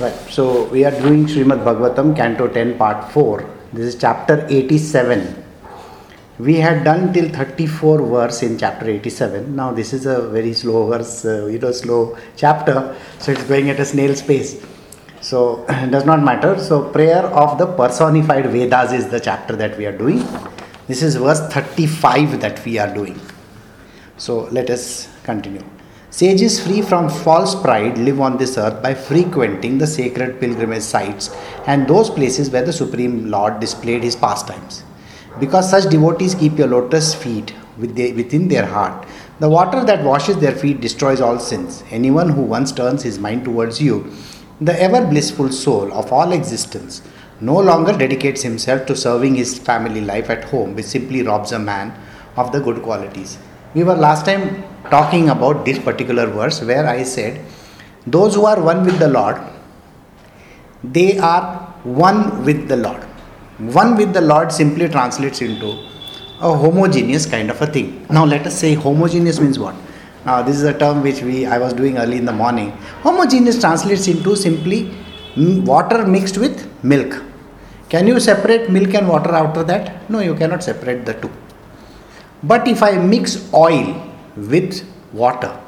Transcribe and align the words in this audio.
Right. 0.00 0.14
So 0.30 0.64
we 0.68 0.86
are 0.86 0.92
doing 0.92 1.26
Srimad 1.26 1.62
Bhagavatam, 1.62 2.16
Canto 2.16 2.48
10, 2.48 2.78
Part 2.78 3.12
4. 3.12 3.44
This 3.74 3.84
is 3.84 4.00
chapter 4.00 4.46
87. 4.48 5.44
We 6.38 6.54
had 6.54 6.84
done 6.84 7.12
till 7.12 7.28
34 7.28 8.06
verse 8.06 8.42
in 8.42 8.56
chapter 8.56 8.88
87. 8.88 9.54
Now 9.54 9.72
this 9.72 9.92
is 9.92 10.06
a 10.06 10.26
very 10.28 10.54
slow 10.54 10.86
verse, 10.86 11.26
uh, 11.26 11.44
you 11.48 11.58
know, 11.58 11.70
slow 11.72 12.16
chapter. 12.34 12.96
So 13.18 13.32
it's 13.32 13.44
going 13.44 13.68
at 13.68 13.78
a 13.78 13.84
snail's 13.84 14.22
pace. 14.22 14.64
So 15.20 15.66
it 15.68 15.90
does 15.96 16.06
not 16.06 16.22
matter. 16.22 16.58
So 16.58 16.88
prayer 16.88 17.26
of 17.26 17.58
the 17.58 17.66
personified 17.66 18.46
Vedas 18.46 18.92
is 18.92 19.10
the 19.10 19.20
chapter 19.20 19.54
that 19.56 19.76
we 19.76 19.84
are 19.84 19.98
doing. 19.98 20.26
This 20.86 21.02
is 21.02 21.16
verse 21.16 21.46
35 21.52 22.40
that 22.40 22.64
we 22.64 22.78
are 22.78 22.92
doing. 22.94 23.20
So 24.16 24.48
let 24.50 24.70
us 24.70 25.14
continue. 25.24 25.62
Sages 26.12 26.58
free 26.58 26.82
from 26.82 27.08
false 27.08 27.54
pride 27.54 27.96
live 27.96 28.20
on 28.20 28.36
this 28.36 28.58
earth 28.58 28.82
by 28.82 28.94
frequenting 28.94 29.78
the 29.78 29.86
sacred 29.86 30.40
pilgrimage 30.40 30.82
sites 30.82 31.30
and 31.66 31.86
those 31.86 32.10
places 32.10 32.50
where 32.50 32.64
the 32.64 32.72
Supreme 32.72 33.30
Lord 33.30 33.60
displayed 33.60 34.02
his 34.02 34.16
pastimes. 34.16 34.82
Because 35.38 35.70
such 35.70 35.88
devotees 35.88 36.34
keep 36.34 36.58
your 36.58 36.66
lotus 36.66 37.14
feet 37.14 37.54
within 37.78 38.48
their 38.48 38.66
heart, 38.66 39.06
the 39.38 39.48
water 39.48 39.84
that 39.84 40.04
washes 40.04 40.36
their 40.38 40.54
feet 40.54 40.80
destroys 40.80 41.20
all 41.20 41.38
sins. 41.38 41.84
Anyone 41.90 42.30
who 42.30 42.42
once 42.42 42.72
turns 42.72 43.04
his 43.04 43.20
mind 43.20 43.44
towards 43.44 43.80
you, 43.80 44.12
the 44.60 44.82
ever 44.82 45.06
blissful 45.06 45.52
soul 45.52 45.92
of 45.92 46.12
all 46.12 46.32
existence, 46.32 47.02
no 47.40 47.56
longer 47.56 47.96
dedicates 47.96 48.42
himself 48.42 48.84
to 48.86 48.96
serving 48.96 49.36
his 49.36 49.58
family 49.58 50.00
life 50.00 50.28
at 50.28 50.44
home, 50.44 50.74
which 50.74 50.86
simply 50.86 51.22
robs 51.22 51.52
a 51.52 51.58
man 51.58 51.94
of 52.36 52.50
the 52.50 52.60
good 52.60 52.82
qualities. 52.82 53.38
We 53.74 53.84
were 53.84 53.94
last 53.94 54.26
time 54.26 54.64
talking 54.88 55.28
about 55.28 55.64
this 55.64 55.78
particular 55.78 56.26
verse 56.26 56.62
where 56.62 56.86
I 56.86 57.02
said, 57.02 57.44
Those 58.06 58.34
who 58.34 58.46
are 58.46 58.60
one 58.60 58.84
with 58.84 58.98
the 58.98 59.08
Lord, 59.08 59.40
they 60.82 61.18
are 61.18 61.74
one 61.84 62.44
with 62.44 62.68
the 62.68 62.76
Lord. 62.76 63.02
One 63.58 63.96
with 63.96 64.14
the 64.14 64.20
Lord 64.20 64.50
simply 64.50 64.88
translates 64.88 65.42
into 65.42 65.72
a 66.40 66.56
homogeneous 66.56 67.26
kind 67.26 67.50
of 67.50 67.60
a 67.60 67.66
thing. 67.66 68.06
Now 68.08 68.24
let 68.24 68.46
us 68.46 68.58
say 68.58 68.74
homogeneous 68.74 69.40
means 69.40 69.58
what? 69.58 69.74
Now 70.24 70.42
this 70.42 70.56
is 70.56 70.62
a 70.62 70.76
term 70.76 71.02
which 71.02 71.20
we 71.22 71.46
I 71.46 71.58
was 71.58 71.74
doing 71.74 71.98
early 71.98 72.16
in 72.16 72.24
the 72.24 72.32
morning. 72.32 72.70
Homogeneous 73.02 73.60
translates 73.60 74.08
into 74.08 74.36
simply 74.36 74.94
water 75.36 76.06
mixed 76.06 76.38
with 76.38 76.68
milk. 76.82 77.22
Can 77.90 78.06
you 78.06 78.18
separate 78.20 78.70
milk 78.70 78.94
and 78.94 79.08
water 79.08 79.32
after 79.32 79.62
that? 79.64 80.08
No, 80.08 80.20
you 80.20 80.34
cannot 80.34 80.62
separate 80.62 81.04
the 81.04 81.14
two. 81.14 81.30
But 82.42 82.66
if 82.66 82.82
I 82.82 82.92
mix 82.92 83.52
oil 83.52 84.09
with 84.48 84.84
water 85.12 85.58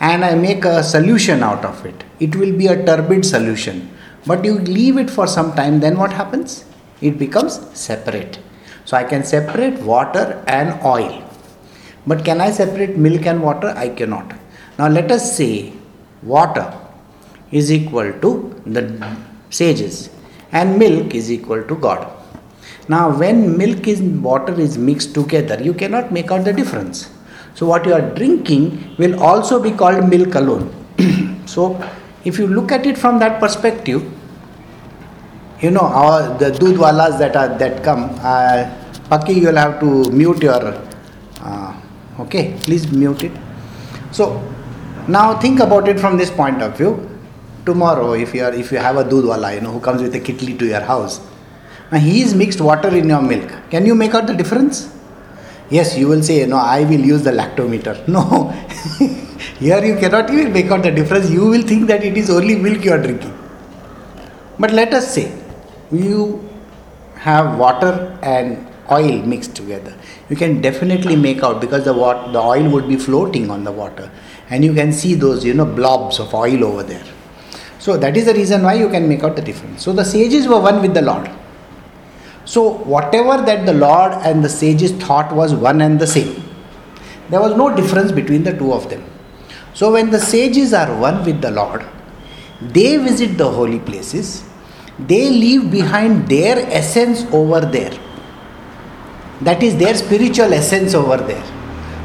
and 0.00 0.24
I 0.24 0.34
make 0.34 0.64
a 0.64 0.82
solution 0.82 1.42
out 1.42 1.64
of 1.64 1.84
it, 1.86 2.04
it 2.20 2.34
will 2.36 2.56
be 2.56 2.66
a 2.66 2.84
turbid 2.84 3.24
solution. 3.24 3.90
But 4.26 4.44
you 4.44 4.58
leave 4.58 4.96
it 4.98 5.10
for 5.10 5.26
some 5.26 5.54
time, 5.54 5.80
then 5.80 5.96
what 5.96 6.12
happens? 6.12 6.64
It 7.00 7.18
becomes 7.18 7.60
separate. 7.78 8.38
So 8.84 8.96
I 8.96 9.04
can 9.04 9.24
separate 9.24 9.80
water 9.80 10.42
and 10.46 10.80
oil. 10.84 11.22
But 12.06 12.24
can 12.24 12.40
I 12.40 12.50
separate 12.50 12.96
milk 12.96 13.26
and 13.26 13.42
water? 13.42 13.72
I 13.76 13.88
cannot. 13.88 14.34
Now 14.78 14.88
let 14.88 15.10
us 15.10 15.36
say 15.36 15.72
water 16.22 16.74
is 17.50 17.70
equal 17.70 18.12
to 18.20 18.62
the 18.66 19.16
sages 19.50 20.10
and 20.52 20.78
milk 20.78 21.14
is 21.14 21.30
equal 21.30 21.62
to 21.62 21.74
God. 21.76 22.10
Now 22.88 23.16
when 23.16 23.56
milk 23.56 23.86
and 23.86 24.22
water 24.22 24.58
is 24.60 24.76
mixed 24.76 25.14
together, 25.14 25.62
you 25.62 25.72
cannot 25.72 26.12
make 26.12 26.30
out 26.30 26.44
the 26.44 26.52
difference. 26.52 27.10
So, 27.54 27.66
what 27.66 27.86
you 27.86 27.94
are 27.94 28.14
drinking 28.14 28.96
will 28.98 29.22
also 29.22 29.62
be 29.62 29.70
called 29.70 30.08
milk 30.08 30.34
alone. 30.34 30.74
so, 31.46 31.80
if 32.24 32.38
you 32.38 32.48
look 32.48 32.72
at 32.72 32.84
it 32.84 32.98
from 32.98 33.18
that 33.20 33.38
perspective, 33.38 34.02
you 35.60 35.70
know, 35.70 36.36
the 36.38 36.50
dudwalas 36.50 37.18
that 37.18 37.36
are 37.36 37.56
that 37.58 37.82
come, 37.84 38.10
uh, 38.20 38.70
Paki, 39.08 39.36
you 39.36 39.46
will 39.48 39.56
have 39.56 39.78
to 39.80 40.10
mute 40.10 40.42
your. 40.42 40.82
Uh, 41.40 41.74
okay, 42.20 42.56
please 42.62 42.90
mute 42.90 43.22
it. 43.22 43.32
So, 44.10 44.42
now 45.06 45.38
think 45.38 45.60
about 45.60 45.86
it 45.88 46.00
from 46.00 46.16
this 46.16 46.30
point 46.30 46.60
of 46.60 46.76
view. 46.76 47.10
Tomorrow, 47.66 48.12
if 48.14 48.34
you 48.34 48.44
are 48.44 48.52
if 48.52 48.72
you 48.72 48.78
have 48.78 48.96
a 48.96 49.04
dudwala, 49.04 49.54
you 49.54 49.60
know, 49.60 49.70
who 49.70 49.80
comes 49.80 50.02
with 50.02 50.14
a 50.14 50.20
kitli 50.20 50.58
to 50.58 50.66
your 50.66 50.80
house, 50.80 51.20
and 51.92 52.02
he 52.02 52.20
is 52.22 52.34
mixed 52.34 52.60
water 52.60 52.88
in 52.88 53.08
your 53.08 53.22
milk. 53.22 53.50
Can 53.70 53.86
you 53.86 53.94
make 53.94 54.14
out 54.14 54.26
the 54.26 54.34
difference? 54.34 54.93
Yes, 55.76 55.96
you 55.98 56.08
will 56.08 56.22
say, 56.22 56.46
no, 56.46 56.56
I 56.56 56.84
will 56.84 57.04
use 57.12 57.22
the 57.28 57.32
lactometer. 57.32 57.94
No, 58.16 58.22
here 59.58 59.84
you 59.84 59.96
cannot 59.96 60.30
even 60.30 60.52
make 60.52 60.70
out 60.70 60.82
the 60.82 60.90
difference. 60.90 61.30
You 61.30 61.46
will 61.46 61.62
think 61.62 61.88
that 61.88 62.04
it 62.04 62.16
is 62.16 62.30
only 62.30 62.54
milk 62.56 62.84
you 62.84 62.92
are 62.92 63.02
drinking. 63.06 63.34
But 64.58 64.72
let 64.72 64.94
us 64.94 65.12
say 65.14 65.26
you 65.90 66.48
have 67.16 67.58
water 67.58 68.16
and 68.22 68.66
oil 68.90 69.22
mixed 69.22 69.56
together. 69.56 69.94
You 70.28 70.36
can 70.36 70.60
definitely 70.60 71.16
make 71.16 71.42
out 71.42 71.60
because 71.60 71.84
the 71.84 71.94
the 72.36 72.42
oil 72.54 72.68
would 72.70 72.88
be 72.88 72.96
floating 72.96 73.50
on 73.50 73.64
the 73.64 73.72
water, 73.72 74.10
and 74.50 74.64
you 74.64 74.74
can 74.74 74.92
see 74.92 75.14
those 75.14 75.44
you 75.44 75.54
know 75.54 75.64
blobs 75.64 76.20
of 76.20 76.34
oil 76.34 76.64
over 76.64 76.82
there. 76.82 77.04
So 77.78 77.96
that 77.96 78.16
is 78.16 78.26
the 78.26 78.34
reason 78.34 78.62
why 78.62 78.74
you 78.74 78.88
can 78.88 79.08
make 79.08 79.24
out 79.24 79.34
the 79.36 79.42
difference. 79.42 79.82
So 79.82 79.92
the 79.92 80.04
sages 80.04 80.46
were 80.46 80.60
one 80.60 80.80
with 80.86 80.94
the 80.94 81.02
Lord. 81.02 81.30
So, 82.44 82.70
whatever 82.70 83.42
that 83.42 83.64
the 83.64 83.72
Lord 83.72 84.12
and 84.12 84.44
the 84.44 84.48
sages 84.48 84.92
thought 84.92 85.34
was 85.34 85.54
one 85.54 85.80
and 85.80 85.98
the 85.98 86.06
same, 86.06 86.42
there 87.30 87.40
was 87.40 87.56
no 87.56 87.74
difference 87.74 88.12
between 88.12 88.42
the 88.44 88.52
two 88.56 88.72
of 88.72 88.90
them. 88.90 89.02
So, 89.72 89.92
when 89.92 90.10
the 90.10 90.20
sages 90.20 90.74
are 90.74 90.94
one 91.00 91.24
with 91.24 91.40
the 91.40 91.50
Lord, 91.50 91.86
they 92.60 92.98
visit 92.98 93.38
the 93.38 93.50
holy 93.50 93.80
places, 93.80 94.44
they 94.98 95.30
leave 95.30 95.70
behind 95.70 96.28
their 96.28 96.58
essence 96.70 97.24
over 97.32 97.60
there. 97.60 97.98
That 99.40 99.62
is 99.62 99.76
their 99.78 99.94
spiritual 99.94 100.52
essence 100.52 100.94
over 100.94 101.16
there. 101.16 101.44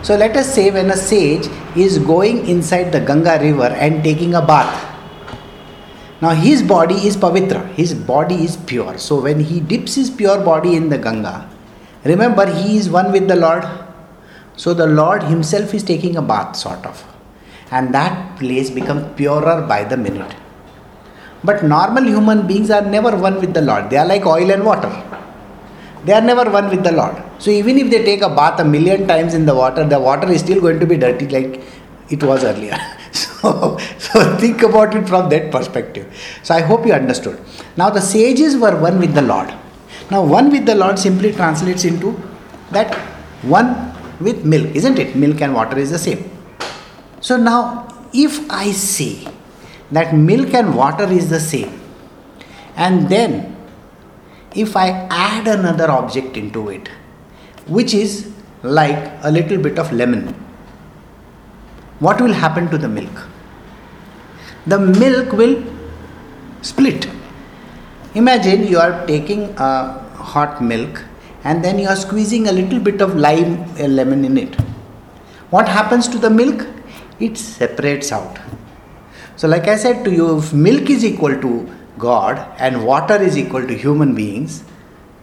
So, 0.04 0.16
let 0.16 0.38
us 0.38 0.54
say 0.54 0.72
when 0.72 0.90
a 0.90 0.96
sage 0.96 1.48
is 1.76 2.00
going 2.00 2.48
inside 2.48 2.92
the 2.94 3.02
Ganga 3.02 3.38
river 3.42 3.68
and 3.68 4.04
taking 4.04 4.36
a 4.36 4.42
bath, 4.42 4.89
now 6.22 6.32
his 6.32 6.62
body 6.62 6.96
is 7.08 7.16
pavitra, 7.16 7.66
his 7.76 7.94
body 7.94 8.44
is 8.44 8.58
pure. 8.58 8.98
So 8.98 9.22
when 9.22 9.40
he 9.40 9.62
dips 9.62 9.96
his 9.96 10.10
pure 10.10 10.44
body 10.44 10.76
in 10.76 10.90
the 10.90 10.98
Ganga, 10.98 11.50
remember 12.04 12.46
he 12.52 12.78
is 12.78 12.90
one 12.90 13.12
with 13.12 13.28
the 13.28 13.38
Lord. 13.38 13.66
So 14.58 14.74
the 14.74 14.88
Lord 14.88 15.24
himself 15.24 15.74
is 15.74 15.84
taking 15.84 16.18
a 16.18 16.22
bath, 16.22 16.58
sort 16.58 16.86
of. 16.86 17.06
And 17.72 17.94
that 17.94 18.38
place 18.38 18.70
becomes 18.70 19.16
purer 19.16 19.66
by 19.66 19.86
the 19.86 19.96
minute. 19.96 20.36
But 21.44 21.64
normal 21.64 22.04
human 22.04 22.46
beings 22.48 22.70
are 22.70 22.82
never 22.82 23.16
one 23.16 23.40
with 23.40 23.54
the 23.54 23.62
Lord. 23.62 23.90
They 23.90 23.96
are 23.96 24.06
like 24.06 24.26
oil 24.26 24.52
and 24.52 24.66
water. 24.66 24.92
They 26.04 26.12
are 26.12 26.22
never 26.22 26.50
one 26.50 26.70
with 26.70 26.84
the 26.84 26.92
Lord. 26.92 27.16
So 27.38 27.50
even 27.52 27.78
if 27.78 27.90
they 27.90 28.04
take 28.04 28.22
a 28.22 28.30
bath 28.30 28.60
a 28.60 28.66
million 28.66 29.08
times 29.08 29.34
in 29.34 29.46
the 29.46 29.56
water, 29.56 29.86
the 29.86 30.00
water 30.00 30.30
is 30.30 30.42
still 30.42 30.60
going 30.60 30.82
to 30.82 30.86
be 30.86 30.98
dirty 30.98 31.28
like 31.30 31.62
it 32.10 32.22
was 32.24 32.44
earlier. 32.44 32.78
So, 33.40 33.78
so 33.98 34.38
think 34.38 34.62
about 34.64 34.94
it 34.96 35.08
from 35.08 35.30
that 35.30 35.52
perspective. 35.52 36.14
So 36.44 36.54
I 36.54 36.62
hope 36.62 36.86
you 36.86 36.94
understood. 36.94 37.40
Now 37.78 37.90
the 37.90 38.02
sages 38.02 38.58
were 38.58 38.76
one 38.80 39.00
with 39.00 39.14
the 39.14 39.22
Lord. 39.22 39.54
Now 40.12 40.26
one 40.26 40.50
with 40.52 40.66
the 40.66 40.76
Lord 40.76 41.00
simply 41.00 41.32
translates 41.32 41.86
into 41.86 42.20
that 42.72 42.94
one 43.44 43.94
with 44.20 44.44
milk, 44.44 44.76
isn't 44.76 45.00
it? 45.00 45.16
Milk 45.16 45.42
and 45.42 45.54
water 45.54 45.78
is 45.78 45.92
the 45.92 45.98
same. 45.98 46.30
So 47.22 47.38
now 47.38 47.88
if 48.14 48.50
I 48.52 48.72
say 48.72 49.28
that 49.92 50.14
milk 50.14 50.54
and 50.54 50.76
water 50.76 51.06
is 51.06 51.30
the 51.30 51.40
same, 51.40 51.80
and 52.76 53.10
then 53.10 53.56
if 54.56 54.76
I 54.76 54.90
add 55.10 55.48
another 55.48 55.90
object 55.90 56.38
into 56.38 56.70
it, 56.70 56.90
which 57.68 57.94
is 57.94 58.32
like 58.64 59.12
a 59.24 59.32
little 59.32 59.58
bit 59.58 59.80
of 59.80 59.92
lemon 59.92 60.36
what 62.00 62.22
will 62.22 62.34
happen 62.34 62.70
to 62.70 62.78
the 62.78 62.88
milk? 62.88 63.28
The 64.68 64.80
milk 64.80 65.34
will 65.34 65.64
split. 66.62 67.08
Imagine 68.16 68.68
you 68.68 68.80
are 68.80 69.06
taking 69.06 69.54
a 69.58 70.00
hot 70.16 70.62
milk 70.62 71.04
and 71.44 71.64
then 71.64 71.80
you 71.80 71.88
are 71.88 71.96
squeezing 71.96 72.48
a 72.48 72.52
little 72.52 72.80
bit 72.80 73.02
of 73.02 73.16
lime 73.16 73.64
a 73.78 73.88
lemon 73.88 74.26
in 74.26 74.38
it. 74.38 74.56
What 75.50 75.68
happens 75.68 76.08
to 76.10 76.18
the 76.18 76.30
milk? 76.30 76.68
It 77.20 77.38
separates 77.38 78.12
out. 78.12 78.40
So, 79.36 79.48
like 79.48 79.68
I 79.68 79.76
said 79.76 80.04
to 80.06 80.12
you, 80.12 80.38
if 80.38 80.54
milk 80.54 80.90
is 80.90 81.04
equal 81.04 81.40
to 81.42 81.70
God 81.98 82.38
and 82.60 82.86
water 82.86 83.22
is 83.22 83.38
equal 83.38 83.66
to 83.66 83.78
human 83.78 84.16
beings, 84.16 84.64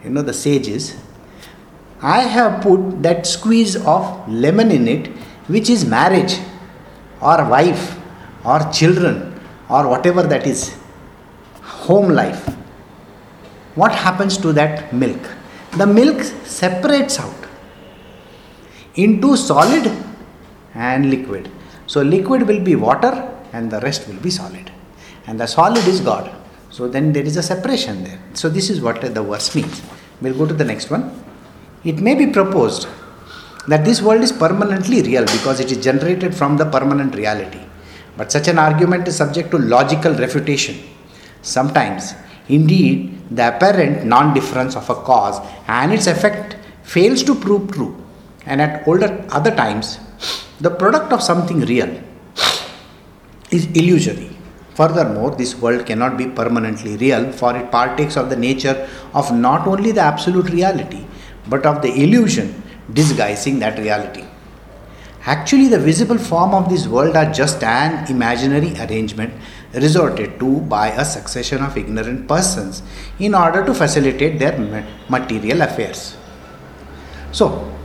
you 0.03 0.11
know, 0.11 0.23
the 0.23 0.33
sages, 0.33 0.97
I 2.03 2.21
have 2.23 2.63
put 2.63 3.03
that 3.03 3.27
squeeze 3.27 3.77
of 3.77 4.29
lemon 4.29 4.71
in 4.71 4.89
it, 4.89 5.09
which 5.49 5.71
is 5.71 5.85
marriage 5.85 6.39
or 7.21 7.45
wife 7.49 7.99
or 8.45 8.61
children 8.73 9.41
or 9.69 9.89
whatever 9.89 10.23
that 10.23 10.47
is, 10.47 10.77
home 11.63 12.11
life, 12.11 12.47
what 13.75 13.93
happens 13.93 14.37
to 14.39 14.53
that 14.53 14.93
milk? 14.93 15.21
The 15.77 15.87
milk 15.87 16.23
separates 16.45 17.19
out 17.19 17.35
into 18.95 19.37
solid 19.37 19.93
and 20.75 21.11
liquid. 21.11 21.51
So, 21.87 22.03
liquid 22.03 22.47
will 22.49 22.61
be 22.61 22.75
water 22.75 23.31
and 23.53 23.71
the 23.71 23.81
rest 23.81 24.09
will 24.09 24.21
be 24.21 24.31
solid. 24.31 24.71
and 25.27 25.41
the 25.41 25.47
solid 25.47 25.87
is 25.87 26.01
God. 26.01 26.31
So 26.71 26.89
then 26.89 27.13
there 27.13 27.25
is 27.25 27.37
a 27.37 27.43
separation 27.43 28.05
there. 28.05 28.19
So 28.35 28.49
this 28.49 28.71
is 28.71 28.81
what 28.81 29.01
the 29.01 29.23
verse 29.23 29.55
means. 29.55 29.83
We'll 30.21 30.37
go 30.37 30.47
to 30.47 30.55
the 30.55 30.65
next 30.65 30.91
one. 30.91 31.23
It 31.85 32.01
may 32.01 32.15
be 32.15 32.27
proposed 32.27 32.89
that 33.69 33.85
this 33.85 34.01
world 34.01 34.23
is 34.23 34.33
permanently 34.33 35.03
real 35.03 35.25
because 35.25 35.61
it 35.61 35.71
is 35.73 35.79
generated 35.79 36.35
from 36.35 36.57
the 36.57 36.65
permanent 36.65 37.15
reality. 37.15 37.61
But 38.17 38.33
such 38.33 38.49
an 38.49 38.59
argument 38.59 39.09
is 39.09 39.17
subject 39.17 39.51
to 39.51 39.59
logical 39.59 40.15
refutation. 40.15 40.77
Sometimes, 41.43 42.15
indeed, 42.49 43.19
the 43.31 43.57
apparent 43.57 44.07
non 44.07 44.33
difference 44.35 44.77
of 44.77 44.89
a 44.89 44.95
cause 44.95 45.41
and 45.67 45.93
its 45.93 46.07
effect 46.07 46.57
fails 46.83 47.23
to 47.25 47.35
prove 47.35 47.73
true, 47.73 47.93
and 48.47 48.63
at 48.63 48.87
older 48.87 49.25
other 49.31 49.55
times, 49.55 49.99
the 50.61 50.71
product 50.71 51.13
of 51.13 51.23
something 51.23 51.61
real 51.61 52.01
is 53.51 53.67
illusory. 53.75 54.31
Furthermore, 54.75 55.31
this 55.33 55.57
world 55.57 55.87
cannot 55.87 56.17
be 56.17 56.27
permanently 56.27 56.97
real, 56.99 57.33
for 57.33 57.57
it 57.57 57.71
partakes 57.71 58.17
of 58.17 58.31
the 58.31 58.37
nature 58.37 58.89
of 59.15 59.33
not 59.35 59.67
only 59.67 59.91
the 59.91 60.01
absolute 60.01 60.51
reality, 60.51 61.05
but 61.49 61.65
of 61.65 61.83
the 61.83 61.93
illusion 62.03 62.63
disguising 62.93 63.59
that 63.61 63.79
reality. 63.79 64.25
Actually, 65.25 65.67
the 65.67 65.79
visible 65.79 66.19
form 66.19 66.55
of 66.55 66.69
this 66.69 66.87
world 66.87 67.17
are 67.17 67.33
just 67.33 67.63
an 67.65 68.09
imaginary 68.09 68.73
arrangement 68.79 69.35
resorted 69.75 70.39
to 70.39 70.61
by 70.61 70.89
a 70.89 71.05
succession 71.05 71.63
of 71.63 71.77
ignorant 71.77 72.29
persons 72.29 72.83
in 73.19 73.35
order 73.35 73.65
to 73.67 73.75
facilitate 73.75 74.39
their 74.39 74.57
material 75.09 75.63
affairs. 75.63 76.17
So, 77.33 77.77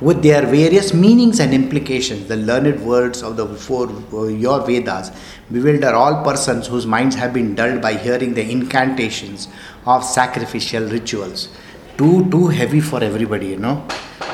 with 0.00 0.22
their 0.22 0.42
various 0.42 0.94
meanings 0.94 1.40
and 1.40 1.52
implications, 1.52 2.28
the 2.28 2.36
learned 2.36 2.80
words 2.86 3.22
of 3.22 3.36
the 3.36 3.46
four 3.46 3.88
uh, 4.12 4.28
your 4.28 4.64
Vedas 4.64 5.10
bewilder 5.50 5.92
all 5.94 6.22
persons 6.22 6.68
whose 6.68 6.86
minds 6.86 7.16
have 7.16 7.34
been 7.34 7.56
dulled 7.56 7.82
by 7.82 7.94
hearing 7.94 8.34
the 8.34 8.48
incantations 8.48 9.48
of 9.86 10.04
sacrificial 10.04 10.84
rituals. 10.84 11.48
Too 11.98 12.30
too 12.30 12.46
heavy 12.48 12.80
for 12.80 13.02
everybody, 13.02 13.48
you 13.48 13.58
know. 13.58 13.86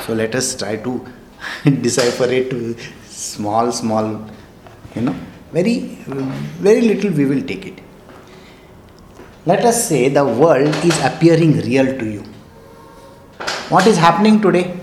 So 0.07 0.13
let 0.13 0.35
us 0.35 0.55
try 0.57 0.77
to 0.77 1.07
decipher 1.65 2.27
it 2.27 2.79
small, 3.09 3.73
small, 3.73 4.21
you 4.95 5.03
know, 5.03 5.17
very 5.53 5.79
very 6.67 6.83
little 6.83 7.11
we 7.11 7.25
will 7.25 7.43
take 7.43 7.67
it. 7.67 7.81
Let 9.47 9.65
us 9.65 9.89
say 9.89 10.09
the 10.09 10.25
world 10.25 10.75
is 10.85 10.99
appearing 11.05 11.59
real 11.61 11.87
to 11.99 12.07
you. 12.07 12.23
What 13.69 13.87
is 13.87 13.97
happening 13.99 14.41
today? 14.41 14.75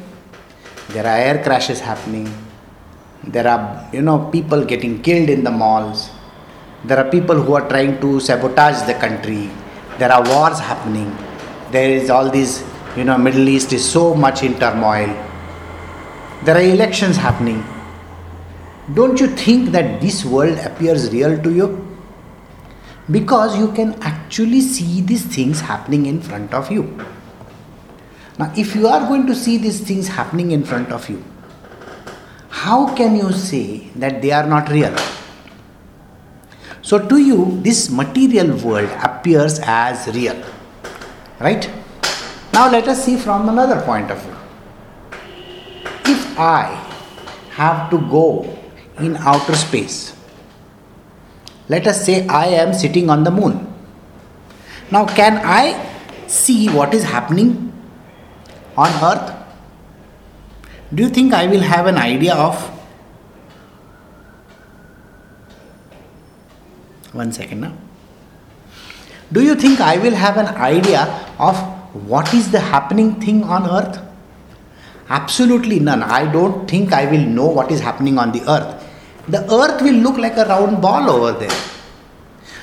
There 0.90 1.06
are 1.06 1.18
air 1.18 1.44
crashes 1.44 1.80
happening. 1.80 2.28
There 3.24 3.48
are, 3.48 3.90
you 3.94 4.02
know, 4.02 4.30
people 4.32 4.66
getting 4.66 5.02
killed 5.02 5.30
in 5.30 5.44
the 5.44 5.52
malls. 5.52 6.10
There 6.84 6.98
are 6.98 7.10
people 7.10 7.36
who 7.42 7.54
are 7.54 7.68
trying 7.70 8.00
to 8.02 8.20
sabotage 8.20 8.82
the 8.84 8.96
country. 8.96 9.50
There 10.00 10.12
are 10.12 10.24
wars 10.24 10.60
happening. 10.60 11.16
There 11.72 11.90
is 11.90 12.10
all 12.10 12.30
these, 12.30 12.64
you 12.96 13.06
know, 13.06 13.18
Middle 13.18 13.48
East 13.48 13.72
is 13.74 13.90
so 13.90 14.14
much 14.14 14.44
in 14.44 14.60
turmoil. 14.60 15.08
There 16.44 16.56
are 16.56 16.62
elections 16.62 17.16
happening. 17.16 17.64
Don't 18.94 19.20
you 19.20 19.28
think 19.28 19.70
that 19.72 20.02
this 20.02 20.26
world 20.26 20.58
appears 20.60 21.12
real 21.12 21.42
to 21.42 21.52
you? 21.54 21.88
Because 23.10 23.58
you 23.58 23.72
can 23.72 23.94
actually 24.02 24.62
see 24.62 25.02
these 25.02 25.24
things 25.24 25.62
happening 25.62 26.06
in 26.06 26.22
front 26.22 26.54
of 26.54 26.72
you. 26.72 26.84
Now, 28.38 28.52
if 28.58 28.76
you 28.76 28.88
are 28.88 29.08
going 29.08 29.28
to 29.28 29.36
see 29.36 29.58
these 29.58 29.82
things 29.82 30.08
happening 30.08 30.52
in 30.52 30.64
front 30.64 30.92
of 30.92 31.10
you, 31.10 31.24
how 32.50 32.94
can 32.96 33.16
you 33.16 33.32
say 33.32 33.90
that 33.96 34.22
they 34.22 34.32
are 34.32 34.48
not 34.48 34.70
real? 34.70 34.96
So, 36.82 36.98
to 37.08 37.18
you, 37.18 37.62
this 37.62 37.90
material 37.90 38.58
world 38.58 38.90
appears 39.04 39.60
as 39.64 40.08
real. 40.14 40.44
Right? 41.40 41.70
Now, 42.54 42.70
let 42.70 42.88
us 42.88 43.06
see 43.06 43.16
from 43.16 43.48
another 43.48 43.82
point 43.82 44.12
of 44.12 44.22
view. 44.22 44.36
If 46.06 46.38
I 46.38 46.66
have 47.52 47.90
to 47.92 47.98
go 47.98 48.58
in 49.00 49.16
outer 49.18 49.56
space, 49.56 50.16
let 51.70 51.88
us 51.88 52.06
say 52.06 52.28
I 52.28 52.48
am 52.48 52.74
sitting 52.74 53.10
on 53.10 53.24
the 53.24 53.32
moon. 53.32 53.74
Now, 54.92 55.06
can 55.06 55.38
I 55.38 55.80
see 56.28 56.68
what 56.68 56.94
is 56.94 57.04
happening 57.04 57.72
on 58.76 58.90
earth? 59.02 59.34
Do 60.94 61.04
you 61.04 61.10
think 61.10 61.34
I 61.34 61.48
will 61.48 61.62
have 61.62 61.88
an 61.88 61.98
idea 61.98 62.36
of? 62.36 62.56
One 67.14 67.32
second 67.32 67.62
now. 67.62 67.74
Do 69.32 69.42
you 69.42 69.56
think 69.56 69.80
I 69.80 69.98
will 69.98 70.16
have 70.16 70.36
an 70.36 70.48
idea 70.48 71.08
of 71.40 71.56
what 71.94 72.34
is 72.34 72.52
the 72.52 72.60
happening 72.60 73.20
thing 73.20 73.44
on 73.44 73.70
earth? 73.70 74.00
Absolutely 75.10 75.80
none. 75.80 76.04
I 76.04 76.32
don't 76.32 76.70
think 76.70 76.94
I 76.94 77.06
will 77.12 77.26
know 77.26 77.48
what 77.48 77.72
is 77.72 77.82
happening 77.82 78.18
on 78.18 78.32
the 78.32 78.42
earth. 78.50 78.88
The 79.28 79.44
earth 79.54 79.82
will 79.82 79.96
look 79.96 80.18
like 80.18 80.38
a 80.38 80.46
round 80.46 80.82
ball 80.82 81.10
over 81.10 81.38
there. 81.38 81.58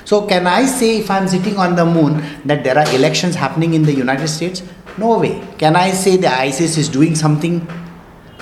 So, 0.05 0.27
can 0.27 0.47
I 0.47 0.65
say 0.65 0.99
if 0.99 1.11
I'm 1.11 1.29
sitting 1.29 1.59
on 1.59 1.77
the 1.77 1.85
moon 1.85 2.25
that 2.47 2.65
there 2.65 2.79
are 2.79 2.89
elections 2.95 3.35
happening 3.35 3.75
in 3.75 3.83
the 3.83 3.93
United 3.93 4.29
States? 4.29 4.63
No 4.97 5.19
way. 5.19 5.47
Can 5.59 5.77
I 5.77 5.91
say 5.91 6.17
the 6.17 6.33
ISIS 6.33 6.79
is 6.79 6.89
doing 6.89 7.15
something? 7.15 7.69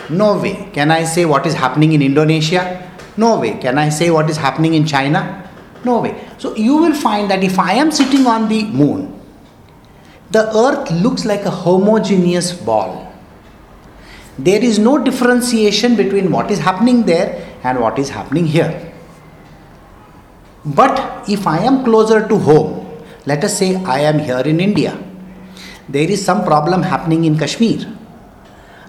No 0.08 0.38
way. 0.38 0.70
Can 0.72 0.92
I 0.92 1.02
say 1.02 1.24
what 1.24 1.44
is 1.44 1.54
happening 1.54 1.92
in 1.92 2.02
Indonesia? 2.02 2.88
No 3.16 3.40
way. 3.40 3.58
Can 3.58 3.78
I 3.78 3.88
say 3.88 4.10
what 4.10 4.30
is 4.30 4.36
happening 4.36 4.74
in 4.74 4.86
China? 4.86 5.50
No 5.84 6.00
way. 6.00 6.14
So 6.38 6.54
you 6.54 6.76
will 6.76 6.94
find 6.94 7.28
that 7.30 7.42
if 7.42 7.58
I 7.58 7.72
am 7.72 7.90
sitting 7.90 8.26
on 8.26 8.48
the 8.48 8.64
moon, 8.66 9.15
the 10.30 10.44
earth 10.56 10.90
looks 10.90 11.24
like 11.24 11.44
a 11.44 11.50
homogeneous 11.50 12.52
ball. 12.52 13.12
There 14.38 14.62
is 14.62 14.78
no 14.78 14.98
differentiation 14.98 15.96
between 15.96 16.30
what 16.30 16.50
is 16.50 16.58
happening 16.58 17.04
there 17.04 17.58
and 17.62 17.80
what 17.80 17.98
is 17.98 18.10
happening 18.10 18.46
here. 18.46 18.92
But 20.64 21.28
if 21.28 21.46
I 21.46 21.58
am 21.58 21.84
closer 21.84 22.26
to 22.28 22.38
home, 22.38 23.02
let 23.24 23.44
us 23.44 23.56
say 23.58 23.76
I 23.76 24.00
am 24.00 24.18
here 24.18 24.40
in 24.40 24.60
India 24.60 25.02
there 25.88 26.10
is 26.10 26.24
some 26.24 26.44
problem 26.44 26.82
happening 26.82 27.24
in 27.24 27.38
Kashmir, 27.38 27.86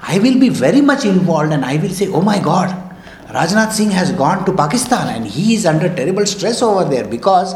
I 0.01 0.19
will 0.19 0.39
be 0.39 0.49
very 0.49 0.81
much 0.81 1.05
involved 1.05 1.51
and 1.51 1.63
I 1.63 1.77
will 1.77 1.89
say, 1.89 2.07
oh 2.07 2.21
my 2.21 2.39
God, 2.39 2.69
Rajnath 3.27 3.73
Singh 3.73 3.91
has 3.91 4.11
gone 4.11 4.45
to 4.45 4.53
Pakistan 4.53 5.15
and 5.15 5.27
he 5.27 5.53
is 5.53 5.65
under 5.65 5.93
terrible 5.93 6.25
stress 6.25 6.61
over 6.61 6.85
there 6.85 7.05
because 7.05 7.53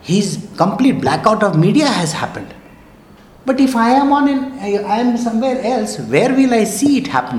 his 0.00 0.48
complete 0.56 1.00
blackout 1.00 1.42
of 1.42 1.58
media 1.58 1.86
has 1.86 2.12
happened. 2.12 2.54
But 3.48 3.60
if 3.60 3.74
I 3.74 3.90
am 3.98 4.12
on 4.12 4.28
I 4.60 4.98
am 5.02 5.16
somewhere 5.16 5.58
else, 5.62 5.98
where 6.14 6.34
will 6.38 6.52
I 6.52 6.64
see 6.64 6.98
it 6.98 7.06
happen? 7.06 7.38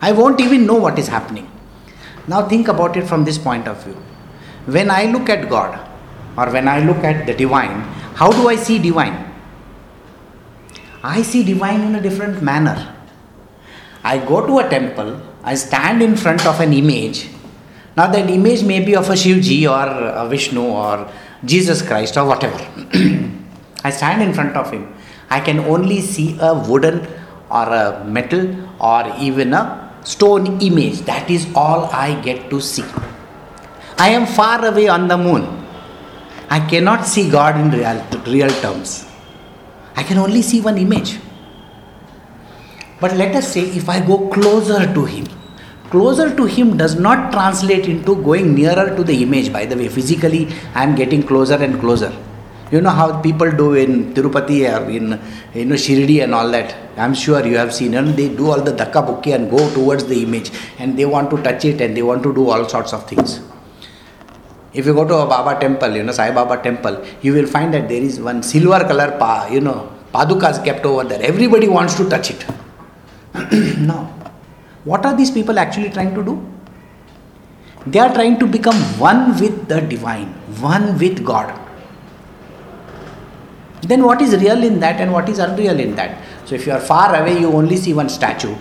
I 0.00 0.10
won't 0.10 0.40
even 0.40 0.66
know 0.66 0.74
what 0.74 0.98
is 0.98 1.06
happening. 1.06 1.48
Now 2.26 2.48
think 2.48 2.66
about 2.66 2.96
it 2.96 3.06
from 3.06 3.24
this 3.24 3.38
point 3.38 3.68
of 3.68 3.84
view. 3.84 3.94
When 4.66 4.90
I 4.90 5.04
look 5.04 5.28
at 5.28 5.48
God 5.48 5.78
or 6.36 6.50
when 6.50 6.66
I 6.66 6.80
look 6.80 7.04
at 7.04 7.24
the 7.28 7.34
divine, 7.34 7.82
how 8.16 8.32
do 8.32 8.48
I 8.48 8.56
see 8.56 8.80
divine? 8.80 9.32
I 11.04 11.22
see 11.22 11.44
divine 11.44 11.82
in 11.82 11.94
a 11.94 12.00
different 12.00 12.42
manner. 12.42 12.96
I 14.02 14.18
go 14.18 14.44
to 14.44 14.58
a 14.58 14.68
temple, 14.68 15.20
I 15.44 15.54
stand 15.54 16.02
in 16.02 16.16
front 16.16 16.44
of 16.46 16.58
an 16.58 16.72
image. 16.72 17.28
Now, 17.96 18.08
that 18.08 18.28
image 18.28 18.64
may 18.64 18.84
be 18.84 18.96
of 18.96 19.08
a 19.08 19.12
Shivji 19.12 19.70
or 19.70 19.86
a 20.24 20.28
Vishnu 20.28 20.62
or 20.62 21.08
Jesus 21.44 21.80
Christ 21.82 22.16
or 22.16 22.26
whatever. 22.26 22.58
I 23.84 23.90
stand 23.90 24.22
in 24.22 24.34
front 24.34 24.56
of 24.56 24.72
him. 24.72 24.94
I 25.30 25.40
can 25.40 25.60
only 25.60 26.00
see 26.00 26.38
a 26.40 26.54
wooden 26.54 27.06
or 27.50 27.64
a 27.64 28.04
metal 28.04 28.56
or 28.80 29.12
even 29.18 29.54
a 29.54 29.92
stone 30.04 30.60
image. 30.60 31.00
That 31.02 31.30
is 31.30 31.46
all 31.54 31.84
I 31.92 32.20
get 32.20 32.50
to 32.50 32.60
see. 32.60 32.84
I 33.98 34.10
am 34.10 34.26
far 34.26 34.64
away 34.64 34.88
on 34.88 35.08
the 35.08 35.18
moon. 35.18 35.66
I 36.50 36.60
cannot 36.60 37.04
see 37.04 37.30
God 37.30 37.60
in 37.60 37.70
real, 37.70 38.04
real 38.26 38.50
terms. 38.62 39.06
I 39.96 40.02
can 40.02 40.18
only 40.18 40.42
see 40.42 40.60
one 40.60 40.78
image. 40.78 41.18
But 43.00 43.16
let 43.16 43.34
us 43.36 43.52
say 43.52 43.62
if 43.62 43.88
I 43.88 44.04
go 44.04 44.28
closer 44.28 44.92
to 44.92 45.04
him, 45.04 45.26
closer 45.90 46.34
to 46.34 46.44
him 46.46 46.76
does 46.76 46.98
not 46.98 47.32
translate 47.32 47.86
into 47.86 48.16
going 48.22 48.54
nearer 48.54 48.96
to 48.96 49.04
the 49.04 49.22
image. 49.22 49.52
By 49.52 49.66
the 49.66 49.76
way, 49.76 49.88
physically 49.88 50.48
I 50.74 50.84
am 50.84 50.94
getting 50.94 51.22
closer 51.22 51.54
and 51.54 51.78
closer. 51.80 52.12
You 52.70 52.82
know 52.82 52.90
how 52.90 53.20
people 53.22 53.50
do 53.50 53.74
in 53.74 54.12
Tirupati 54.12 54.58
or 54.68 54.90
in 54.90 55.18
you 55.54 55.64
know 55.64 55.74
Shirdi 55.74 56.22
and 56.22 56.34
all 56.34 56.50
that. 56.50 56.76
I'm 56.98 57.14
sure 57.14 57.46
you 57.46 57.56
have 57.56 57.74
seen. 57.74 57.94
And 57.94 58.08
they 58.08 58.28
do 58.28 58.50
all 58.50 58.60
the 58.60 58.72
dhakka 58.72 59.06
bukki 59.08 59.34
and 59.34 59.50
go 59.50 59.72
towards 59.72 60.04
the 60.04 60.22
image, 60.22 60.50
and 60.78 60.98
they 60.98 61.06
want 61.06 61.30
to 61.30 61.42
touch 61.42 61.64
it 61.64 61.80
and 61.80 61.96
they 61.96 62.02
want 62.02 62.22
to 62.24 62.34
do 62.34 62.50
all 62.50 62.68
sorts 62.68 62.92
of 62.92 63.08
things. 63.08 63.40
If 64.74 64.84
you 64.84 64.92
go 64.92 65.06
to 65.08 65.14
a 65.14 65.26
Baba 65.26 65.58
temple, 65.58 65.96
you 65.96 66.02
know, 66.02 66.12
Sai 66.12 66.30
Baba 66.30 66.62
temple, 66.62 67.04
you 67.22 67.32
will 67.32 67.46
find 67.46 67.72
that 67.72 67.88
there 67.88 68.02
is 68.02 68.20
one 68.20 68.42
silver 68.42 68.80
color 68.80 69.16
pa, 69.18 69.48
you 69.50 69.60
know, 69.60 69.90
padukas 70.12 70.62
kept 70.62 70.84
over 70.84 71.04
there. 71.04 71.22
Everybody 71.22 71.68
wants 71.68 71.94
to 71.96 72.06
touch 72.08 72.30
it. 72.30 72.44
now, 73.78 74.04
what 74.84 75.06
are 75.06 75.16
these 75.16 75.30
people 75.30 75.58
actually 75.58 75.88
trying 75.88 76.14
to 76.14 76.22
do? 76.22 76.46
They 77.86 77.98
are 77.98 78.12
trying 78.12 78.38
to 78.40 78.46
become 78.46 78.76
one 78.98 79.40
with 79.40 79.68
the 79.68 79.80
divine, 79.80 80.28
one 80.60 80.98
with 80.98 81.24
God. 81.24 81.58
Then 83.82 84.02
what 84.02 84.20
is 84.20 84.36
real 84.42 84.62
in 84.64 84.80
that 84.80 85.00
and 85.00 85.12
what 85.12 85.28
is 85.28 85.38
unreal 85.38 85.78
in 85.78 85.94
that? 85.96 86.22
So 86.46 86.54
if 86.54 86.66
you 86.66 86.72
are 86.72 86.80
far 86.80 87.14
away, 87.14 87.38
you 87.38 87.52
only 87.52 87.76
see 87.76 87.94
one 87.94 88.08
statue. 88.08 88.56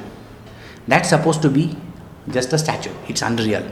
That's 0.87 1.09
supposed 1.09 1.41
to 1.41 1.49
be 1.49 1.75
just 2.29 2.53
a 2.53 2.57
statue, 2.57 2.91
it's 3.07 3.21
unreal. 3.21 3.63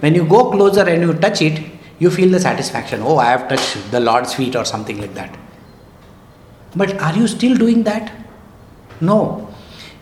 When 0.00 0.14
you 0.14 0.24
go 0.24 0.50
closer 0.50 0.88
and 0.88 1.02
you 1.02 1.14
touch 1.14 1.42
it, 1.42 1.64
you 1.98 2.10
feel 2.10 2.30
the 2.30 2.40
satisfaction. 2.40 3.02
Oh, 3.02 3.18
I 3.18 3.26
have 3.26 3.48
touched 3.48 3.90
the 3.90 4.00
Lord's 4.00 4.34
feet 4.34 4.56
or 4.56 4.64
something 4.64 5.00
like 5.00 5.14
that. 5.14 5.36
But 6.74 7.00
are 7.00 7.14
you 7.14 7.26
still 7.28 7.56
doing 7.56 7.84
that? 7.84 8.12
No. 9.00 9.48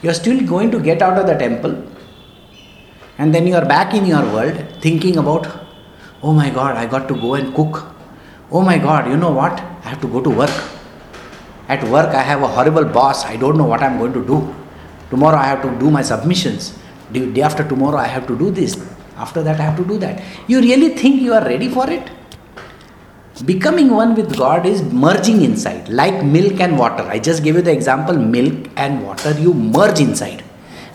You 0.03 0.11
are 0.11 0.15
still 0.15 0.41
going 0.47 0.71
to 0.71 0.81
get 0.81 1.03
out 1.03 1.19
of 1.19 1.27
the 1.27 1.35
temple 1.35 1.91
and 3.19 3.35
then 3.35 3.47
you 3.47 3.55
are 3.55 3.67
back 3.67 3.93
in 3.93 4.07
your 4.07 4.23
world 4.35 4.57
thinking 4.81 5.19
about, 5.19 5.47
oh 6.23 6.33
my 6.33 6.49
god, 6.49 6.77
I 6.77 6.87
got 6.87 7.07
to 7.09 7.15
go 7.15 7.35
and 7.35 7.55
cook. 7.55 7.87
Oh 8.53 8.63
my 8.63 8.79
god, 8.79 9.09
you 9.09 9.17
know 9.17 9.31
what? 9.31 9.53
I 9.53 9.89
have 9.91 10.01
to 10.01 10.09
go 10.09 10.21
to 10.21 10.31
work. 10.31 10.51
At 11.69 11.85
work, 11.85 12.15
I 12.15 12.23
have 12.23 12.43
a 12.43 12.49
horrible 12.49 12.85
boss. 12.85 13.25
I 13.25 13.37
don't 13.37 13.57
know 13.57 13.65
what 13.65 13.83
I'm 13.83 13.99
going 13.99 14.13
to 14.13 14.25
do. 14.27 14.55
Tomorrow, 15.09 15.37
I 15.39 15.47
have 15.47 15.63
to 15.63 15.79
do 15.79 15.91
my 15.91 16.03
submissions. 16.03 16.77
Day 17.13 17.43
after 17.43 17.63
tomorrow, 17.67 17.97
I 17.97 18.07
have 18.07 18.27
to 18.27 18.37
do 18.37 18.51
this. 18.51 18.77
After 19.17 19.43
that, 19.43 19.61
I 19.61 19.63
have 19.63 19.77
to 19.77 19.85
do 19.85 19.99
that. 19.99 20.23
You 20.49 20.61
really 20.61 20.97
think 20.97 21.21
you 21.23 21.33
are 21.35 21.45
ready 21.45 21.69
for 21.69 21.89
it? 21.89 22.11
Becoming 23.45 23.91
one 23.91 24.15
with 24.15 24.37
God 24.37 24.67
is 24.67 24.83
merging 24.83 25.43
inside, 25.43 25.89
like 25.89 26.25
milk 26.25 26.61
and 26.61 26.79
water. 26.79 27.05
I 27.05 27.19
just 27.19 27.43
gave 27.43 27.55
you 27.55 27.63
the 27.63 27.73
example 27.73 28.15
milk 28.15 28.69
and 28.77 29.03
water, 29.03 29.33
you 29.39 29.55
merge 29.55 30.01
inside. 30.01 30.43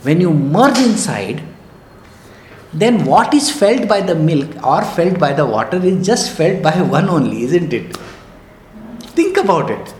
When 0.04 0.22
you 0.22 0.32
merge 0.32 0.78
inside, 0.78 1.42
then 2.82 3.06
what 3.06 3.34
is 3.34 3.50
felt 3.50 3.88
by 3.88 4.02
the 4.02 4.16
milk 4.16 4.50
or 4.72 4.84
felt 4.84 5.18
by 5.18 5.32
the 5.34 5.46
water 5.46 5.78
is 5.78 6.06
just 6.06 6.32
felt 6.32 6.62
by 6.62 6.82
one 6.98 7.08
only, 7.10 7.44
isn't 7.44 7.72
it? 7.74 7.96
Think 9.20 9.38
about 9.38 9.70
it. 9.70 9.94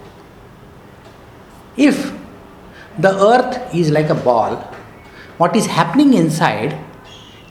If 1.78 2.14
the 3.00 3.14
earth 3.32 3.74
is 3.74 3.92
like 3.92 4.10
a 4.10 4.16
ball, 4.16 4.58
what 5.38 5.56
is 5.56 5.66
happening 5.66 6.14
inside 6.14 6.78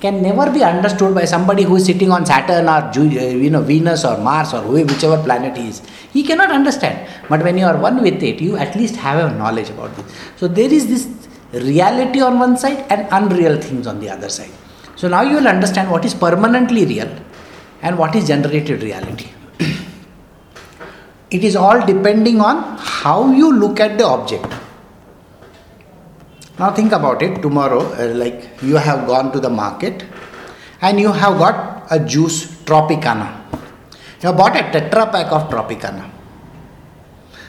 can 0.01 0.23
never 0.23 0.51
be 0.53 0.63
understood 0.63 1.15
by 1.15 1.25
somebody 1.25 1.63
who 1.63 1.77
is 1.77 1.87
sitting 1.87 2.11
on 2.11 2.27
Saturn 2.27 2.69
or 2.69 2.83
uh, 2.95 3.03
you 3.45 3.49
know 3.49 3.63
Venus 3.63 4.05
or 4.05 4.19
Mars 4.19 4.53
or 4.53 4.61
whichever 4.63 5.23
planet 5.23 5.57
he 5.57 5.69
is. 5.69 5.81
He 6.13 6.23
cannot 6.23 6.51
understand. 6.51 7.09
But 7.31 7.43
when 7.43 7.57
you 7.57 7.65
are 7.65 7.79
one 7.79 8.03
with 8.03 8.23
it, 8.23 8.41
you 8.41 8.57
at 8.57 8.77
least 8.77 8.97
have 8.97 9.19
a 9.25 9.35
knowledge 9.39 9.71
about 9.71 9.97
this. 9.97 10.15
So 10.37 10.49
there 10.49 10.71
is 10.71 10.87
this 10.89 11.09
reality 11.53 12.21
on 12.21 12.39
one 12.39 12.59
side 12.59 12.85
and 12.91 13.09
unreal 13.11 13.59
things 13.61 13.87
on 13.87 14.01
the 14.01 14.11
other 14.11 14.29
side. 14.29 14.53
So 14.97 15.09
now 15.09 15.23
you 15.23 15.37
will 15.37 15.49
understand 15.49 15.91
what 15.91 16.05
is 16.05 16.15
permanently 16.15 16.87
real 16.87 17.11
and 17.83 17.99
what 17.99 18.15
is 18.15 18.29
generated 18.29 18.83
reality. 18.83 19.31
it 21.31 21.45
is 21.45 21.57
all 21.57 21.85
depending 21.85 22.41
on 22.41 22.79
how 22.79 23.33
you 23.33 23.53
look 23.53 23.81
at 23.81 23.99
the 23.99 24.07
object. 24.07 24.47
Now 26.59 26.73
think 26.73 26.93
about 26.93 27.23
it 27.23 27.43
tomorrow, 27.43 27.83
uh, 27.95 28.15
like 28.15 28.49
you 28.63 28.77
have 28.77 29.07
gone 29.09 29.33
to 29.33 29.41
the 29.41 29.51
market 29.51 30.05
and 30.81 31.01
you 31.01 31.11
have 31.11 31.39
got 31.39 31.87
a 31.91 31.99
juice 31.99 32.47
Tropicana. 32.65 33.41
You 34.23 34.29
have 34.29 34.37
bought 34.37 34.57
a 34.57 34.63
tetra 34.63 35.11
pack 35.11 35.33
of 35.33 35.51
Tropicana. 35.51 36.11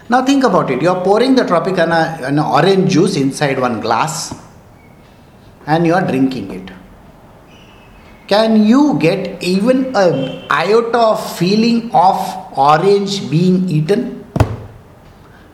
Now 0.10 0.24
think 0.24 0.44
about 0.44 0.70
it. 0.72 0.82
You 0.82 0.90
are 0.90 1.04
pouring 1.04 1.36
the 1.36 1.44
Tropicana, 1.44 2.22
an 2.24 2.40
orange 2.40 2.92
juice 2.92 3.16
inside 3.16 3.60
one 3.60 3.80
glass 3.80 4.36
and 5.68 5.86
you 5.86 5.94
are 5.94 6.06
drinking 6.06 6.52
it. 6.52 6.72
Can 8.28 8.66
you 8.66 8.98
get 9.00 9.44
even 9.44 9.96
a 9.96 10.48
iota 10.50 10.98
of 10.98 11.38
feeling 11.38 11.92
of 11.94 12.18
orange 12.58 13.30
being 13.30 13.70
eaten? 13.70 14.26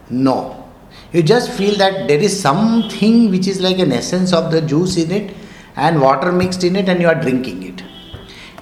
No. 0.10 0.70
You 1.12 1.22
just 1.22 1.52
feel 1.52 1.78
that 1.78 2.08
there 2.08 2.20
is 2.20 2.40
something 2.40 3.30
which 3.30 3.48
is 3.48 3.60
like 3.60 3.80
an 3.80 3.92
essence 3.92 4.32
of 4.32 4.52
the 4.52 4.62
juice 4.62 4.96
in 4.96 5.12
it 5.12 5.36
and 5.76 6.00
water 6.00 6.32
mixed 6.32 6.64
in 6.64 6.78
it 6.78 6.88
and 6.88 7.02
you 7.02 7.10
are 7.10 7.20
drinking 7.22 7.64
it. 7.64 7.84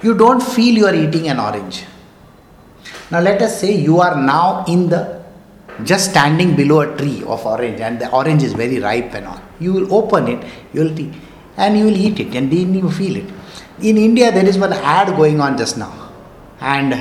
You 0.02 0.14
don't 0.14 0.42
feel 0.42 0.74
you 0.74 0.86
are 0.86 0.94
eating 0.94 1.28
an 1.28 1.38
orange. 1.38 1.84
Now 3.12 3.20
let 3.20 3.40
us 3.42 3.60
say 3.60 3.72
you 3.76 4.00
are 4.00 4.20
now 4.20 4.64
in 4.66 4.88
the 4.88 5.20
just 5.84 6.10
standing 6.10 6.56
below 6.56 6.80
a 6.80 6.96
tree 6.96 7.22
of 7.24 7.46
orange 7.46 7.80
and 7.80 8.00
the 8.00 8.10
orange 8.10 8.42
is 8.42 8.54
very 8.54 8.80
ripe 8.80 9.14
and 9.14 9.26
all. 9.28 9.40
You 9.60 9.72
will 9.72 9.94
open 9.94 10.26
it 10.26 10.44
you 10.72 10.80
will 10.80 11.12
and 11.56 11.78
you 11.78 11.84
will 11.84 11.96
eat 11.96 12.18
it 12.18 12.34
and 12.34 12.50
then 12.50 12.74
you 12.74 12.90
feel 12.90 13.16
it 13.16 13.39
in 13.82 13.96
india 13.96 14.30
there 14.32 14.46
is 14.52 14.58
one 14.58 14.72
ad 14.72 15.16
going 15.16 15.40
on 15.40 15.56
just 15.56 15.76
now 15.78 15.92
and 16.60 16.94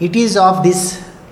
it 0.00 0.16
is 0.16 0.36
of 0.36 0.62
this 0.62 0.80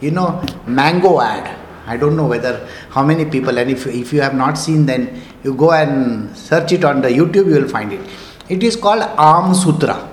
you 0.00 0.11
know 0.11 0.28
mango 0.66 1.20
ad 1.20 1.58
I 1.87 1.96
don't 1.96 2.16
know 2.16 2.26
whether 2.26 2.68
how 2.90 3.02
many 3.02 3.25
people, 3.25 3.58
and 3.58 3.70
if, 3.70 3.87
if 3.87 4.12
you 4.12 4.20
have 4.20 4.34
not 4.34 4.56
seen, 4.56 4.87
then 4.87 5.20
you 5.42 5.54
go 5.54 5.72
and 5.72 6.37
search 6.37 6.72
it 6.72 6.84
on 6.84 7.02
the 7.02 7.08
YouTube, 7.08 7.46
you 7.46 7.61
will 7.61 7.68
find 7.68 7.92
it. 7.92 8.00
It 8.49 8.62
is 8.62 8.76
called 8.76 9.02
Am 9.18 9.54
Sutra. 9.54 10.08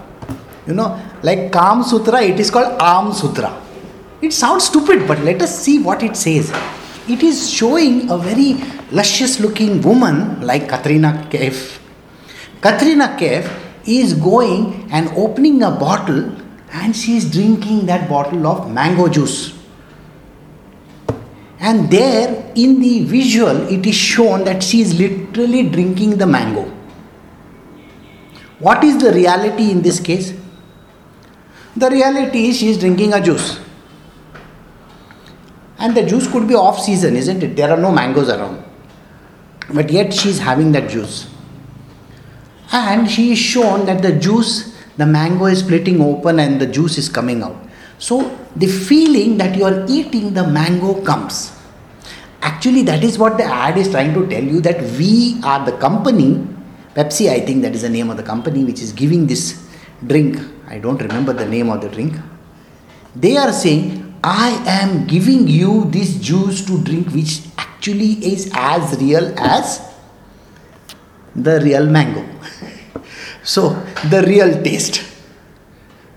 You 0.66 0.74
know, 0.74 1.00
like 1.22 1.52
Kam 1.52 1.84
Sutra, 1.84 2.22
it 2.22 2.40
is 2.40 2.50
called 2.50 2.76
Am 2.82 3.14
Sutra. 3.14 3.62
It 4.22 4.34
sounds 4.34 4.66
stupid, 4.66 5.08
but 5.08 5.20
let 5.20 5.42
us 5.42 5.58
see 5.60 5.80
what 5.82 6.02
it 6.04 6.16
says. 6.16 6.52
It 7.08 7.24
is 7.24 7.50
showing 7.50 8.10
a 8.10 8.18
very 8.18 8.62
luscious 8.92 9.40
looking 9.40 9.82
woman 9.82 10.42
like 10.42 10.68
Katrina 10.68 11.28
Kaif. 11.30 11.80
Katrina 12.62 13.16
Kaif 13.20 13.48
is 13.86 14.14
going 14.14 14.90
and 14.92 15.10
opening 15.10 15.62
a 15.64 15.72
bottle 15.72 16.36
and 16.72 16.96
she 16.96 17.18
is 17.18 17.30
drinking 17.32 17.86
that 17.86 18.10
bottle 18.10 18.46
of 18.48 18.72
mango 18.72 19.08
juice 19.08 19.60
and 21.60 21.90
there 21.92 22.52
in 22.56 22.80
the 22.80 23.04
visual, 23.04 23.68
it 23.68 23.86
is 23.86 23.96
shown 23.96 24.46
that 24.46 24.64
she 24.64 24.82
is 24.82 24.98
literally 24.98 25.70
drinking 25.70 26.18
the 26.18 26.26
mango. 26.26 26.64
What 28.60 28.84
is 28.84 28.98
the 29.02 29.12
reality 29.12 29.72
in 29.72 29.82
this 29.82 30.00
case? 30.00 30.34
The 31.76 31.90
reality 31.90 32.48
is 32.48 32.58
she 32.58 32.70
is 32.70 32.78
drinking 32.78 33.14
a 33.14 33.22
juice. 33.22 33.60
And 35.78 35.96
the 35.96 36.06
juice 36.06 36.30
could 36.30 36.48
be 36.48 36.56
off 36.56 36.80
season, 36.80 37.16
isn't 37.16 37.44
it? 37.44 37.56
There 37.56 37.72
are 37.72 37.78
no 37.78 37.92
mangoes 37.92 38.30
around. 38.30 38.64
But 39.74 39.90
yet 39.90 40.14
she 40.14 40.30
is 40.30 40.40
having 40.40 40.72
that 40.74 40.90
juice. 40.90 41.30
And 42.72 43.10
she 43.10 43.32
is 43.32 43.40
shown 43.40 43.86
that 43.88 44.02
the 44.02 44.12
juice, 44.12 44.78
the 44.98 45.06
mango 45.06 45.46
is 45.46 45.60
splitting 45.60 46.02
open 46.02 46.40
and 46.40 46.62
the 46.62 46.68
juice 46.68 46.98
is 46.98 47.10
coming 47.10 47.42
out. 47.42 47.58
So 47.98 48.38
the 48.56 48.68
feeling 48.68 49.38
that 49.38 49.56
you 49.56 49.66
are 49.66 49.86
eating 49.88 50.34
the 50.34 50.48
mango 50.48 51.02
comes. 51.04 51.52
Actually, 52.42 52.84
that 52.84 53.04
is 53.04 53.18
what 53.18 53.38
the 53.38 53.44
ad 53.44 53.78
is 53.78 53.90
trying 53.90 54.14
to 54.14 54.28
tell 54.28 54.44
you 54.44 54.62
that 54.62 54.82
we 54.98 55.40
are 55.44 55.66
the 55.66 55.78
company, 55.78 56.46
Pepsi, 56.96 57.30
I 57.30 57.42
think 57.42 57.62
that 57.64 57.76
is 57.76 57.82
the 57.82 57.90
name 57.90 58.10
of 58.10 58.18
the 58.18 58.24
company 58.24 58.64
which 58.64 58.82
is 58.82 58.94
giving 58.94 59.28
this 59.28 59.68
drink. 60.06 60.38
I 60.68 60.80
don't 60.80 61.02
remember 61.02 61.34
the 61.34 61.46
name 61.46 61.70
of 61.70 61.82
the 61.82 61.90
drink. 61.90 62.16
They 63.16 63.38
are 63.38 63.52
saying, 63.52 64.18
I 64.24 64.52
am 64.68 65.08
giving 65.08 65.48
you 65.48 65.86
this 65.86 66.16
juice 66.20 66.66
to 66.66 66.82
drink, 66.84 67.10
which 67.10 67.42
actually 67.58 68.14
is 68.26 68.52
as 68.54 69.00
real 69.00 69.34
as 69.38 69.82
the 71.36 71.60
real 71.62 71.86
mango. 71.86 72.26
So, 73.44 73.70
the 74.10 74.24
real 74.28 74.62
taste. 74.64 75.04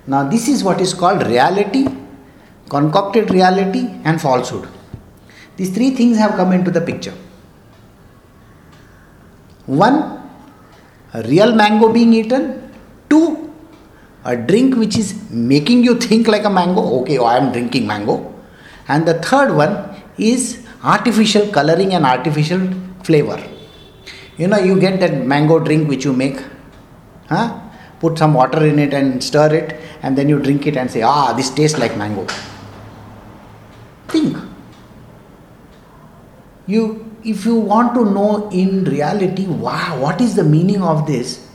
Now, 0.07 0.29
this 0.29 0.49
is 0.49 0.65
what 0.65 0.81
is 0.81 0.93
called 0.95 1.27
reality, 1.27 1.87
concocted 2.69 3.31
reality, 3.31 3.89
and 4.05 4.21
falsehood. 4.21 4.69
These 5.57 5.75
three 5.75 5.91
things 5.91 6.17
have 6.19 6.33
come 6.33 6.53
into 6.53 6.71
the 6.71 6.81
picture. 6.81 7.15
One, 9.67 10.21
a 11.15 11.23
real 11.23 11.55
mango 11.55 11.93
being 11.93 12.13
eaten. 12.13 12.71
Two, 13.09 13.53
a 14.25 14.37
drink 14.37 14.77
which 14.77 14.97
is 14.97 15.31
making 15.31 15.85
you 15.85 15.95
think 15.95 16.27
like 16.27 16.45
a 16.45 16.51
mango. 16.51 16.83
Okay, 17.01 17.19
oh, 17.19 17.25
I 17.25 17.37
am 17.37 17.53
drinking 17.53 17.87
mango. 17.87 18.35
And 18.89 19.07
the 19.07 19.15
third 19.21 19.55
one 19.55 19.95
is 20.19 20.67
artificial 20.83 21.47
coloring 21.49 21.95
and 21.95 22.05
artificial 22.05 22.69
flavor. 23.05 23.41
You 24.37 24.49
know, 24.49 24.59
you 24.59 24.81
get 24.81 24.99
that 25.01 25.27
mango 25.27 25.59
drink 25.61 25.89
which 25.89 26.05
you 26.05 26.13
make. 26.13 26.43
Huh? 27.29 27.59
Put 28.01 28.19
some 28.19 28.35
water 28.35 28.65
in 28.67 28.79
it 28.79 28.93
and 28.93 29.23
stir 29.23 29.55
it, 29.55 29.81
and 30.03 30.19
then 30.19 30.29
you 30.29 30.39
drink 30.41 30.67
it 30.67 30.77
and 30.77 30.91
say, 30.91 31.03
ah, 31.03 31.33
this 31.33 31.51
tastes 31.51 31.79
like 31.79 31.97
mango. 31.97 32.27
Think 34.09 34.37
you 36.67 37.11
if 37.25 37.45
you 37.45 37.57
want 37.57 37.95
to 37.95 38.05
know 38.05 38.49
in 38.51 38.85
reality 38.85 39.47
wow 39.47 39.99
what 39.99 40.21
is 40.21 40.35
the 40.35 40.45
meaning 40.45 40.83
of 40.83 41.07
this 41.07 41.49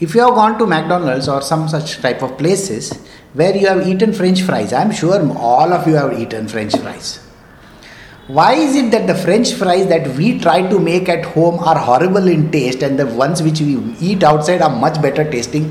if 0.00 0.14
you 0.14 0.20
have 0.20 0.34
gone 0.34 0.58
to 0.58 0.66
mcdonald's 0.66 1.28
or 1.28 1.40
some 1.40 1.68
such 1.68 1.96
type 2.00 2.22
of 2.22 2.36
places 2.36 2.92
where 3.32 3.56
you 3.56 3.66
have 3.66 3.86
eaten 3.86 4.12
french 4.12 4.42
fries 4.42 4.72
i'm 4.72 4.92
sure 4.92 5.20
all 5.36 5.72
of 5.72 5.86
you 5.86 5.94
have 5.94 6.18
eaten 6.18 6.46
french 6.48 6.76
fries 6.76 7.18
why 8.36 8.52
is 8.54 8.76
it 8.80 8.90
that 8.92 9.06
the 9.06 9.14
french 9.14 9.52
fries 9.60 9.86
that 9.88 10.06
we 10.16 10.38
try 10.38 10.66
to 10.68 10.78
make 10.78 11.08
at 11.08 11.24
home 11.32 11.58
are 11.70 11.78
horrible 11.78 12.28
in 12.28 12.50
taste 12.50 12.82
and 12.82 12.98
the 12.98 13.06
ones 13.06 13.42
which 13.42 13.60
we 13.60 13.72
eat 14.00 14.22
outside 14.22 14.62
are 14.62 14.74
much 14.84 15.00
better 15.02 15.24
tasting 15.30 15.66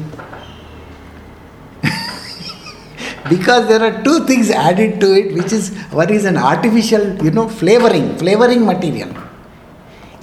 because 3.30 3.68
there 3.68 3.82
are 3.82 4.04
two 4.04 4.26
things 4.26 4.50
added 4.50 5.00
to 5.00 5.14
it, 5.14 5.34
which 5.34 5.52
is 5.52 5.76
one 5.92 6.10
is 6.12 6.26
an 6.26 6.38
artificial, 6.38 7.24
you 7.24 7.32
know, 7.32 7.48
flavoring, 7.48 8.18
flavoring 8.18 8.66
material. 8.66 9.10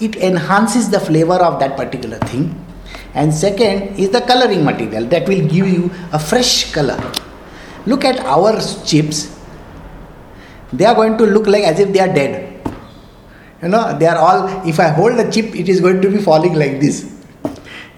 It 0.01 0.17
enhances 0.17 0.91
the 0.91 1.01
flavor 1.01 1.35
of 1.35 1.59
that 1.61 1.77
particular 1.77 2.19
thing. 2.19 2.65
And 3.15 3.33
second 3.35 3.99
is 3.99 4.11
the 4.11 4.21
coloring 4.21 4.65
material 4.65 5.05
that 5.07 5.27
will 5.27 5.49
give 5.49 5.67
you 5.67 5.91
a 6.13 6.19
fresh 6.19 6.73
color. 6.73 7.01
Look 7.87 8.05
at 8.05 8.21
our 8.21 8.61
chips. 8.85 9.38
They 10.73 10.85
are 10.85 10.95
going 10.95 11.17
to 11.19 11.25
look 11.25 11.47
like 11.47 11.65
as 11.65 11.79
if 11.81 11.93
they 11.93 12.01
are 12.01 12.13
dead. 12.13 12.45
You 13.63 13.69
know, 13.69 13.99
they 13.99 14.07
are 14.07 14.17
all, 14.17 14.69
if 14.69 14.79
I 14.79 14.89
hold 14.89 15.19
a 15.19 15.31
chip, 15.31 15.55
it 15.55 15.69
is 15.69 15.81
going 15.81 16.01
to 16.03 16.11
be 16.11 16.19
falling 16.19 16.55
like 16.55 16.81
this 16.81 17.19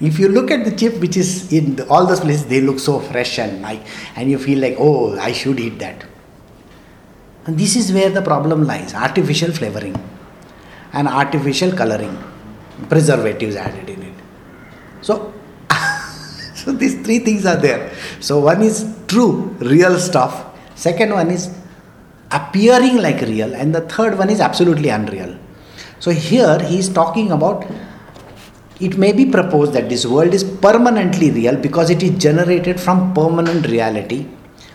if 0.01 0.19
you 0.19 0.29
look 0.29 0.51
at 0.51 0.65
the 0.65 0.75
chip 0.75 0.99
which 0.99 1.17
is 1.17 1.53
in 1.53 1.77
the, 1.77 1.87
all 1.89 2.07
those 2.07 2.21
places, 2.21 2.47
they 2.47 2.61
look 2.61 2.79
so 2.79 3.01
fresh 3.01 3.39
and 3.39 3.61
nice, 3.61 3.81
and 4.17 4.31
you 4.31 4.39
feel 4.39 4.59
like, 4.59 4.77
oh, 4.79 5.19
I 5.19 5.33
should 5.33 5.61
eat 5.61 5.79
that. 5.79 6.05
And 7.47 7.59
this 7.59 7.77
is 7.77 7.93
where 7.93 8.11
the 8.11 8.23
problem 8.23 8.65
lies 8.65 8.95
artificial 8.95 9.53
flavoring 9.53 9.97
and 10.93 11.07
artificial 11.07 11.73
coloring, 11.73 12.17
preservatives 12.89 13.57
added 13.57 13.89
in 13.91 14.03
it. 14.03 14.15
So, 15.03 15.35
so 16.55 16.73
these 16.73 17.03
three 17.03 17.19
things 17.19 17.45
are 17.45 17.57
there. 17.57 17.93
So, 18.21 18.41
one 18.41 18.63
is 18.63 18.87
true, 19.07 19.55
real 19.61 19.99
stuff, 19.99 20.59
second 20.77 21.11
one 21.11 21.31
is 21.31 21.55
appearing 22.33 22.97
like 22.97 23.21
real, 23.23 23.55
and 23.55 23.75
the 23.75 23.83
third 23.83 24.19
one 24.19 24.31
is 24.31 24.41
absolutely 24.41 24.89
unreal. 24.89 25.37
So, 25.99 26.11
here 26.11 26.59
he 26.61 26.79
is 26.79 26.89
talking 26.89 27.31
about 27.31 27.67
it 28.81 28.97
may 28.97 29.13
be 29.13 29.27
proposed 29.27 29.75
that 29.75 29.91
this 29.91 30.07
world 30.07 30.33
is 30.33 30.43
permanently 30.43 31.31
real 31.31 31.57
because 31.57 31.91
it 31.91 32.03
is 32.03 32.19
generated 32.19 32.81
from 32.81 33.13
permanent 33.13 33.67
reality, 33.69 34.27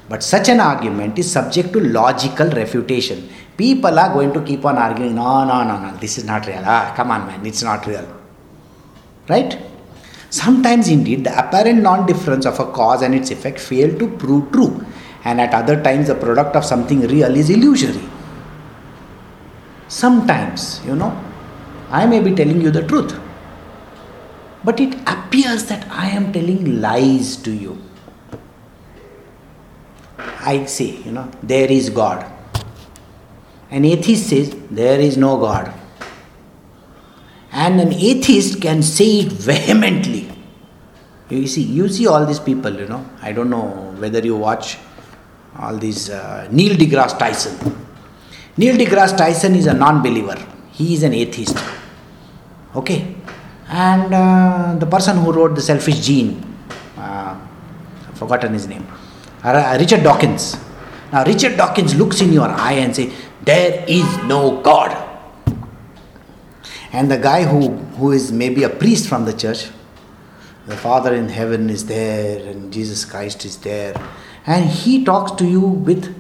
but 0.08 0.22
such 0.22 0.48
an 0.48 0.60
argument 0.60 1.18
is 1.18 1.32
subject 1.32 1.74
to 1.74 1.80
logical 1.80 2.48
refutation. 2.52 3.28
People 3.58 3.98
are 3.98 4.14
going 4.14 4.32
to 4.34 4.42
keep 4.42 4.64
on 4.64 4.78
arguing, 4.78 5.16
no, 5.16 5.44
no, 5.46 5.64
no, 5.64 5.80
no, 5.80 5.98
this 5.98 6.20
is 6.20 6.24
not 6.24 6.46
real. 6.46 6.62
Ah, 6.64 6.94
come 6.96 7.10
on, 7.10 7.26
man, 7.26 7.44
it's 7.46 7.64
not 7.64 7.88
real. 7.88 8.08
Right? 9.28 9.58
Sometimes, 10.30 10.88
indeed, 10.88 11.24
the 11.24 11.36
apparent 11.40 11.82
non 11.82 12.06
difference 12.06 12.46
of 12.46 12.60
a 12.60 12.72
cause 12.72 13.02
and 13.02 13.16
its 13.16 13.32
effect 13.32 13.60
fail 13.60 13.98
to 13.98 14.08
prove 14.18 14.52
true, 14.52 14.86
and 15.26 15.42
at 15.42 15.54
other 15.56 15.82
times, 15.82 16.08
the 16.08 16.16
product 16.16 16.56
of 16.56 16.64
something 16.64 17.02
real 17.02 17.36
is 17.36 17.50
illusory. 17.50 18.08
Sometimes, 19.88 20.82
you 20.86 20.96
know, 20.96 21.20
I 21.90 22.06
may 22.06 22.20
be 22.20 22.34
telling 22.36 22.62
you 22.62 22.70
the 22.70 22.88
truth, 22.88 23.20
but 24.64 24.80
it 24.80 24.94
appears 25.08 25.66
that 25.66 25.88
I 25.90 26.10
am 26.10 26.32
telling 26.32 26.80
lies 26.80 27.38
to 27.38 27.52
you. 27.52 27.82
I 30.18 30.66
say, 30.66 30.98
you 31.04 31.12
know, 31.12 31.30
there 31.42 31.72
is 31.72 31.90
God. 31.90 32.32
An 33.72 33.84
atheist 33.84 34.30
says, 34.30 34.56
there 34.70 35.00
is 35.00 35.18
no 35.18 35.38
God. 35.38 35.74
And 37.52 37.82
an 37.82 37.94
atheist 37.94 38.62
can 38.62 38.84
say 38.84 39.22
it 39.22 39.32
vehemently. 39.32 40.30
You 41.30 41.48
see, 41.48 41.64
you 41.64 41.90
see 41.90 42.06
all 42.06 42.28
these 42.28 42.40
people, 42.40 42.72
you 42.72 42.88
know. 42.88 43.04
I 43.24 43.32
don't 43.32 43.50
know 43.50 43.96
whether 43.98 44.20
you 44.20 44.36
watch 44.36 44.78
all 45.60 45.78
these 45.78 46.10
uh, 46.10 46.48
Neil 46.52 46.76
deGrasse 46.76 47.18
Tyson. 47.18 47.56
Neil 48.58 48.76
deGrasse 48.76 49.18
Tyson 49.18 49.56
is 49.56 49.68
a 49.68 49.74
non 49.74 50.02
believer, 50.02 50.38
he 50.72 50.94
is 50.94 51.04
an 51.04 51.14
atheist. 51.14 51.58
Okay, 52.76 53.16
and 53.70 54.14
uh, 54.14 54.76
the 54.78 54.86
person 54.86 55.18
who 55.18 55.32
wrote 55.32 55.56
the 55.56 55.62
selfish 55.62 56.00
gene 56.06 56.44
uh, 56.98 57.38
I've 58.08 58.18
forgotten 58.18 58.54
his 58.54 58.68
name 58.68 58.86
uh, 59.44 59.78
richard 59.80 60.04
dawkins. 60.04 60.58
Now 61.12 61.24
richard 61.24 61.58
dawkins 61.58 61.96
looks 61.96 62.22
in 62.22 62.34
your 62.34 62.50
eye 62.50 62.74
and 62.74 62.96
say 62.96 63.12
there 63.44 63.86
is 63.88 64.06
no 64.24 64.62
god. 64.62 65.04
And 66.92 67.12
the 67.12 67.18
guy 67.18 67.44
who 67.44 67.70
who 67.98 68.12
is 68.12 68.32
maybe 68.32 68.64
a 68.64 68.70
priest 68.70 69.08
from 69.08 69.26
the 69.26 69.34
church 69.34 69.70
the 70.68 70.76
father 70.76 71.14
in 71.14 71.30
heaven 71.30 71.70
is 71.70 71.86
there 71.86 72.44
and 72.50 72.74
jesus 72.74 73.06
christ 73.06 73.46
is 73.46 73.58
there 73.58 73.94
and 74.46 74.70
he 74.70 75.04
talks 75.04 75.32
to 75.32 75.46
you 75.46 75.60
with 75.60 76.16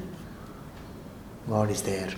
god 1.48 1.70
is 1.70 1.82
there 1.84 2.14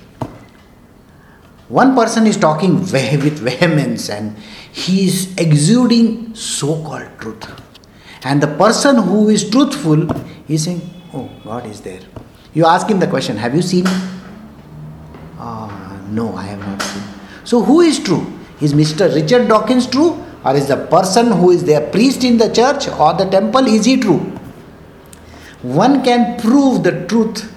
one 1.69 1.95
person 1.95 2.25
is 2.27 2.37
talking 2.37 2.79
with 2.81 3.39
vehemence 3.39 4.09
and 4.09 4.35
he 4.71 5.05
is 5.05 5.35
exuding 5.37 6.33
so 6.33 6.81
called 6.83 7.09
truth. 7.19 7.61
And 8.23 8.41
the 8.41 8.47
person 8.47 8.97
who 8.97 9.29
is 9.29 9.49
truthful 9.49 10.09
is 10.49 10.63
saying, 10.63 10.81
Oh, 11.13 11.29
God 11.43 11.65
is 11.65 11.81
there. 11.81 12.01
You 12.53 12.65
ask 12.65 12.87
him 12.87 12.99
the 12.99 13.07
question, 13.07 13.37
Have 13.37 13.55
you 13.55 13.61
seen? 13.61 13.85
Ah, 15.39 16.01
no, 16.09 16.35
I 16.35 16.43
have 16.43 16.59
not 16.59 16.81
seen. 16.81 17.03
So, 17.43 17.61
who 17.61 17.81
is 17.81 17.99
true? 17.99 18.25
Is 18.61 18.73
Mr. 18.73 19.13
Richard 19.13 19.47
Dawkins 19.47 19.87
true? 19.87 20.23
Or 20.45 20.55
is 20.55 20.67
the 20.67 20.77
person 20.77 21.31
who 21.31 21.51
is 21.51 21.63
there, 21.63 21.81
priest 21.89 22.23
in 22.23 22.37
the 22.37 22.51
church 22.53 22.87
or 22.87 23.13
the 23.13 23.25
temple, 23.25 23.67
is 23.67 23.85
he 23.85 23.99
true? 23.99 24.36
One 25.67 26.03
can 26.03 26.39
prove 26.39 26.83
the 26.83 27.05
truth 27.07 27.53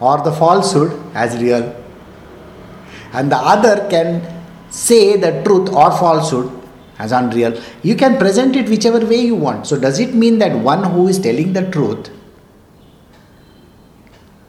or 0.00 0.18
the 0.22 0.32
falsehood 0.32 1.00
as 1.14 1.40
real 1.40 1.82
and 3.12 3.30
the 3.30 3.36
other 3.36 3.86
can 3.88 4.22
say 4.70 5.16
the 5.16 5.42
truth 5.44 5.68
or 5.70 5.90
falsehood 5.90 6.50
as 6.98 7.12
unreal. 7.12 7.60
You 7.82 7.94
can 7.94 8.16
present 8.16 8.56
it 8.56 8.68
whichever 8.68 9.04
way 9.04 9.20
you 9.20 9.34
want. 9.34 9.66
So, 9.66 9.78
does 9.78 9.98
it 9.98 10.14
mean 10.14 10.38
that 10.38 10.56
one 10.56 10.84
who 10.84 11.08
is 11.08 11.18
telling 11.18 11.52
the 11.52 11.70
truth, 11.70 12.10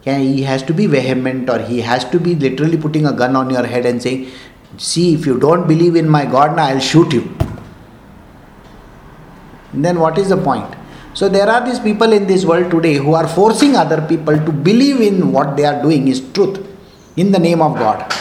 yeah, 0.04 0.18
he 0.18 0.44
has 0.44 0.64
to 0.64 0.74
be 0.74 0.86
vehement 0.86 1.50
or 1.50 1.60
he 1.60 1.82
has 1.82 2.06
to 2.06 2.20
be 2.20 2.36
literally 2.36 2.78
putting 2.78 3.06
a 3.06 3.14
gun 3.14 3.36
on 3.36 3.50
your 3.50 3.66
head 3.66 3.86
and 3.86 4.02
saying, 4.02 4.32
See, 4.78 5.14
if 5.14 5.26
you 5.26 5.40
don't 5.40 5.68
believe 5.68 5.96
in 5.96 6.10
my 6.10 6.26
God, 6.26 6.56
now 6.56 6.66
I'll 6.66 6.80
shoot 6.80 7.14
you. 7.14 7.38
then, 9.74 10.00
what 10.00 10.18
is 10.18 10.30
the 10.30 10.38
point? 10.38 10.76
So, 11.13 11.30
there 11.30 11.47
are 11.47 11.63
these 11.63 11.80
people 11.80 12.12
in 12.12 12.26
this 12.26 12.43
world 12.43 12.71
today 12.71 12.95
who 12.95 13.13
are 13.13 13.28
forcing 13.28 13.76
other 13.76 14.02
people 14.02 14.36
to 14.36 14.52
believe 14.52 14.99
in 14.99 15.32
what 15.32 15.56
they 15.56 15.63
are 15.63 15.80
doing 15.82 16.08
is 16.08 16.21
truth 16.34 16.65
in 17.15 17.32
the 17.32 17.38
name 17.38 17.62
of 17.62 17.76
God. 17.76 18.12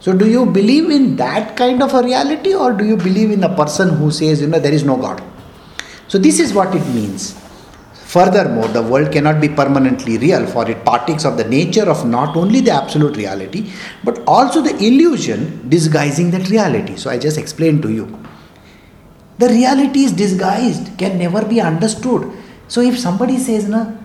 So, 0.00 0.12
do 0.12 0.28
you 0.28 0.44
believe 0.44 0.90
in 0.90 1.16
that 1.16 1.56
kind 1.56 1.82
of 1.82 1.94
a 1.94 2.02
reality 2.02 2.54
or 2.54 2.72
do 2.72 2.84
you 2.84 2.96
believe 2.96 3.30
in 3.30 3.42
a 3.42 3.54
person 3.54 3.88
who 3.96 4.10
says, 4.10 4.42
you 4.42 4.46
know, 4.48 4.58
there 4.58 4.72
is 4.72 4.84
no 4.84 4.96
God? 4.96 5.22
So, 6.08 6.18
this 6.18 6.38
is 6.40 6.52
what 6.52 6.74
it 6.74 6.86
means. 6.88 7.38
Furthermore, 7.94 8.68
the 8.68 8.82
world 8.82 9.10
cannot 9.10 9.40
be 9.40 9.48
permanently 9.48 10.18
real, 10.18 10.46
for 10.46 10.68
it 10.70 10.84
partakes 10.84 11.24
of 11.24 11.36
the 11.36 11.44
nature 11.44 11.90
of 11.90 12.06
not 12.06 12.36
only 12.36 12.60
the 12.60 12.70
absolute 12.70 13.16
reality, 13.16 13.70
but 14.04 14.22
also 14.26 14.62
the 14.62 14.76
illusion 14.76 15.68
disguising 15.68 16.30
that 16.32 16.48
reality. 16.50 16.96
So, 16.96 17.10
I 17.10 17.18
just 17.18 17.38
explained 17.38 17.82
to 17.82 17.90
you. 17.90 18.06
The 19.38 19.48
reality 19.48 20.00
is 20.04 20.12
disguised, 20.12 20.98
can 20.98 21.18
never 21.18 21.44
be 21.44 21.60
understood. 21.60 22.30
So, 22.66 22.80
if 22.80 22.98
somebody 22.98 23.38
says, 23.38 23.68
no, 23.68 23.96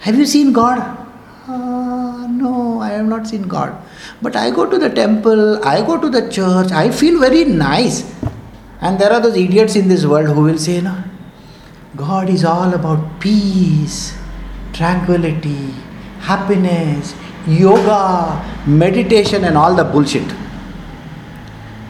have 0.00 0.16
you 0.18 0.26
seen 0.26 0.52
God? 0.52 0.78
Uh, 1.48 2.26
no, 2.28 2.80
I 2.80 2.90
have 2.90 3.06
not 3.06 3.26
seen 3.26 3.42
God. 3.42 3.74
But 4.20 4.36
I 4.36 4.50
go 4.50 4.68
to 4.68 4.78
the 4.78 4.90
temple, 4.90 5.64
I 5.64 5.80
go 5.80 6.00
to 6.00 6.08
the 6.08 6.30
church, 6.30 6.70
I 6.70 6.90
feel 6.90 7.18
very 7.18 7.44
nice. 7.44 8.04
And 8.80 8.98
there 8.98 9.12
are 9.12 9.20
those 9.20 9.36
idiots 9.36 9.74
in 9.74 9.88
this 9.88 10.04
world 10.04 10.28
who 10.28 10.42
will 10.42 10.58
say, 10.58 10.80
no, 10.80 11.02
God 11.96 12.28
is 12.28 12.44
all 12.44 12.74
about 12.74 13.20
peace, 13.20 14.16
tranquility, 14.72 15.70
happiness, 16.20 17.14
yoga, 17.46 18.42
meditation, 18.66 19.44
and 19.44 19.56
all 19.56 19.74
the 19.74 19.84
bullshit. 19.84 20.41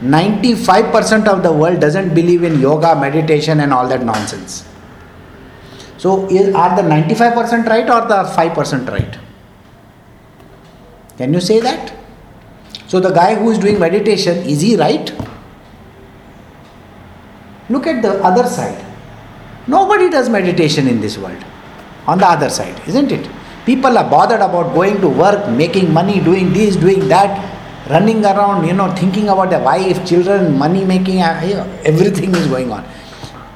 95% 0.03 1.27
of 1.27 1.43
the 1.43 1.51
world 1.51 1.79
doesn't 1.79 2.13
believe 2.13 2.43
in 2.43 2.59
yoga, 2.59 2.99
meditation, 2.99 3.61
and 3.61 3.73
all 3.73 3.87
that 3.87 4.03
nonsense. 4.03 4.67
So, 5.97 6.27
is, 6.29 6.53
are 6.53 6.75
the 6.75 6.81
95% 6.81 7.65
right 7.67 7.89
or 7.89 8.07
the 8.07 8.23
5% 8.35 8.89
right? 8.89 9.17
Can 11.17 11.33
you 11.33 11.39
say 11.39 11.59
that? 11.61 11.93
So 12.87 12.99
the 12.99 13.11
guy 13.11 13.35
who 13.35 13.49
is 13.49 13.57
doing 13.57 13.79
meditation, 13.79 14.37
is 14.39 14.61
he 14.61 14.75
right? 14.75 15.11
Look 17.69 17.87
at 17.87 18.01
the 18.01 18.23
other 18.23 18.47
side. 18.47 18.85
Nobody 19.67 20.09
does 20.09 20.29
meditation 20.29 20.87
in 20.87 20.99
this 20.99 21.17
world. 21.17 21.43
On 22.07 22.17
the 22.17 22.27
other 22.27 22.49
side, 22.49 22.79
isn't 22.87 23.11
it? 23.11 23.29
People 23.65 23.97
are 23.97 24.09
bothered 24.09 24.41
about 24.41 24.73
going 24.73 24.99
to 24.99 25.07
work, 25.07 25.49
making 25.49 25.93
money, 25.93 26.19
doing 26.19 26.51
this, 26.51 26.75
doing 26.75 27.07
that, 27.07 27.52
running 27.89 28.23
around, 28.23 28.65
you 28.65 28.73
know, 28.73 28.93
thinking 28.95 29.29
about 29.29 29.49
their 29.49 29.63
wife, 29.63 30.05
children, 30.07 30.57
money 30.57 30.85
making, 30.85 31.21
uh, 31.21 31.81
everything 31.83 32.33
is 32.35 32.47
going 32.47 32.71
on. 32.71 32.85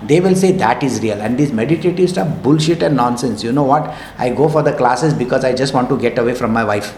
They 0.03 0.19
will 0.19 0.35
say 0.35 0.51
that 0.53 0.83
is 0.83 1.01
real. 1.01 1.19
And 1.19 1.37
this 1.37 1.51
meditative 1.51 2.09
stuff, 2.09 2.43
bullshit 2.43 2.83
and 2.83 2.95
nonsense. 2.95 3.43
You 3.43 3.51
know 3.51 3.63
what? 3.63 3.93
I 4.17 4.29
go 4.29 4.47
for 4.47 4.61
the 4.61 4.73
classes 4.73 5.13
because 5.13 5.43
I 5.43 5.53
just 5.53 5.73
want 5.73 5.89
to 5.89 5.97
get 5.97 6.17
away 6.17 6.35
from 6.35 6.53
my 6.53 6.63
wife. 6.63 6.95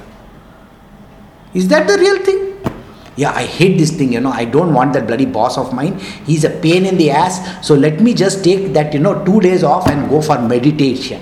Is 1.53 1.67
that 1.69 1.87
the 1.87 1.97
real 1.97 2.23
thing? 2.23 2.45
Yeah, 3.15 3.31
I 3.31 3.45
hate 3.45 3.77
this 3.77 3.91
thing, 3.91 4.13
you 4.13 4.21
know. 4.21 4.31
I 4.31 4.45
don't 4.45 4.73
want 4.73 4.93
that 4.93 5.07
bloody 5.07 5.25
boss 5.25 5.57
of 5.57 5.73
mine. 5.73 5.99
He's 6.25 6.43
a 6.43 6.49
pain 6.49 6.85
in 6.85 6.97
the 6.97 7.11
ass. 7.11 7.65
So 7.65 7.75
let 7.75 7.99
me 7.99 8.13
just 8.13 8.43
take 8.43 8.73
that, 8.73 8.93
you 8.93 8.99
know, 8.99 9.25
two 9.25 9.41
days 9.41 9.63
off 9.63 9.87
and 9.87 10.09
go 10.09 10.21
for 10.21 10.39
meditation 10.41 11.21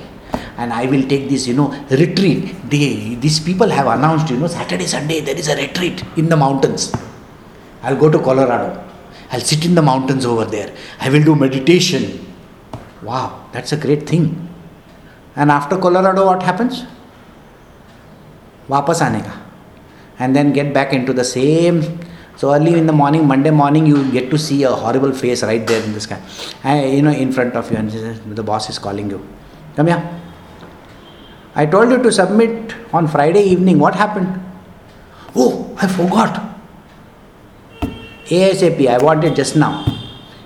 and 0.56 0.72
I 0.72 0.86
will 0.86 1.06
take 1.08 1.28
this, 1.28 1.46
you 1.46 1.54
know, 1.54 1.70
retreat. 1.90 2.68
They, 2.68 3.14
these 3.16 3.40
people 3.40 3.68
have 3.68 3.86
announced, 3.86 4.30
you 4.30 4.38
know, 4.38 4.46
Saturday, 4.46 4.86
Sunday, 4.86 5.20
there 5.20 5.36
is 5.36 5.48
a 5.48 5.56
retreat 5.56 6.04
in 6.16 6.28
the 6.28 6.36
mountains. 6.36 6.92
I'll 7.82 7.96
go 7.96 8.10
to 8.10 8.18
Colorado. 8.18 8.88
I'll 9.30 9.40
sit 9.40 9.64
in 9.64 9.74
the 9.74 9.82
mountains 9.82 10.26
over 10.26 10.44
there. 10.44 10.74
I 11.00 11.08
will 11.10 11.22
do 11.22 11.34
meditation. 11.34 12.24
Wow, 13.02 13.48
that's 13.52 13.72
a 13.72 13.76
great 13.76 14.08
thing. 14.08 14.48
And 15.34 15.50
after 15.50 15.78
Colorado, 15.78 16.26
what 16.26 16.42
happens? 16.42 16.84
वापस 18.70 19.02
आने 19.02 19.20
का 19.20 19.42
and 20.18 20.36
then 20.36 20.52
get 20.52 20.72
back 20.72 20.92
into 20.92 21.12
the 21.12 21.24
same 21.24 21.78
so 22.40 22.52
early 22.54 22.74
in 22.80 22.86
the 22.86 22.92
morning 22.92 23.26
monday 23.26 23.50
morning 23.60 23.86
you 23.86 24.02
get 24.12 24.30
to 24.30 24.38
see 24.38 24.62
a 24.62 24.72
horrible 24.82 25.12
face 25.20 25.42
right 25.42 25.66
there 25.70 25.82
in 25.82 25.94
the 25.96 26.02
sky 26.04 26.18
and 26.62 26.94
you 26.96 27.02
know 27.06 27.14
in 27.24 27.32
front 27.38 27.56
of 27.60 27.70
you 27.72 27.78
and 27.78 28.36
the 28.40 28.44
boss 28.50 28.68
is 28.72 28.78
calling 28.78 29.10
you 29.14 29.20
come 29.78 29.90
here 29.92 30.02
i 31.61 31.65
told 31.73 31.91
you 31.93 31.99
to 32.01 32.11
submit 32.11 32.75
on 32.93 33.07
friday 33.07 33.43
evening. 33.53 33.79
What 33.79 33.95
happened? 33.95 34.39
Oh 35.35 35.75
i 35.81 35.87
forgot. 35.87 36.43
Asap 38.41 38.87
i 38.87 38.97
want 39.09 39.23
it 39.23 39.35
just 39.35 39.55
now. 39.55 39.73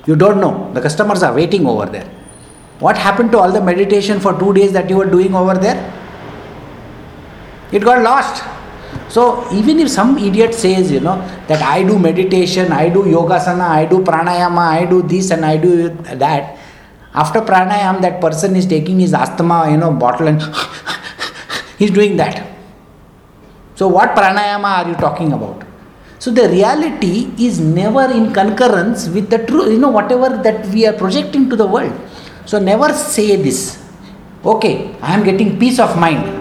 You 0.07 0.15
don't 0.15 0.39
know. 0.39 0.71
The 0.73 0.81
customers 0.81 1.23
are 1.23 1.33
waiting 1.33 1.65
over 1.67 1.85
there. 1.85 2.09
What 2.79 2.97
happened 2.97 3.31
to 3.33 3.39
all 3.39 3.51
the 3.51 3.61
meditation 3.61 4.19
for 4.19 4.37
two 4.39 4.53
days 4.53 4.71
that 4.73 4.89
you 4.89 4.97
were 4.97 5.09
doing 5.17 5.35
over 5.35 5.53
there? 5.53 5.79
It 7.71 7.83
got 7.83 8.01
lost. 8.01 8.43
So 9.09 9.47
even 9.53 9.79
if 9.79 9.89
some 9.89 10.17
idiot 10.17 10.53
says, 10.53 10.91
you 10.91 10.99
know, 10.99 11.17
that 11.47 11.61
I 11.61 11.83
do 11.83 11.99
meditation, 11.99 12.71
I 12.71 12.89
do 12.89 13.03
yogasana, 13.03 13.67
I 13.67 13.85
do 13.85 13.99
pranayama, 13.99 14.65
I 14.79 14.85
do 14.85 15.01
this 15.01 15.31
and 15.31 15.45
I 15.45 15.57
do 15.57 15.89
that, 15.89 16.57
after 17.13 17.41
pranayama, 17.41 18.01
that 18.01 18.21
person 18.21 18.55
is 18.55 18.65
taking 18.65 18.99
his 18.99 19.13
asthma, 19.13 19.69
you 19.69 19.77
know, 19.77 19.91
bottle 19.91 20.27
and 20.27 20.41
he's 21.81 21.91
doing 21.99 22.15
that. 22.21 22.39
So 23.75 23.87
what 23.97 24.15
pranayama 24.17 24.71
are 24.79 24.87
you 24.89 24.95
talking 24.95 25.33
about? 25.33 25.63
So 26.19 26.29
the 26.39 26.47
reality 26.49 27.31
is 27.45 27.59
never 27.59 28.03
in 28.17 28.31
concurrence 28.31 29.07
with 29.09 29.29
the 29.31 29.39
truth, 29.45 29.71
you 29.71 29.79
know, 29.79 29.89
whatever 29.89 30.29
that 30.47 30.67
we 30.67 30.85
are 30.85 30.93
projecting 30.93 31.49
to 31.49 31.55
the 31.55 31.65
world. 31.65 31.93
So 32.45 32.59
never 32.59 32.93
say 32.93 33.37
this. 33.37 33.81
Okay, 34.45 34.95
I 35.01 35.15
am 35.15 35.23
getting 35.23 35.57
peace 35.57 35.79
of 35.79 35.97
mind. 35.97 36.37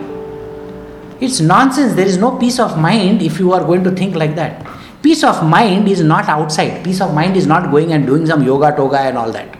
It's 1.20 1.40
nonsense. 1.40 1.94
There 1.94 2.06
is 2.06 2.18
no 2.18 2.36
peace 2.36 2.58
of 2.58 2.78
mind 2.78 3.22
if 3.22 3.38
you 3.38 3.52
are 3.52 3.64
going 3.64 3.82
to 3.84 3.90
think 3.90 4.14
like 4.16 4.34
that. 4.36 4.66
Peace 5.02 5.24
of 5.24 5.42
mind 5.44 5.88
is 5.88 6.02
not 6.02 6.28
outside. 6.28 6.84
Peace 6.84 7.00
of 7.00 7.14
mind 7.14 7.36
is 7.36 7.46
not 7.46 7.70
going 7.70 7.92
and 7.92 8.06
doing 8.06 8.26
some 8.26 8.42
yoga 8.42 8.74
toga 8.76 9.00
and 9.00 9.16
all 9.16 9.32
that. 9.32 9.56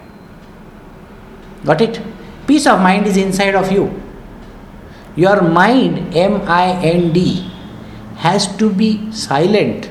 Got 1.64 1.80
it? 1.80 2.00
Peace 2.46 2.66
of 2.66 2.80
mind 2.80 3.06
is 3.06 3.16
inside 3.16 3.54
of 3.54 3.72
you. 3.72 3.88
Your 5.16 5.42
mind, 5.42 6.14
M 6.14 6.42
I 6.46 6.72
N 6.82 7.12
D, 7.12 7.50
has 8.16 8.56
to 8.56 8.70
be 8.70 9.10
silent. 9.12 9.90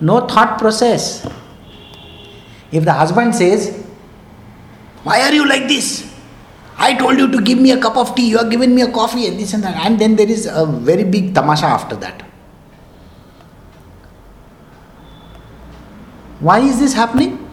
No 0.00 0.26
thought 0.26 0.58
process. 0.58 1.26
If 2.72 2.84
the 2.84 2.92
husband 2.92 3.34
says, 3.34 3.84
Why 5.02 5.20
are 5.22 5.32
you 5.32 5.48
like 5.48 5.68
this? 5.68 6.06
I 6.76 6.94
told 6.94 7.18
you 7.18 7.30
to 7.30 7.40
give 7.42 7.58
me 7.58 7.72
a 7.72 7.80
cup 7.80 7.96
of 7.96 8.14
tea, 8.14 8.28
you 8.30 8.38
are 8.38 8.48
giving 8.48 8.74
me 8.74 8.82
a 8.82 8.90
coffee 8.90 9.26
and 9.26 9.38
this 9.38 9.52
and 9.52 9.62
that. 9.64 9.76
And 9.84 9.98
then 9.98 10.16
there 10.16 10.28
is 10.28 10.46
a 10.46 10.64
very 10.64 11.04
big 11.04 11.34
tamasha 11.34 11.66
after 11.66 11.96
that. 11.96 12.22
Why 16.40 16.60
is 16.60 16.80
this 16.80 16.94
happening? 16.94 17.46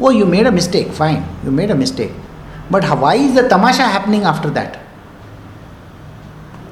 Oh, 0.00 0.10
you 0.10 0.26
made 0.26 0.46
a 0.46 0.50
mistake, 0.50 0.88
fine, 0.88 1.24
you 1.44 1.52
made 1.52 1.70
a 1.70 1.74
mistake. 1.76 2.10
But 2.70 2.84
why 2.98 3.16
is 3.16 3.34
the 3.34 3.48
tamasha 3.48 3.82
happening 3.82 4.22
after 4.24 4.50
that? 4.50 4.78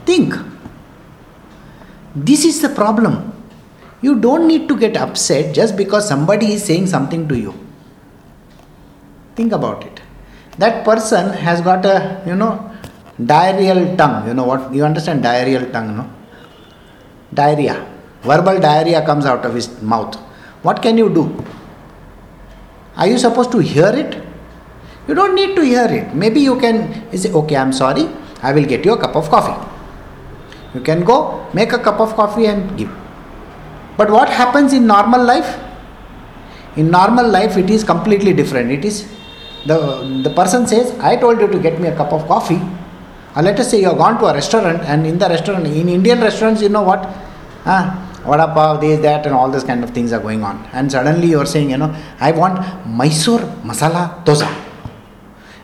Think. 0.07 0.35
This 2.15 2.45
is 2.45 2.63
the 2.63 2.69
problem. 2.69 3.33
You 4.01 4.19
don't 4.19 4.47
need 4.47 4.69
to 4.69 4.79
get 4.79 4.97
upset 4.97 5.55
just 5.55 5.77
because 5.77 6.07
somebody 6.09 6.53
is 6.53 6.65
saying 6.65 6.87
something 6.87 7.29
to 7.29 7.37
you. 7.37 7.55
Think 9.35 9.53
about 9.53 9.85
it 9.85 10.01
that 10.59 10.85
person 10.85 11.31
has 11.47 11.61
got 11.61 11.85
a 11.87 11.97
you 12.27 12.35
know 12.35 12.53
diarrheal 13.33 13.97
tongue 13.97 14.27
you 14.29 14.35
know 14.35 14.45
what 14.51 14.73
you 14.75 14.85
understand 14.85 15.23
diarrheal 15.29 15.67
tongue 15.75 15.91
no 15.99 16.05
diarrhea 17.41 17.77
verbal 18.31 18.59
diarrhea 18.67 19.01
comes 19.11 19.27
out 19.33 19.45
of 19.49 19.55
his 19.55 19.69
mouth 19.93 20.17
what 20.67 20.83
can 20.87 20.99
you 21.03 21.09
do 21.19 21.25
are 22.97 23.07
you 23.07 23.19
supposed 23.27 23.53
to 23.53 23.61
hear 23.73 23.91
it 24.05 24.17
you 25.09 25.15
don't 25.15 25.35
need 25.35 25.55
to 25.57 25.63
hear 25.63 25.89
it 25.99 26.15
maybe 26.15 26.41
you 26.41 26.59
can 26.65 26.79
say 27.17 27.33
okay 27.33 27.57
i'm 27.57 27.73
sorry 27.73 28.09
i 28.43 28.53
will 28.53 28.69
get 28.75 28.85
you 28.85 28.93
a 28.93 29.01
cup 29.05 29.17
of 29.17 29.29
coffee 29.29 29.59
you 30.75 30.81
can 30.81 31.05
go 31.13 31.19
make 31.55 31.73
a 31.73 31.79
cup 31.79 32.01
of 32.01 32.15
coffee 32.15 32.47
and 32.47 32.77
give 32.79 32.91
but 33.97 34.11
what 34.11 34.29
happens 34.29 34.73
in 34.73 34.87
normal 34.87 35.23
life 35.25 35.59
in 36.77 36.91
normal 36.91 37.29
life 37.29 37.57
it 37.57 37.71
is 37.71 37.83
completely 37.83 38.33
different 38.33 38.71
it 38.71 38.85
is 38.85 39.07
the, 39.67 40.21
the 40.23 40.31
person 40.31 40.67
says, 40.67 40.99
I 40.99 41.17
told 41.17 41.41
you 41.41 41.49
to 41.49 41.59
get 41.59 41.81
me 41.81 41.89
a 41.89 41.97
cup 41.97 42.13
of 42.13 42.27
coffee. 42.27 42.61
Uh, 43.37 43.43
let 43.43 43.59
us 43.61 43.71
say 43.71 43.81
you 43.81 43.89
have 43.89 43.99
gone 43.99 44.19
to 44.19 44.27
a 44.27 44.35
restaurant, 44.35 44.81
and 44.83 45.07
in 45.07 45.19
the 45.19 45.29
restaurant, 45.29 45.67
in 45.67 45.89
Indian 45.89 46.21
restaurants, 46.21 46.63
you 46.63 46.69
know 46.69 46.83
what? 46.83 47.01
Uh, 47.65 47.85
vada 48.25 48.53
pav, 48.55 48.81
this, 48.81 49.01
that, 49.01 49.27
and 49.27 49.35
all 49.35 49.51
these 49.51 49.65
kind 49.65 49.85
of 49.85 49.91
things 49.91 50.13
are 50.13 50.21
going 50.21 50.43
on. 50.43 50.65
And 50.73 50.91
suddenly 50.91 51.29
you 51.29 51.41
are 51.41 51.47
saying, 51.47 51.71
you 51.71 51.77
know, 51.77 51.95
I 52.21 52.33
want 52.33 52.87
Mysore 52.87 53.41
masala 53.63 54.25
dosa 54.25 54.68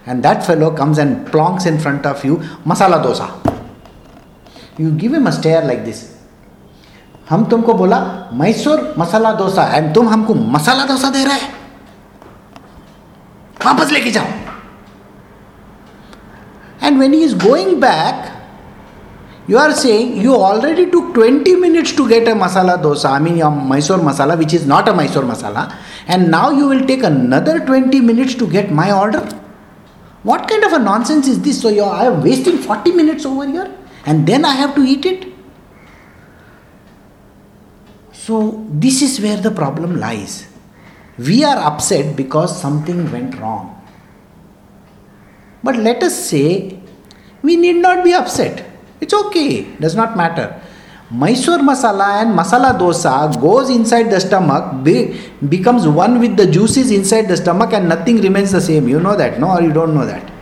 And 0.05 0.23
that 0.23 0.45
fellow 0.45 0.75
comes 0.75 0.97
and 0.97 1.27
plonks 1.27 1.65
in 1.65 1.77
front 1.79 2.05
of 2.05 2.23
you 2.23 2.38
masala 2.65 3.03
dosa. 3.03 3.29
You 4.77 4.91
give 4.91 5.13
him 5.13 5.27
a 5.27 5.31
stare 5.31 5.63
like 5.65 5.85
this. 5.85 6.19
हम 7.29 7.43
तुमको 7.49 7.73
बोला 7.79 7.97
Mysore 8.33 8.79
masala 8.97 9.31
dosa 9.39 9.63
and 9.75 9.93
तुम 9.95 10.07
हमको 10.09 10.33
मसाला 10.53 10.85
डोसा 10.85 11.09
दे 11.15 11.23
रहे 11.25 11.47
वापस 13.65 13.91
लेके 13.91 14.12
जाओ 14.12 14.25
and 16.83 16.99
when 16.99 17.13
is 17.13 17.38
going 17.45 17.75
back 17.81 18.27
you 19.51 19.57
are 19.59 19.73
saying 19.77 20.09
you 20.23 20.33
already 20.47 20.83
took 20.89 21.05
20 21.13 21.53
minutes 21.62 21.93
to 21.99 22.03
get 22.09 22.27
a 22.31 22.33
masala 22.41 22.73
dosa 22.81 23.13
i 23.19 23.21
mean 23.27 23.38
your 23.41 23.49
mysore 23.69 23.97
masala 24.07 24.35
which 24.41 24.53
is 24.57 24.65
not 24.71 24.91
a 24.91 24.93
mysore 24.99 25.23
masala 25.29 25.63
and 26.15 26.29
now 26.33 26.43
you 26.57 26.67
will 26.71 26.83
take 26.91 27.05
another 27.09 27.55
20 27.69 28.01
minutes 28.09 28.35
to 28.41 28.47
get 28.55 28.69
my 28.81 28.85
order 28.97 29.23
what 30.24 30.48
kind 30.48 30.64
of 30.64 30.72
a 30.72 30.78
nonsense 30.78 31.28
is 31.34 31.40
this 31.46 31.60
so 31.62 31.70
you 31.76 31.82
i 31.82 32.04
am 32.12 32.22
wasting 32.22 32.58
40 32.58 32.92
minutes 33.02 33.26
over 33.32 33.46
here 33.46 33.68
and 34.06 34.26
then 34.32 34.44
i 34.44 34.54
have 34.62 34.74
to 34.74 34.82
eat 34.94 35.06
it 35.12 35.28
so 38.24 38.42
this 38.87 39.00
is 39.02 39.20
where 39.20 39.40
the 39.48 39.54
problem 39.62 39.96
lies 40.06 40.34
we 41.18 41.44
are 41.44 41.56
upset 41.56 42.16
because 42.16 42.60
something 42.60 43.10
went 43.12 43.38
wrong. 43.38 43.80
But 45.62 45.76
let 45.76 46.02
us 46.02 46.28
say 46.28 46.78
we 47.42 47.56
need 47.56 47.76
not 47.76 48.04
be 48.04 48.12
upset. 48.12 48.64
It's 49.00 49.14
okay, 49.14 49.62
does 49.76 49.94
not 49.94 50.16
matter. 50.16 50.60
Mysore 51.10 51.58
masala 51.58 52.22
and 52.22 52.36
masala 52.36 52.78
dosa 52.78 53.38
goes 53.40 53.68
inside 53.68 54.04
the 54.04 54.18
stomach, 54.18 54.82
be, 54.82 55.20
becomes 55.48 55.86
one 55.86 56.18
with 56.18 56.36
the 56.36 56.46
juices 56.46 56.90
inside 56.90 57.28
the 57.28 57.36
stomach, 57.36 57.74
and 57.74 57.88
nothing 57.88 58.22
remains 58.22 58.52
the 58.52 58.60
same. 58.60 58.88
You 58.88 59.00
know 59.00 59.14
that, 59.14 59.38
no, 59.38 59.50
or 59.50 59.62
you 59.62 59.72
don't 59.72 59.94
know 59.94 60.06
that. 60.06 60.32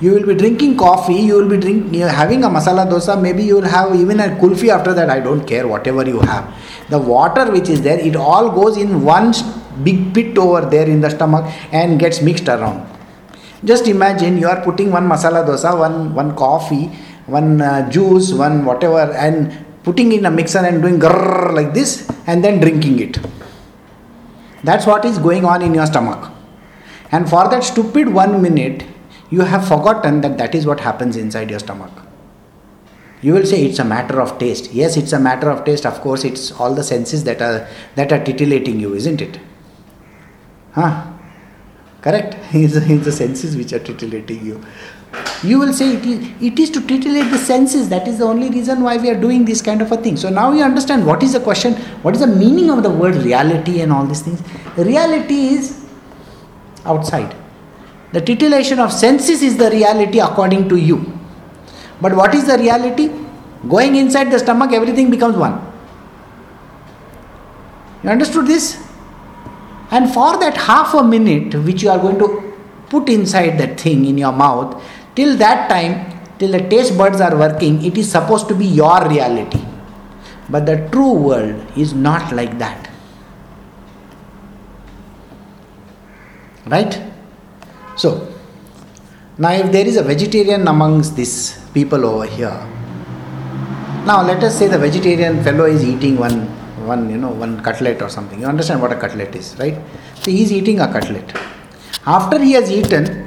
You 0.00 0.12
will 0.12 0.26
be 0.26 0.34
drinking 0.34 0.76
coffee, 0.76 1.14
you 1.14 1.36
will 1.36 1.48
be 1.48 1.56
drink, 1.56 1.94
having 1.94 2.44
a 2.44 2.48
masala 2.48 2.86
dosa, 2.86 3.20
maybe 3.20 3.44
you 3.44 3.54
will 3.54 3.68
have 3.68 3.94
even 3.98 4.20
a 4.20 4.28
kulfi 4.36 4.68
after 4.68 4.92
that. 4.92 5.08
I 5.08 5.20
don't 5.20 5.46
care, 5.46 5.66
whatever 5.66 6.06
you 6.06 6.20
have. 6.20 6.54
The 6.90 6.98
water 6.98 7.50
which 7.50 7.70
is 7.70 7.80
there, 7.80 7.98
it 7.98 8.14
all 8.14 8.50
goes 8.50 8.76
in 8.76 9.02
one 9.02 9.32
big 9.82 10.12
pit 10.12 10.36
over 10.36 10.66
there 10.66 10.86
in 10.86 11.00
the 11.00 11.08
stomach 11.08 11.50
and 11.72 11.98
gets 11.98 12.20
mixed 12.20 12.48
around. 12.48 12.86
Just 13.64 13.88
imagine 13.88 14.36
you 14.36 14.48
are 14.48 14.62
putting 14.62 14.92
one 14.92 15.08
masala 15.08 15.46
dosa, 15.46 15.78
one, 15.78 16.14
one 16.14 16.36
coffee, 16.36 16.86
one 17.26 17.62
uh, 17.62 17.88
juice, 17.88 18.34
one 18.34 18.66
whatever, 18.66 19.10
and 19.14 19.64
putting 19.84 20.12
in 20.12 20.26
a 20.26 20.30
mixer 20.30 20.58
and 20.58 20.82
doing 20.82 20.98
grrr 20.98 21.54
like 21.54 21.72
this 21.74 22.10
and 22.26 22.42
then 22.42 22.58
drinking 22.60 22.98
it. 22.98 23.18
That's 24.64 24.86
what 24.86 25.04
is 25.04 25.18
going 25.18 25.44
on 25.44 25.62
in 25.62 25.74
your 25.74 25.86
stomach. 25.86 26.32
And 27.12 27.28
for 27.28 27.48
that 27.48 27.62
stupid 27.62 28.08
one 28.08 28.40
minute, 28.42 28.84
you 29.30 29.42
have 29.42 29.68
forgotten 29.68 30.22
that 30.22 30.38
that 30.38 30.54
is 30.54 30.66
what 30.66 30.80
happens 30.80 31.16
inside 31.16 31.50
your 31.50 31.58
stomach. 31.58 31.92
You 33.20 33.34
will 33.34 33.46
say 33.46 33.64
it's 33.64 33.78
a 33.78 33.84
matter 33.84 34.20
of 34.20 34.38
taste. 34.38 34.72
Yes, 34.72 34.96
it's 34.96 35.12
a 35.12 35.20
matter 35.20 35.50
of 35.50 35.64
taste. 35.64 35.86
Of 35.86 36.00
course, 36.00 36.24
it's 36.24 36.52
all 36.52 36.74
the 36.74 36.82
senses 36.82 37.24
that 37.24 37.40
are 37.40 37.66
that 37.94 38.12
are 38.12 38.22
titillating 38.22 38.80
you, 38.80 38.94
isn't 38.94 39.20
it? 39.20 39.38
Huh? 40.72 41.10
Correct? 42.02 42.36
It's, 42.52 42.76
it's 42.76 43.04
the 43.04 43.12
senses 43.12 43.56
which 43.56 43.72
are 43.72 43.78
titillating 43.78 44.44
you. 44.44 44.62
You 45.42 45.58
will 45.58 45.72
say 45.72 45.96
it 45.96 46.06
is, 46.06 46.42
it 46.42 46.58
is 46.58 46.70
to 46.70 46.80
titillate 46.80 47.30
the 47.30 47.38
senses. 47.38 47.88
That 47.88 48.08
is 48.08 48.18
the 48.18 48.24
only 48.24 48.48
reason 48.48 48.82
why 48.82 48.96
we 48.96 49.10
are 49.10 49.20
doing 49.20 49.44
this 49.44 49.60
kind 49.60 49.82
of 49.82 49.92
a 49.92 49.96
thing. 49.96 50.16
So 50.16 50.30
now 50.30 50.52
you 50.52 50.62
understand 50.62 51.06
what 51.06 51.22
is 51.22 51.34
the 51.34 51.40
question, 51.40 51.74
what 52.02 52.14
is 52.14 52.20
the 52.20 52.26
meaning 52.26 52.70
of 52.70 52.82
the 52.82 52.90
word 52.90 53.16
reality 53.16 53.80
and 53.80 53.92
all 53.92 54.06
these 54.06 54.22
things. 54.22 54.42
Reality 54.76 55.48
is 55.48 55.84
outside. 56.84 57.34
The 58.12 58.20
titillation 58.20 58.78
of 58.78 58.92
senses 58.92 59.42
is 59.42 59.56
the 59.56 59.70
reality 59.70 60.20
according 60.20 60.68
to 60.68 60.76
you. 60.76 61.18
But 62.00 62.14
what 62.14 62.34
is 62.34 62.46
the 62.46 62.56
reality? 62.56 63.10
Going 63.68 63.96
inside 63.96 64.30
the 64.30 64.38
stomach, 64.38 64.72
everything 64.72 65.10
becomes 65.10 65.36
one. 65.36 65.60
You 68.02 68.10
understood 68.10 68.46
this? 68.46 68.80
And 69.90 70.12
for 70.12 70.38
that 70.38 70.56
half 70.56 70.94
a 70.94 71.02
minute, 71.02 71.54
which 71.64 71.82
you 71.82 71.90
are 71.90 71.98
going 71.98 72.18
to 72.18 72.54
put 72.88 73.08
inside 73.08 73.58
that 73.58 73.80
thing 73.80 74.04
in 74.04 74.18
your 74.18 74.32
mouth, 74.32 74.82
till 75.14 75.36
that 75.36 75.68
time, 75.68 76.20
till 76.38 76.52
the 76.52 76.68
taste 76.68 76.96
buds 76.96 77.20
are 77.20 77.36
working, 77.36 77.84
it 77.84 77.96
is 77.96 78.10
supposed 78.10 78.48
to 78.48 78.54
be 78.54 78.66
your 78.66 79.08
reality. 79.08 79.60
But 80.48 80.66
the 80.66 80.88
true 80.90 81.12
world 81.12 81.64
is 81.76 81.94
not 81.94 82.32
like 82.34 82.58
that. 82.58 82.90
Right? 86.66 87.00
So, 87.96 88.32
now 89.38 89.52
if 89.52 89.70
there 89.72 89.86
is 89.86 89.96
a 89.96 90.02
vegetarian 90.02 90.66
amongst 90.68 91.16
these 91.16 91.60
people 91.72 92.04
over 92.04 92.26
here, 92.26 92.66
now 94.06 94.22
let 94.22 94.42
us 94.42 94.58
say 94.58 94.68
the 94.68 94.78
vegetarian 94.78 95.42
fellow 95.42 95.64
is 95.64 95.84
eating 95.84 96.16
one 96.18 96.46
one 96.86 97.08
you 97.08 97.16
know 97.16 97.30
one 97.30 97.62
cutlet 97.62 98.02
or 98.02 98.08
something. 98.08 98.40
You 98.40 98.46
understand 98.46 98.82
what 98.82 98.92
a 98.92 98.96
cutlet 98.96 99.34
is, 99.34 99.56
right? 99.58 99.78
So 100.16 100.30
he 100.30 100.42
is 100.42 100.52
eating 100.52 100.80
a 100.80 100.92
cutlet. 100.92 101.34
After 102.06 102.38
he 102.38 102.52
has 102.52 102.70
eaten, 102.70 103.23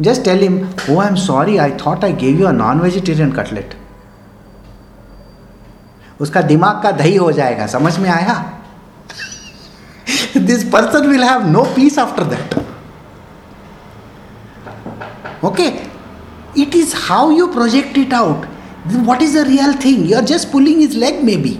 just 0.00 0.24
tell 0.24 0.38
him, 0.38 0.68
Oh, 0.88 0.98
I'm 1.00 1.16
sorry, 1.16 1.58
I 1.58 1.70
thought 1.70 2.04
I 2.04 2.12
gave 2.12 2.38
you 2.38 2.46
a 2.46 2.52
non 2.52 2.80
vegetarian 2.80 3.32
cutlet. 3.32 3.76
उसका 6.20 6.40
दिमाग 6.42 6.82
का 6.82 6.90
दही 6.98 7.16
हो 7.16 7.30
जाएगा 7.32 7.66
समझ 7.66 7.98
में 7.98 8.08
आया 8.10 8.34
this 10.36 10.64
person 10.72 11.06
will 11.08 11.22
have 11.24 11.46
no 11.48 11.64
peace 11.74 11.98
after 11.98 12.24
that 12.34 12.54
okay 15.44 15.68
it 16.64 16.74
is 16.74 16.92
how 17.06 17.28
you 17.38 17.46
project 17.54 17.96
it 18.02 18.12
out 18.18 18.44
what 19.08 19.22
is 19.24 19.34
the 19.38 19.44
real 19.44 19.72
thing 19.84 20.04
you 20.10 20.16
are 20.20 20.26
just 20.30 20.50
pulling 20.50 20.78
his 20.80 20.94
leg 21.02 21.22
maybe 21.22 21.52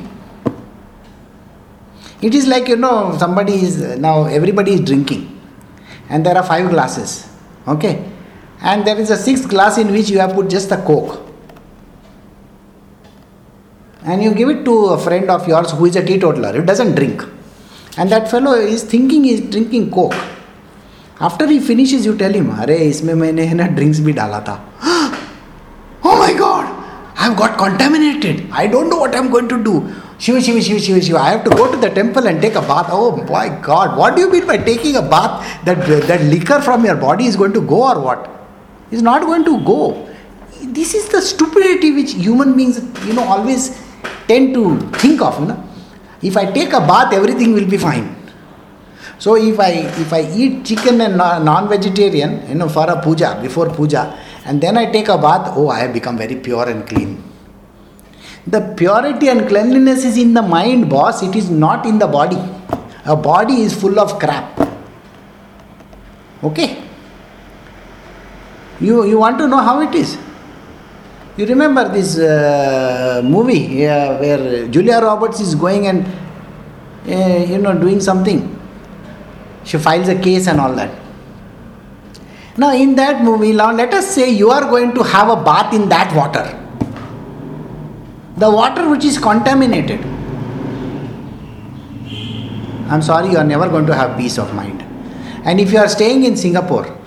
it 2.29 2.35
is 2.35 2.47
like 2.53 2.69
you 2.73 2.77
know 2.77 3.17
somebody 3.23 3.57
is 3.67 3.77
now 4.05 4.15
everybody 4.25 4.77
is 4.79 4.81
drinking 4.81 5.25
and 6.09 6.25
there 6.25 6.37
are 6.43 6.45
five 6.53 6.71
glasses 6.71 7.29
okay 7.75 7.93
and 8.61 8.87
there 8.87 8.99
is 8.99 9.11
a 9.11 9.17
sixth 9.17 9.49
glass 9.49 9.79
in 9.79 9.93
which 9.93 10.09
you 10.09 10.19
have 10.19 10.35
put 10.35 10.49
just 10.49 10.69
the 10.69 10.77
coke 10.91 11.23
and 14.05 14.23
you 14.23 14.33
give 14.35 14.49
it 14.49 14.65
to 14.65 14.75
a 14.87 14.99
friend 14.99 15.31
of 15.31 15.47
yours 15.49 15.73
who 15.73 15.87
is 15.87 15.97
a 15.97 16.05
teetotaler 16.05 16.53
who 16.53 16.65
doesn't 16.65 16.95
drink 16.95 17.25
and 17.99 18.11
that 18.11 18.31
fellow 18.31 18.53
is 18.53 18.83
thinking 18.83 19.25
he 19.25 19.35
is 19.35 19.41
drinking 19.51 19.91
coke 19.91 20.15
after 21.21 21.47
he 21.47 21.59
finishes 21.59 22.07
you 22.07 22.17
tell 22.23 22.33
him 22.39 22.51
अरे 22.63 22.77
इसमें 22.89 23.15
मैंने 23.15 23.45
है 23.51 23.55
ना 23.55 23.67
drinks 23.77 24.01
भी 24.07 24.13
डाला 24.23 24.41
था 24.49 24.57
oh 26.09 26.17
my 26.23 26.33
god 26.41 26.73
I 27.19 27.29
have 27.29 27.37
got 27.37 27.57
contaminated 27.59 28.43
I 28.63 28.67
don't 28.67 28.91
know 28.91 28.99
what 28.99 29.15
I 29.15 29.19
am 29.19 29.31
going 29.31 29.49
to 29.49 29.63
do 29.69 29.75
Shiva 30.19 30.41
Shiva 30.41 30.61
Shiva 30.67 30.81
Shiva 30.87 31.01
Shiva 31.07 31.19
I 31.19 31.31
have 31.31 31.45
to 31.45 31.51
go 31.51 31.71
to 31.73 31.79
the 31.85 31.91
temple 31.91 32.29
and 32.33 32.41
take 32.41 32.55
a 32.55 32.63
bath 32.71 32.91
oh 32.99 33.11
my 33.31 33.49
god 33.69 33.97
what 34.01 34.17
do 34.17 34.23
you 34.23 34.31
mean 34.31 34.47
by 34.47 34.59
taking 34.71 34.97
a 34.97 35.03
bath 35.15 35.49
that 35.65 35.85
that 36.13 36.23
liquor 36.35 36.61
from 36.69 36.85
your 36.91 36.97
body 36.97 37.27
is 37.33 37.37
going 37.45 37.55
to 37.59 37.63
go 37.75 37.83
or 37.89 37.99
what 38.09 38.29
Is 38.92 39.02
not 39.02 39.22
going 39.22 39.44
to 39.46 39.60
go. 39.66 40.08
This 40.62 40.94
is 40.94 41.10
the 41.10 41.22
stupidity 41.22 41.92
which 41.92 42.14
human 42.14 42.56
beings 42.56 42.78
you 43.06 43.14
know 43.14 43.24
always 43.24 43.82
tend 44.28 44.54
to 44.54 44.80
think 45.04 45.22
of 45.22 45.40
you 45.40 45.48
know 45.48 45.70
if 46.22 46.38
i 46.38 46.46
take 46.58 46.74
a 46.74 46.82
bath 46.92 47.14
everything 47.14 47.54
will 47.54 47.68
be 47.68 47.78
fine. 47.78 48.16
So 49.18 49.36
if 49.36 49.60
i 49.60 49.72
if 50.04 50.14
i 50.14 50.22
eat 50.44 50.66
chicken 50.66 51.02
and 51.02 51.18
non 51.18 51.70
vegetarian 51.70 52.48
you 52.50 52.56
know 52.56 52.70
for 52.70 52.90
a 52.90 53.02
puja 53.02 53.40
before 53.42 53.70
puja 53.70 54.04
and 54.46 54.62
then 54.62 54.78
i 54.78 54.86
take 54.92 55.08
a 55.08 55.18
bath 55.18 55.52
oh 55.56 55.70
i 55.70 55.80
have 55.80 55.94
become 55.94 56.18
very 56.18 56.36
pure 56.36 56.70
and 56.70 56.88
clean. 56.88 57.24
The 58.46 58.62
purity 58.76 59.30
and 59.30 59.48
cleanliness 59.48 60.04
is 60.04 60.18
in 60.18 60.34
the 60.34 60.42
mind 60.42 60.90
boss. 60.90 61.22
It 61.22 61.36
is 61.36 61.50
not 61.50 61.86
in 61.86 62.00
the 62.00 62.08
body. 62.08 62.40
A 63.06 63.16
body 63.16 63.62
is 63.62 63.74
full 63.80 64.00
of 64.00 64.18
crap. 64.20 64.60
Okay 66.44 66.91
you 68.82 69.06
you 69.06 69.18
want 69.18 69.38
to 69.38 69.48
know 69.48 69.58
how 69.70 69.80
it 69.82 69.96
is 69.96 70.18
you 71.38 71.46
remember 71.46 71.88
this 71.88 72.18
uh, 72.20 73.22
movie 73.24 73.86
uh, 73.88 74.18
where 74.20 74.68
Julia 74.68 75.00
Roberts 75.00 75.40
is 75.40 75.56
going 75.56 75.88
and 75.88 76.06
uh, 77.08 77.46
you 77.52 77.58
know 77.58 77.78
doing 77.78 78.00
something. 78.00 78.58
She 79.64 79.78
files 79.78 80.10
a 80.10 80.16
case 80.20 80.48
and 80.48 80.60
all 80.60 80.74
that. 80.74 80.92
Now 82.58 82.74
in 82.76 82.96
that 82.96 83.24
movie, 83.24 83.54
now 83.54 83.72
let 83.72 83.94
us 83.94 84.14
say 84.14 84.30
you 84.30 84.50
are 84.52 84.62
going 84.70 84.94
to 84.94 85.04
have 85.04 85.30
a 85.30 85.42
bath 85.42 85.74
in 85.74 85.88
that 85.90 86.14
water. 86.16 86.58
The 88.38 88.52
water 88.52 88.90
which 88.90 89.06
is 89.06 89.18
contaminated. 89.18 90.02
I'm 92.90 93.02
sorry, 93.02 93.32
you 93.32 93.38
are 93.38 93.44
never 93.46 93.70
going 93.70 93.86
to 93.86 93.96
have 93.96 94.18
peace 94.18 94.38
of 94.38 94.54
mind. 94.54 94.82
And 95.46 95.62
if 95.62 95.72
you 95.72 95.78
are 95.78 95.88
staying 95.88 96.26
in 96.26 96.36
Singapore, 96.36 97.01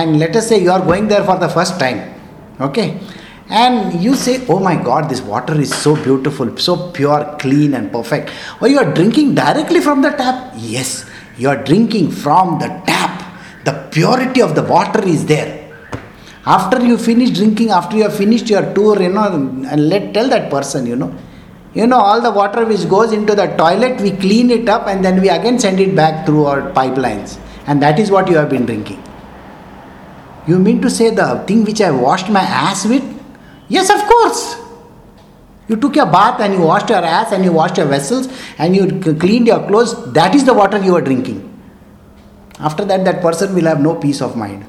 and 0.00 0.18
let 0.18 0.34
us 0.36 0.48
say 0.48 0.60
you 0.60 0.72
are 0.76 0.84
going 0.90 1.06
there 1.08 1.24
for 1.24 1.38
the 1.38 1.48
first 1.48 1.78
time, 1.78 1.98
okay, 2.60 3.00
and 3.48 4.02
you 4.02 4.14
say, 4.14 4.44
Oh 4.48 4.58
my 4.58 4.74
God, 4.82 5.08
this 5.08 5.20
water 5.20 5.54
is 5.60 5.72
so 5.74 5.94
beautiful, 6.02 6.56
so 6.56 6.90
pure, 6.90 7.36
clean, 7.38 7.74
and 7.74 7.92
perfect. 7.92 8.30
Or 8.60 8.68
you 8.68 8.78
are 8.78 8.92
drinking 8.92 9.34
directly 9.34 9.80
from 9.80 10.02
the 10.02 10.10
tap? 10.10 10.54
Yes, 10.56 11.08
you 11.36 11.48
are 11.48 11.62
drinking 11.62 12.10
from 12.10 12.58
the 12.58 12.68
tap. 12.86 13.20
The 13.64 13.88
purity 13.90 14.42
of 14.42 14.54
the 14.54 14.62
water 14.62 15.06
is 15.06 15.26
there. 15.26 15.60
After 16.46 16.84
you 16.84 16.98
finish 16.98 17.30
drinking, 17.30 17.70
after 17.70 17.96
you 17.96 18.02
have 18.02 18.16
finished 18.16 18.50
your 18.50 18.74
tour, 18.74 19.00
you 19.00 19.10
know, 19.10 19.24
and 19.24 19.88
let 19.88 20.12
tell 20.12 20.28
that 20.28 20.50
person, 20.50 20.86
you 20.86 20.96
know, 20.96 21.14
you 21.72 21.86
know, 21.86 21.98
all 21.98 22.20
the 22.20 22.30
water 22.30 22.64
which 22.64 22.88
goes 22.88 23.12
into 23.12 23.34
the 23.34 23.46
toilet, 23.56 24.00
we 24.00 24.10
clean 24.10 24.50
it 24.50 24.68
up 24.68 24.86
and 24.86 25.04
then 25.04 25.20
we 25.20 25.28
again 25.28 25.58
send 25.58 25.80
it 25.80 25.96
back 25.96 26.26
through 26.26 26.44
our 26.44 26.70
pipelines. 26.72 27.38
And 27.66 27.82
that 27.82 27.98
is 27.98 28.10
what 28.10 28.28
you 28.28 28.36
have 28.36 28.50
been 28.50 28.66
drinking. 28.66 29.02
You 30.46 30.58
mean 30.58 30.80
to 30.82 30.90
say 30.90 31.10
the 31.10 31.42
thing 31.46 31.64
which 31.64 31.80
I 31.80 31.90
washed 31.90 32.28
my 32.28 32.40
ass 32.40 32.86
with, 32.86 33.02
Yes, 33.68 33.90
of 33.90 34.06
course. 34.06 34.56
You 35.68 35.76
took 35.76 35.96
your 35.96 36.06
bath 36.06 36.40
and 36.40 36.52
you 36.52 36.60
washed 36.60 36.90
your 36.90 36.98
ass 36.98 37.32
and 37.32 37.44
you 37.44 37.52
washed 37.52 37.78
your 37.78 37.86
vessels 37.86 38.28
and 38.58 38.76
you 38.76 39.00
cleaned 39.14 39.46
your 39.46 39.66
clothes. 39.66 40.12
That 40.12 40.34
is 40.34 40.44
the 40.44 40.52
water 40.52 40.78
you 40.78 40.94
are 40.94 41.00
drinking. 41.00 41.50
After 42.60 42.84
that, 42.84 43.04
that 43.04 43.22
person 43.22 43.54
will 43.54 43.64
have 43.64 43.80
no 43.80 43.94
peace 43.94 44.20
of 44.20 44.36
mind. 44.36 44.66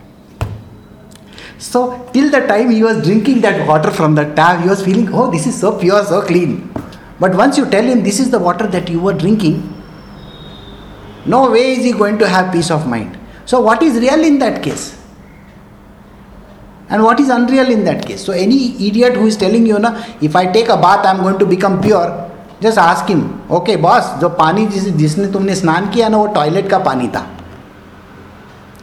So, 1.58 2.10
till 2.14 2.32
the 2.32 2.48
time 2.48 2.70
he 2.70 2.84
was 2.84 3.04
drinking 3.04 3.42
that 3.42 3.68
water 3.68 3.92
from 3.92 4.16
the 4.16 4.34
tap, 4.36 4.62
he 4.62 4.70
was 4.70 4.84
feeling, 4.84 5.14
oh, 5.14 5.30
this 5.30 5.46
is 5.46 5.60
so 5.60 5.78
pure, 5.78 6.04
so 6.04 6.22
clean. 6.22 6.72
But 7.20 7.36
once 7.36 7.58
you 7.58 7.70
tell 7.70 7.84
him 7.84 8.04
this 8.04 8.20
is 8.20 8.30
the 8.32 8.40
water 8.40 8.68
that 8.68 8.90
you 8.90 9.00
were 9.00 9.14
drinking, 9.14 9.72
no 11.26 11.52
way 11.52 11.74
is 11.74 11.84
he 11.84 11.92
going 11.92 12.18
to 12.20 12.28
have 12.28 12.52
peace 12.54 12.72
of 12.72 12.88
mind. 12.88 13.18
So, 13.46 13.62
what 13.62 13.82
is 13.84 14.00
real 14.00 14.24
in 14.24 14.40
that 14.40 14.64
case? 14.64 14.94
And 16.89 17.04
what 17.04 17.19
is 17.19 17.30
unreal 17.30 17.69
in 17.71 17.84
that 17.86 18.06
case? 18.06 18.24
So, 18.24 18.32
any 18.32 18.76
idiot 18.88 19.15
who 19.15 19.26
is 19.26 19.38
telling 19.38 19.65
you, 19.65 19.80
na, 19.80 20.04
if 20.21 20.36
I 20.36 20.45
take 20.45 20.69
a 20.69 20.78
bath, 20.78 21.06
I 21.06 21.12
am 21.12 21.21
going 21.24 21.39
to 21.39 21.45
become 21.45 21.82
pure, 21.82 22.32
just 22.62 22.78
ask 22.78 23.08
him, 23.08 23.41
okay, 23.50 23.76
boss, 23.76 24.19
जो 24.19 24.30
पानी 24.38 24.65
जिस 24.67 24.88
जिसने 25.02 25.28
तुमने 25.32 25.56
स्नान 25.56 25.89
किया 25.91 26.10
ना 26.10 26.17
वो 26.17 26.28
toilet 26.36 26.69
का 26.69 26.78
पानी 26.89 27.08
था 27.15 27.28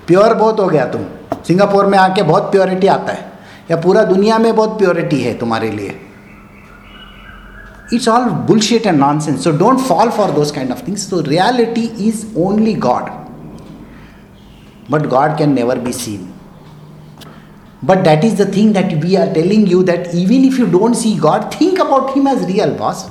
प्योर 0.07 0.35
बहुत 0.35 0.61
हो 0.61 0.67
गया 0.69 0.87
तुम 0.93 1.05
सिंगापुर 1.47 1.87
में 1.87 1.99
आके 1.99 2.23
बहुत 2.23 2.51
प्योरिटी 2.53 2.87
आता 2.95 3.13
है 3.13 3.31
या 3.71 3.77
पूरा 3.83 4.03
दुनिया 4.05 4.39
में 4.39 4.55
बहुत 4.55 4.79
प्योरिटी 4.79 5.21
है 5.23 5.39
तुम्हारे 5.39 5.71
लिए 5.71 5.99
it's 7.93 8.09
all 8.09 8.31
bullshit 8.33 8.87
and 8.87 8.99
nonsense. 8.99 9.45
So 9.45 9.57
don't 9.57 9.79
fall 9.79 10.11
for 10.11 10.29
those 10.33 10.51
kind 10.51 10.73
of 10.73 10.81
things. 10.81 11.07
So 11.07 11.23
reality 11.23 11.87
is 12.09 12.27
only 12.35 12.75
God. 12.75 13.11
But 14.89 15.11
God 15.11 15.37
can 15.37 15.55
never 15.55 15.77
be 15.77 15.93
seen. 15.93 16.32
But 17.83 18.05
that 18.05 18.23
is 18.23 18.37
the 18.37 18.47
thing 18.47 18.73
that 18.75 19.03
we 19.03 19.17
are 19.17 19.33
telling 19.35 19.67
you 19.67 19.83
that 19.85 20.15
even 20.15 20.45
if 20.45 20.57
you 20.59 20.71
don't 20.71 20.95
see 20.95 21.19
God, 21.19 21.53
think 21.55 21.79
about 21.79 22.17
Him 22.17 22.27
as 22.29 22.47
real, 22.47 22.75
boss. 22.75 23.11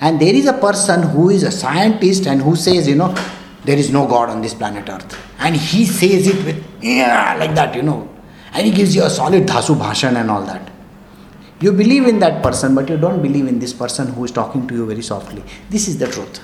And 0.00 0.20
there 0.20 0.34
is 0.34 0.46
a 0.46 0.52
person 0.52 1.02
who 1.02 1.30
is 1.30 1.42
a 1.42 1.50
scientist 1.50 2.26
and 2.26 2.42
who 2.42 2.56
says, 2.56 2.88
you 2.88 2.94
know, 2.94 3.14
there 3.64 3.76
is 3.76 3.90
no 3.92 4.06
God 4.06 4.30
on 4.30 4.40
this 4.40 4.54
planet 4.54 4.88
Earth. 4.88 5.18
And 5.38 5.56
he 5.56 5.84
says 5.84 6.26
it 6.26 6.44
with, 6.44 6.64
yeah, 6.80 7.36
like 7.38 7.54
that, 7.54 7.74
you 7.74 7.82
know. 7.82 8.08
And 8.52 8.66
he 8.66 8.72
gives 8.72 8.94
you 8.94 9.04
a 9.04 9.10
solid 9.10 9.46
Dhasu 9.46 9.78
Bhashan 9.78 10.16
and 10.16 10.30
all 10.30 10.42
that. 10.42 10.70
You 11.60 11.72
believe 11.72 12.06
in 12.06 12.20
that 12.20 12.42
person, 12.42 12.74
but 12.74 12.88
you 12.88 12.96
don't 12.96 13.20
believe 13.20 13.48
in 13.48 13.58
this 13.58 13.72
person 13.72 14.08
who 14.08 14.24
is 14.24 14.30
talking 14.30 14.66
to 14.68 14.74
you 14.74 14.86
very 14.86 15.02
softly. 15.02 15.42
This 15.68 15.88
is 15.88 15.98
the 15.98 16.06
truth. 16.06 16.40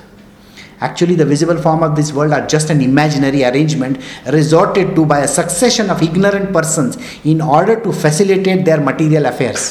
Actually, 0.86 1.14
the 1.14 1.24
visible 1.24 1.56
form 1.66 1.82
of 1.82 1.96
this 1.96 2.12
world 2.12 2.32
are 2.36 2.46
just 2.54 2.68
an 2.68 2.80
imaginary 2.80 3.42
arrangement 3.44 4.00
resorted 4.38 4.94
to 4.96 5.06
by 5.12 5.20
a 5.20 5.28
succession 5.28 5.88
of 5.88 6.02
ignorant 6.02 6.52
persons 6.52 6.98
in 7.24 7.40
order 7.40 7.76
to 7.84 7.90
facilitate 7.90 8.64
their 8.66 8.80
material 8.80 9.24
affairs. 9.26 9.62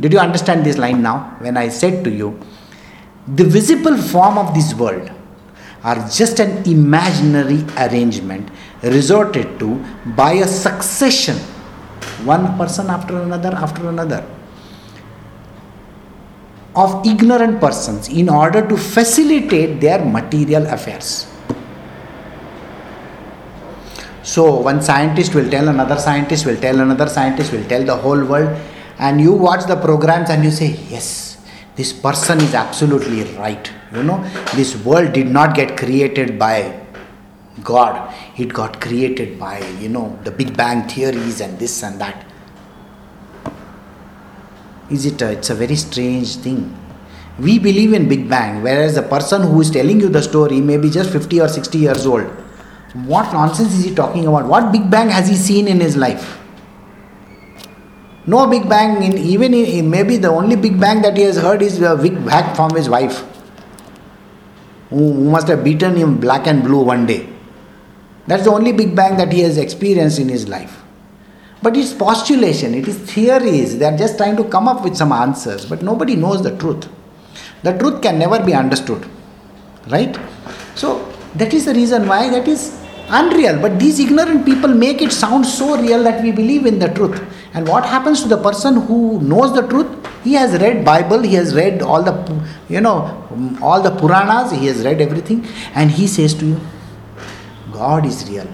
Did 0.00 0.12
you 0.12 0.20
understand 0.20 0.64
this 0.64 0.78
line 0.78 1.02
now? 1.02 1.36
When 1.40 1.56
I 1.56 1.68
said 1.68 2.04
to 2.04 2.10
you, 2.10 2.38
the 3.26 3.44
visible 3.44 3.96
form 3.96 4.38
of 4.38 4.54
this 4.54 4.74
world 4.74 5.10
are 5.82 5.98
just 6.20 6.38
an 6.38 6.52
imaginary 6.70 7.64
arrangement 7.84 8.48
resorted 8.82 9.58
to 9.58 9.68
by 10.22 10.32
a 10.34 10.46
succession, 10.46 11.36
one 12.24 12.56
person 12.56 12.86
after 12.90 13.20
another 13.20 13.52
after 13.66 13.88
another, 13.88 14.24
of 16.74 17.06
ignorant 17.06 17.60
persons 17.60 18.08
in 18.08 18.28
order 18.28 18.66
to 18.66 18.76
facilitate 18.76 19.80
their 19.80 20.04
material 20.04 20.66
affairs. 20.66 21.26
So, 24.22 24.60
one 24.60 24.80
scientist 24.80 25.34
will 25.34 25.50
tell 25.50 25.68
another 25.68 25.98
scientist, 25.98 26.46
will 26.46 26.56
tell 26.56 26.80
another 26.80 27.08
scientist, 27.08 27.52
will 27.52 27.64
tell 27.64 27.84
the 27.84 27.96
whole 27.96 28.24
world, 28.24 28.56
and 28.98 29.20
you 29.20 29.32
watch 29.32 29.66
the 29.66 29.76
programs 29.76 30.30
and 30.30 30.44
you 30.44 30.50
say, 30.50 30.78
Yes, 30.88 31.38
this 31.74 31.92
person 31.92 32.40
is 32.40 32.54
absolutely 32.54 33.24
right. 33.36 33.70
You 33.92 34.04
know, 34.04 34.22
this 34.54 34.76
world 34.84 35.12
did 35.12 35.26
not 35.26 35.54
get 35.54 35.76
created 35.76 36.38
by 36.38 36.80
God, 37.62 38.14
it 38.38 38.52
got 38.52 38.80
created 38.80 39.38
by, 39.38 39.58
you 39.80 39.88
know, 39.88 40.18
the 40.24 40.30
Big 40.30 40.56
Bang 40.56 40.88
theories 40.88 41.40
and 41.40 41.58
this 41.58 41.82
and 41.82 42.00
that. 42.00 42.24
Is 44.92 45.06
it? 45.06 45.22
A, 45.22 45.32
it's 45.32 45.48
a 45.48 45.54
very 45.54 45.76
strange 45.76 46.36
thing. 46.36 46.76
We 47.38 47.58
believe 47.58 47.94
in 47.94 48.08
Big 48.08 48.28
Bang, 48.28 48.62
whereas 48.62 48.94
the 48.94 49.02
person 49.02 49.42
who 49.42 49.60
is 49.62 49.70
telling 49.70 50.00
you 50.00 50.10
the 50.10 50.22
story 50.22 50.60
may 50.60 50.76
be 50.76 50.90
just 50.90 51.10
50 51.10 51.40
or 51.40 51.48
60 51.48 51.78
years 51.78 52.04
old. 52.04 52.24
What 53.06 53.32
nonsense 53.32 53.74
is 53.74 53.84
he 53.84 53.94
talking 53.94 54.26
about? 54.26 54.46
What 54.46 54.70
Big 54.70 54.90
Bang 54.90 55.08
has 55.08 55.28
he 55.28 55.34
seen 55.34 55.66
in 55.66 55.80
his 55.80 55.96
life? 55.96 56.38
No 58.26 58.46
Big 58.46 58.68
Bang, 58.68 59.02
in, 59.02 59.16
even 59.16 59.54
in, 59.54 59.88
maybe 59.88 60.18
the 60.18 60.28
only 60.28 60.56
Big 60.56 60.78
Bang 60.78 61.00
that 61.02 61.16
he 61.16 61.22
has 61.22 61.38
heard 61.38 61.62
is 61.62 61.80
uh, 61.82 61.96
a 61.96 62.02
Big 62.02 62.22
Bang 62.26 62.54
from 62.54 62.74
his 62.76 62.88
wife, 62.88 63.24
who, 64.90 65.12
who 65.14 65.30
must 65.30 65.48
have 65.48 65.64
beaten 65.64 65.96
him 65.96 66.20
black 66.20 66.46
and 66.46 66.62
blue 66.62 66.82
one 66.82 67.06
day. 67.06 67.28
That's 68.26 68.44
the 68.44 68.50
only 68.50 68.72
Big 68.72 68.94
Bang 68.94 69.16
that 69.16 69.32
he 69.32 69.40
has 69.40 69.56
experienced 69.56 70.18
in 70.18 70.28
his 70.28 70.48
life. 70.48 70.81
But 71.62 71.76
it's 71.76 71.92
postulation, 71.94 72.74
it 72.74 72.88
is 72.88 72.98
theories. 72.98 73.78
They 73.78 73.84
are 73.86 73.96
just 73.96 74.16
trying 74.18 74.36
to 74.36 74.44
come 74.44 74.66
up 74.66 74.82
with 74.82 74.96
some 74.96 75.12
answers, 75.12 75.64
but 75.64 75.82
nobody 75.82 76.16
knows 76.16 76.42
the 76.42 76.56
truth. 76.58 76.88
The 77.62 77.78
truth 77.78 78.02
can 78.02 78.18
never 78.18 78.44
be 78.44 78.52
understood. 78.52 79.06
Right? 79.88 80.18
So, 80.74 81.08
that 81.36 81.54
is 81.54 81.66
the 81.66 81.74
reason 81.74 82.06
why 82.06 82.28
that 82.30 82.48
is 82.48 82.78
unreal. 83.08 83.60
But 83.60 83.78
these 83.78 84.00
ignorant 84.00 84.44
people 84.44 84.72
make 84.74 85.02
it 85.02 85.12
sound 85.12 85.46
so 85.46 85.80
real 85.80 86.02
that 86.02 86.22
we 86.22 86.32
believe 86.32 86.66
in 86.66 86.78
the 86.78 86.88
truth. 86.88 87.22
And 87.54 87.68
what 87.68 87.84
happens 87.84 88.22
to 88.22 88.28
the 88.28 88.38
person 88.38 88.82
who 88.82 89.20
knows 89.20 89.54
the 89.54 89.66
truth? 89.68 89.88
He 90.24 90.34
has 90.34 90.60
read 90.60 90.84
Bible, 90.84 91.22
he 91.22 91.34
has 91.34 91.54
read 91.54 91.82
all 91.82 92.02
the, 92.02 92.14
you 92.68 92.80
know, 92.80 93.28
all 93.60 93.82
the 93.82 93.90
Puranas, 93.90 94.52
he 94.52 94.66
has 94.66 94.84
read 94.84 95.00
everything, 95.00 95.46
and 95.74 95.90
he 95.90 96.06
says 96.06 96.34
to 96.34 96.46
you, 96.46 96.60
God 97.72 98.06
is 98.06 98.28
real. 98.30 98.48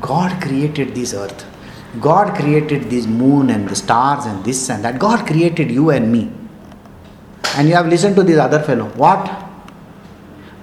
God 0.00 0.40
created 0.40 0.94
this 0.94 1.12
earth. 1.12 1.46
God 1.98 2.36
created 2.36 2.84
this 2.84 3.06
moon 3.06 3.50
and 3.50 3.68
the 3.68 3.74
stars 3.74 4.26
and 4.26 4.44
this 4.44 4.70
and 4.70 4.84
that. 4.84 4.98
God 4.98 5.26
created 5.26 5.70
you 5.70 5.90
and 5.90 6.12
me. 6.12 6.30
And 7.56 7.68
you 7.68 7.74
have 7.74 7.88
listened 7.88 8.14
to 8.16 8.22
this 8.22 8.38
other 8.38 8.62
fellow. 8.62 8.86
What? 8.90 9.26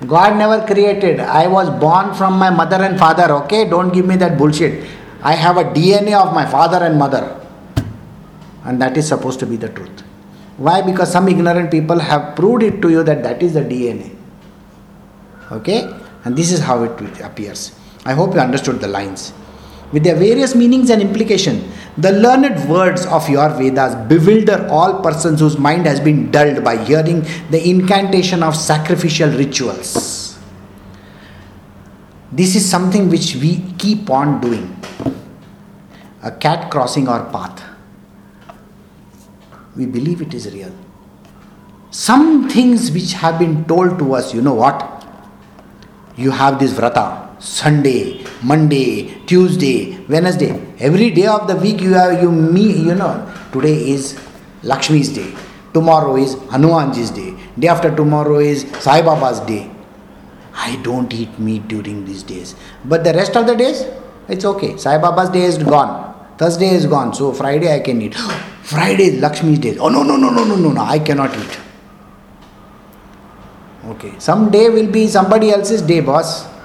God 0.06 0.38
never 0.38 0.66
created. 0.66 1.20
I 1.20 1.48
was 1.48 1.70
born 1.70 2.14
from 2.14 2.38
my 2.38 2.50
mother 2.50 2.78
and 2.78 2.98
father, 2.98 3.34
okay? 3.44 3.68
Don't 3.68 3.92
give 3.92 4.06
me 4.06 4.16
that 4.18 4.38
bullshit. 4.38 4.88
I 5.22 5.34
have 5.34 5.58
a 5.58 5.66
DNA 5.66 6.14
of 6.14 6.34
my 6.34 6.46
father 6.46 6.78
and 6.78 6.98
mother. 6.98 7.44
And 8.64 8.82
that 8.82 8.96
is 8.96 9.08
supposed 9.08 9.40
to 9.40 9.46
be 9.46 9.58
the 9.58 9.70
truth. 9.70 10.04
Why? 10.58 10.82
Because 10.82 11.12
some 11.12 11.28
ignorant 11.28 11.72
people 11.72 12.00
have 12.00 12.36
proved 12.36 12.64
it 12.64 12.82
to 12.82 12.90
you 12.90 13.04
that 13.04 13.24
that 13.24 13.44
is 13.44 13.54
the 13.54 13.62
DNA. 13.62 14.16
Okay? 15.52 15.94
And 16.24 16.38
this 16.38 16.52
is 16.52 16.62
how 16.62 16.84
it 16.84 17.22
appears. 17.22 17.76
I 18.06 18.14
hope 18.14 18.34
you 18.34 18.40
understood 18.40 18.80
the 18.80 18.88
lines. 18.88 19.34
With 19.92 20.04
their 20.04 20.16
various 20.16 20.54
meanings 20.54 20.90
and 20.90 21.02
implication, 21.02 21.72
the 21.98 22.12
learned 22.12 22.70
words 22.70 23.06
of 23.06 23.28
your 23.30 23.50
Vedas 23.50 23.96
bewilder 24.08 24.68
all 24.70 25.02
persons 25.02 25.40
whose 25.40 25.58
mind 25.58 25.86
has 25.86 26.00
been 26.00 26.30
dulled 26.30 26.64
by 26.64 26.84
hearing 26.84 27.22
the 27.50 27.62
incantation 27.68 28.44
of 28.44 28.56
sacrificial 28.56 29.30
rituals. 29.30 30.38
This 32.32 32.56
is 32.56 32.70
something 32.70 33.10
which 33.10 33.36
we 33.36 33.64
keep 33.78 34.10
on 34.10 34.42
doing. 34.42 34.76
A 36.22 36.32
cat 36.32 36.70
crossing 36.70 37.08
our 37.08 37.32
path. 37.32 37.64
We 39.78 39.86
believe 39.86 40.22
it 40.22 40.34
is 40.34 40.54
real. 40.54 40.76
Some 41.92 42.50
things 42.50 42.92
which 42.92 43.14
have 43.14 43.40
been 43.40 43.64
told 43.66 43.98
to 44.00 44.14
us, 44.14 44.34
you 44.34 44.42
know 44.42 44.54
what? 44.54 45.06
You 46.18 46.32
have 46.32 46.60
this 46.60 46.74
vrata, 46.74 47.27
Sunday, 47.40 48.26
Monday, 48.42 49.14
Tuesday, 49.28 50.00
Wednesday. 50.10 50.60
Every 50.80 51.12
day 51.12 51.28
of 51.28 51.48
the 51.48 51.56
week 51.56 51.82
you 51.82 51.94
have 51.94 52.22
you 52.22 52.32
me 52.32 52.72
you 52.72 52.96
know 52.96 53.32
today 53.52 53.90
is 53.92 54.20
Lakshmi's 54.64 55.10
day. 55.10 55.34
Tomorrow 55.74 56.16
is 56.18 56.34
Hanumanji's 56.50 57.12
day. 57.12 57.36
Day 57.60 57.68
after 57.68 57.96
tomorrow 57.96 58.40
is 58.40 58.66
Sai 58.80 59.02
Baba's 59.04 59.40
day. 59.42 59.70
I 60.54 60.78
don't 60.78 61.14
eat 61.14 61.38
meat 61.38 61.68
during 61.68 62.06
these 62.06 62.24
days. 62.24 62.56
But 62.84 63.04
the 63.04 63.14
rest 63.14 63.36
of 63.38 63.46
the 63.46 63.56
days, 63.56 63.86
it's 64.28 64.44
okay. 64.44 64.76
Sai 64.78 64.98
Baba's 64.98 65.30
day 65.30 65.44
is 65.44 65.60
gone. 65.60 66.16
Thursday 66.40 66.70
is 66.70 66.88
gone. 66.88 67.14
So 67.14 67.32
Friday 67.34 67.72
I 67.72 67.82
can 67.82 68.02
eat. 68.02 68.16
Friday 68.64 69.04
is 69.04 69.22
Lakshmi's 69.22 69.60
day. 69.60 69.78
Oh 69.78 69.90
no 69.90 70.02
no 70.02 70.18
no 70.18 70.32
no 70.32 70.44
no 70.44 70.56
no 70.56 70.72
no 70.72 70.82
I 70.82 70.98
cannot 70.98 71.38
eat. 71.38 71.60
Okay. 73.86 74.14
Some 74.18 74.50
day 74.50 74.70
will 74.70 74.92
be 74.92 75.08
somebody 75.08 75.52
else's 75.52 75.84
day, 75.84 76.00
boss 76.00 76.57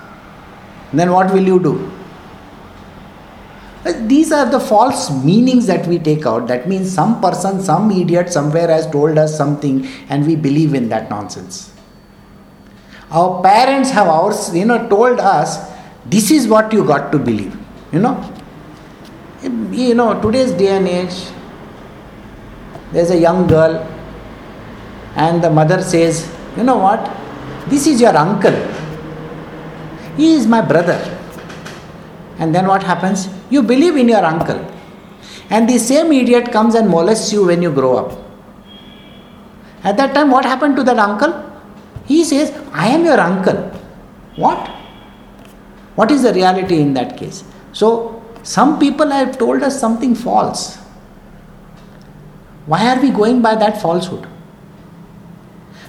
then 0.92 1.10
what 1.10 1.32
will 1.32 1.46
you 1.46 1.58
do? 1.58 1.90
These 4.06 4.30
are 4.30 4.48
the 4.48 4.60
false 4.60 5.10
meanings 5.24 5.66
that 5.66 5.86
we 5.86 5.98
take 5.98 6.24
out. 6.24 6.46
That 6.46 6.68
means 6.68 6.92
some 6.92 7.20
person, 7.20 7.60
some 7.60 7.90
idiot 7.90 8.32
somewhere 8.32 8.68
has 8.68 8.88
told 8.88 9.18
us 9.18 9.36
something 9.36 9.86
and 10.08 10.24
we 10.24 10.36
believe 10.36 10.74
in 10.74 10.88
that 10.90 11.10
nonsense. 11.10 11.72
Our 13.10 13.42
parents 13.42 13.90
have 13.90 14.06
ours, 14.06 14.54
you 14.54 14.64
know, 14.64 14.88
told 14.88 15.18
us 15.18 15.68
this 16.06 16.30
is 16.30 16.46
what 16.46 16.72
you 16.72 16.84
got 16.84 17.10
to 17.12 17.18
believe. 17.18 17.56
You 17.92 17.98
know, 17.98 18.32
you 19.42 19.94
know, 19.94 20.20
today's 20.20 20.52
day 20.52 20.76
and 20.76 20.86
age, 20.86 21.26
there's 22.92 23.10
a 23.10 23.18
young 23.18 23.46
girl, 23.46 23.86
and 25.16 25.42
the 25.42 25.50
mother 25.50 25.82
says, 25.82 26.32
you 26.56 26.62
know 26.62 26.78
what, 26.78 27.10
this 27.68 27.86
is 27.86 28.00
your 28.00 28.16
uncle 28.16 28.81
he 30.16 30.34
is 30.34 30.46
my 30.46 30.60
brother. 30.60 30.98
And 32.38 32.54
then 32.54 32.66
what 32.66 32.82
happens? 32.82 33.28
You 33.50 33.62
believe 33.62 33.96
in 33.96 34.08
your 34.08 34.24
uncle. 34.24 34.60
And 35.50 35.68
the 35.68 35.78
same 35.78 36.12
idiot 36.12 36.50
comes 36.50 36.74
and 36.74 36.88
molests 36.88 37.32
you 37.32 37.46
when 37.46 37.62
you 37.62 37.72
grow 37.72 37.96
up. 37.96 38.18
At 39.84 39.96
that 39.96 40.14
time, 40.14 40.30
what 40.30 40.44
happened 40.44 40.76
to 40.76 40.84
that 40.84 40.98
uncle? 40.98 41.50
He 42.06 42.24
says, 42.24 42.50
I 42.72 42.88
am 42.88 43.04
your 43.04 43.20
uncle. 43.20 43.56
What? 44.36 44.68
What 45.94 46.10
is 46.10 46.22
the 46.22 46.32
reality 46.32 46.80
in 46.80 46.94
that 46.94 47.16
case? 47.16 47.44
So, 47.72 48.22
some 48.42 48.78
people 48.78 49.10
have 49.10 49.38
told 49.38 49.62
us 49.62 49.78
something 49.78 50.14
false. 50.14 50.76
Why 52.66 52.94
are 52.94 53.00
we 53.00 53.10
going 53.10 53.42
by 53.42 53.54
that 53.56 53.80
falsehood? 53.80 54.26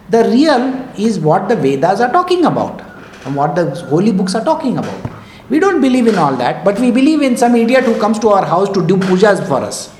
The 0.09 0.25
real 0.25 0.89
is 0.97 1.19
what 1.19 1.49
the 1.49 1.55
Vedas 1.55 2.01
are 2.01 2.11
talking 2.11 2.45
about 2.45 2.82
and 3.25 3.35
what 3.35 3.55
the 3.55 3.69
holy 3.85 4.11
books 4.11 4.35
are 4.35 4.43
talking 4.43 4.77
about. 4.77 5.11
We 5.49 5.59
don't 5.59 5.81
believe 5.81 6.07
in 6.07 6.15
all 6.15 6.35
that, 6.37 6.63
but 6.63 6.79
we 6.79 6.91
believe 6.91 7.21
in 7.21 7.37
some 7.37 7.55
idiot 7.55 7.83
who 7.83 7.99
comes 7.99 8.19
to 8.19 8.29
our 8.29 8.45
house 8.45 8.69
to 8.69 8.85
do 8.85 8.97
pujas 8.97 9.45
for 9.47 9.61
us. 9.61 9.93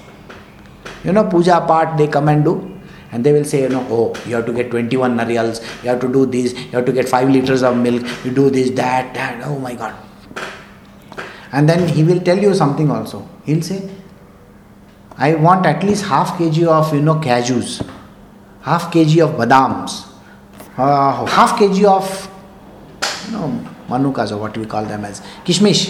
You 1.04 1.12
know, 1.12 1.30
puja 1.30 1.62
part 1.68 1.98
they 1.98 2.08
come 2.08 2.30
and 2.30 2.44
do. 2.44 2.70
And 3.12 3.24
they 3.24 3.32
will 3.32 3.46
say, 3.46 3.62
you 3.62 3.70
know, 3.70 3.86
oh, 3.92 4.16
you 4.26 4.36
have 4.36 4.46
to 4.48 4.54
get 4.54 4.72
21 4.72 5.16
nariyals, 5.16 5.62
you 5.84 5.90
have 5.90 6.00
to 6.00 6.12
do 6.12 6.26
this, 6.26 6.54
you 6.54 6.72
have 6.72 6.86
to 6.86 6.92
get 6.92 7.08
5 7.08 7.30
liters 7.30 7.62
of 7.62 7.78
milk, 7.78 8.02
you 8.26 8.32
do 8.32 8.50
this, 8.50 8.72
that, 8.72 9.14
that, 9.14 9.44
oh 9.46 9.60
my 9.60 9.76
god. 9.76 9.94
And 11.52 11.70
then 11.70 11.88
he 11.88 12.04
will 12.04 12.20
tell 12.20 12.40
you 12.40 12.56
something 12.56 12.90
also. 12.90 13.30
He'll 13.46 13.62
say, 13.62 13.88
I 15.16 15.36
want 15.36 15.68
at 15.68 15.84
least 15.84 16.06
half 16.06 16.40
kg 16.40 16.66
of, 16.66 16.92
you 16.92 17.02
know, 17.02 17.16
cashews, 17.16 17.88
half 18.64 18.92
kg 18.92 19.26
of 19.26 19.36
badams, 19.36 20.08
uh, 20.76 21.24
half 21.28 21.60
kg 21.60 21.86
of 21.86 22.33
manukas 23.94 24.32
or 24.32 24.38
what 24.38 24.58
we 24.58 24.66
call 24.66 24.86
them 24.86 25.06
as 25.06 25.22
kishmish. 25.46 25.82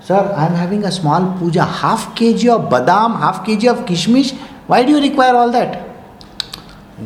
Sir, 0.00 0.20
I 0.36 0.46
am 0.46 0.54
having 0.54 0.84
a 0.84 0.92
small 0.92 1.36
puja, 1.38 1.64
half 1.64 2.14
kg 2.16 2.48
of 2.54 2.70
badam, 2.72 3.18
half 3.18 3.44
kg 3.46 3.70
of 3.72 3.84
kishmish. 3.86 4.32
Why 4.66 4.82
do 4.84 4.92
you 4.92 5.00
require 5.00 5.34
all 5.34 5.50
that? 5.50 5.88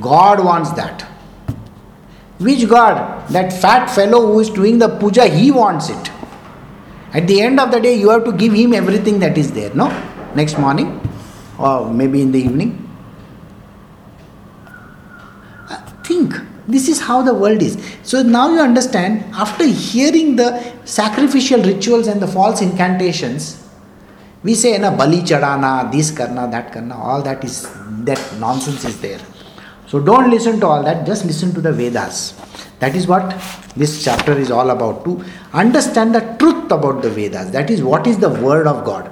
God 0.00 0.44
wants 0.44 0.72
that. 0.72 1.02
Which 2.38 2.68
God? 2.68 3.28
That 3.30 3.52
fat 3.52 3.86
fellow 3.86 4.26
who 4.26 4.40
is 4.40 4.50
doing 4.50 4.78
the 4.78 4.88
puja, 4.88 5.26
he 5.26 5.50
wants 5.50 5.88
it. 5.88 6.10
At 7.12 7.28
the 7.28 7.40
end 7.40 7.60
of 7.60 7.70
the 7.70 7.80
day, 7.80 7.94
you 7.94 8.10
have 8.10 8.24
to 8.24 8.32
give 8.32 8.52
him 8.52 8.74
everything 8.74 9.20
that 9.20 9.38
is 9.38 9.52
there, 9.52 9.72
no? 9.74 9.88
Next 10.34 10.58
morning 10.58 11.00
or 11.58 11.92
maybe 11.92 12.20
in 12.20 12.32
the 12.32 12.38
evening. 12.38 12.80
Uh, 15.68 15.80
think 16.02 16.34
This 16.66 16.88
is 16.88 17.00
how 17.00 17.22
the 17.22 17.34
world 17.34 17.62
is. 17.62 17.76
So 18.02 18.22
now 18.22 18.52
you 18.52 18.60
understand, 18.60 19.24
after 19.34 19.64
hearing 19.64 20.36
the 20.36 20.62
sacrificial 20.84 21.62
rituals 21.62 22.06
and 22.06 22.20
the 22.20 22.26
false 22.26 22.62
incantations, 22.62 23.62
we 24.42 24.54
say, 24.54 24.76
na 24.78 24.94
bali 24.94 25.18
chadana, 25.18 25.90
this 25.90 26.10
karna, 26.10 26.50
that 26.50 26.72
karna, 26.72 26.96
all 26.96 27.22
that 27.22 27.44
is, 27.44 27.68
that 28.04 28.20
nonsense 28.38 28.84
is 28.84 29.00
there. 29.00 29.20
So 29.86 30.00
don't 30.00 30.30
listen 30.30 30.60
to 30.60 30.66
all 30.66 30.82
that, 30.82 31.06
just 31.06 31.24
listen 31.24 31.52
to 31.54 31.60
the 31.60 31.72
Vedas. 31.72 32.34
That 32.80 32.96
is 32.96 33.06
what 33.06 33.30
this 33.76 34.02
chapter 34.02 34.32
is 34.32 34.50
all 34.50 34.70
about 34.70 35.04
to 35.04 35.24
understand 35.52 36.14
the 36.14 36.20
truth 36.38 36.70
about 36.70 37.02
the 37.02 37.10
Vedas. 37.10 37.50
That 37.50 37.70
is 37.70 37.82
what 37.82 38.06
is 38.06 38.18
the 38.18 38.28
word 38.28 38.66
of 38.66 38.84
God. 38.84 39.10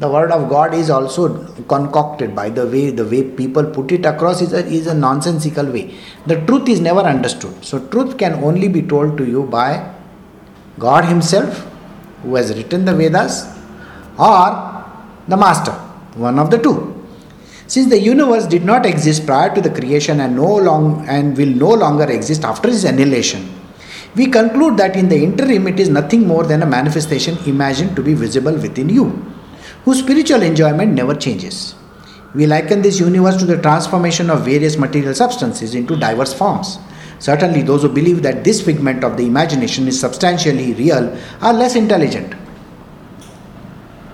The 0.00 0.08
word 0.08 0.32
of 0.32 0.48
God 0.48 0.72
is 0.72 0.88
also 0.88 1.24
concocted 1.64 2.34
by 2.34 2.48
the 2.48 2.66
way 2.66 2.90
the 2.90 3.04
way 3.04 3.22
people 3.22 3.64
put 3.64 3.92
it 3.92 4.06
across 4.06 4.40
is 4.40 4.54
a, 4.54 4.64
is 4.64 4.86
a 4.86 4.94
nonsensical 4.94 5.66
way. 5.66 5.94
The 6.26 6.36
truth 6.46 6.70
is 6.70 6.80
never 6.80 7.00
understood. 7.00 7.62
So 7.62 7.86
truth 7.88 8.16
can 8.16 8.42
only 8.42 8.68
be 8.68 8.80
told 8.80 9.18
to 9.18 9.26
you 9.26 9.42
by 9.44 9.94
God 10.78 11.04
Himself, 11.04 11.66
who 12.22 12.34
has 12.36 12.56
written 12.56 12.86
the 12.86 12.94
Vedas, 12.94 13.44
or 14.18 14.84
the 15.28 15.36
Master, 15.36 15.72
one 16.14 16.38
of 16.38 16.50
the 16.50 16.56
two. 16.56 16.96
Since 17.66 17.90
the 17.90 18.00
universe 18.00 18.46
did 18.46 18.64
not 18.64 18.86
exist 18.86 19.26
prior 19.26 19.54
to 19.54 19.60
the 19.60 19.70
creation 19.70 20.20
and 20.20 20.34
no 20.34 20.56
long 20.56 21.06
and 21.08 21.36
will 21.36 21.54
no 21.54 21.68
longer 21.68 22.10
exist 22.10 22.42
after 22.42 22.68
its 22.68 22.84
annihilation, 22.84 23.48
we 24.16 24.28
conclude 24.28 24.78
that 24.78 24.96
in 24.96 25.10
the 25.10 25.22
interim 25.22 25.68
it 25.68 25.78
is 25.78 25.90
nothing 25.90 26.26
more 26.26 26.44
than 26.44 26.62
a 26.62 26.66
manifestation 26.66 27.36
imagined 27.46 27.94
to 27.96 28.02
be 28.02 28.14
visible 28.14 28.54
within 28.54 28.88
you, 28.88 29.06
whose 29.84 30.00
spiritual 30.00 30.42
enjoyment 30.42 30.92
never 30.92 31.14
changes. 31.14 31.74
We 32.34 32.46
liken 32.46 32.82
this 32.82 33.00
universe 33.00 33.36
to 33.38 33.44
the 33.44 33.60
transformation 33.60 34.30
of 34.30 34.44
various 34.44 34.76
material 34.76 35.14
substances 35.14 35.74
into 35.74 35.96
diverse 35.96 36.32
forms. 36.32 36.78
Certainly, 37.18 37.62
those 37.62 37.82
who 37.82 37.88
believe 37.88 38.22
that 38.22 38.44
this 38.44 38.62
figment 38.62 39.04
of 39.04 39.16
the 39.16 39.26
imagination 39.26 39.86
is 39.88 39.98
substantially 40.00 40.72
real 40.74 41.16
are 41.40 41.52
less 41.52 41.76
intelligent. 41.76 42.34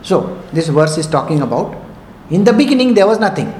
So, 0.02 0.42
this 0.52 0.68
verse 0.68 0.98
is 0.98 1.06
talking 1.06 1.42
about 1.42 1.86
in 2.30 2.42
the 2.42 2.52
beginning, 2.52 2.94
there 2.94 3.06
was 3.06 3.20
nothing. 3.20 3.52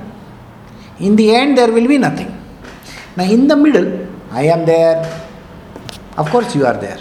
In 0.99 1.15
the 1.15 1.35
end, 1.35 1.57
there 1.57 1.71
will 1.71 1.87
be 1.87 1.99
nothing. 1.99 2.33
Now, 3.17 3.25
in 3.25 3.47
the 3.47 3.57
middle, 3.57 4.09
I 4.31 4.45
am 4.45 4.67
there. 4.67 5.05
Of 6.17 6.31
course, 6.31 6.55
you 6.55 6.67
are 6.67 6.77
there. 6.77 6.99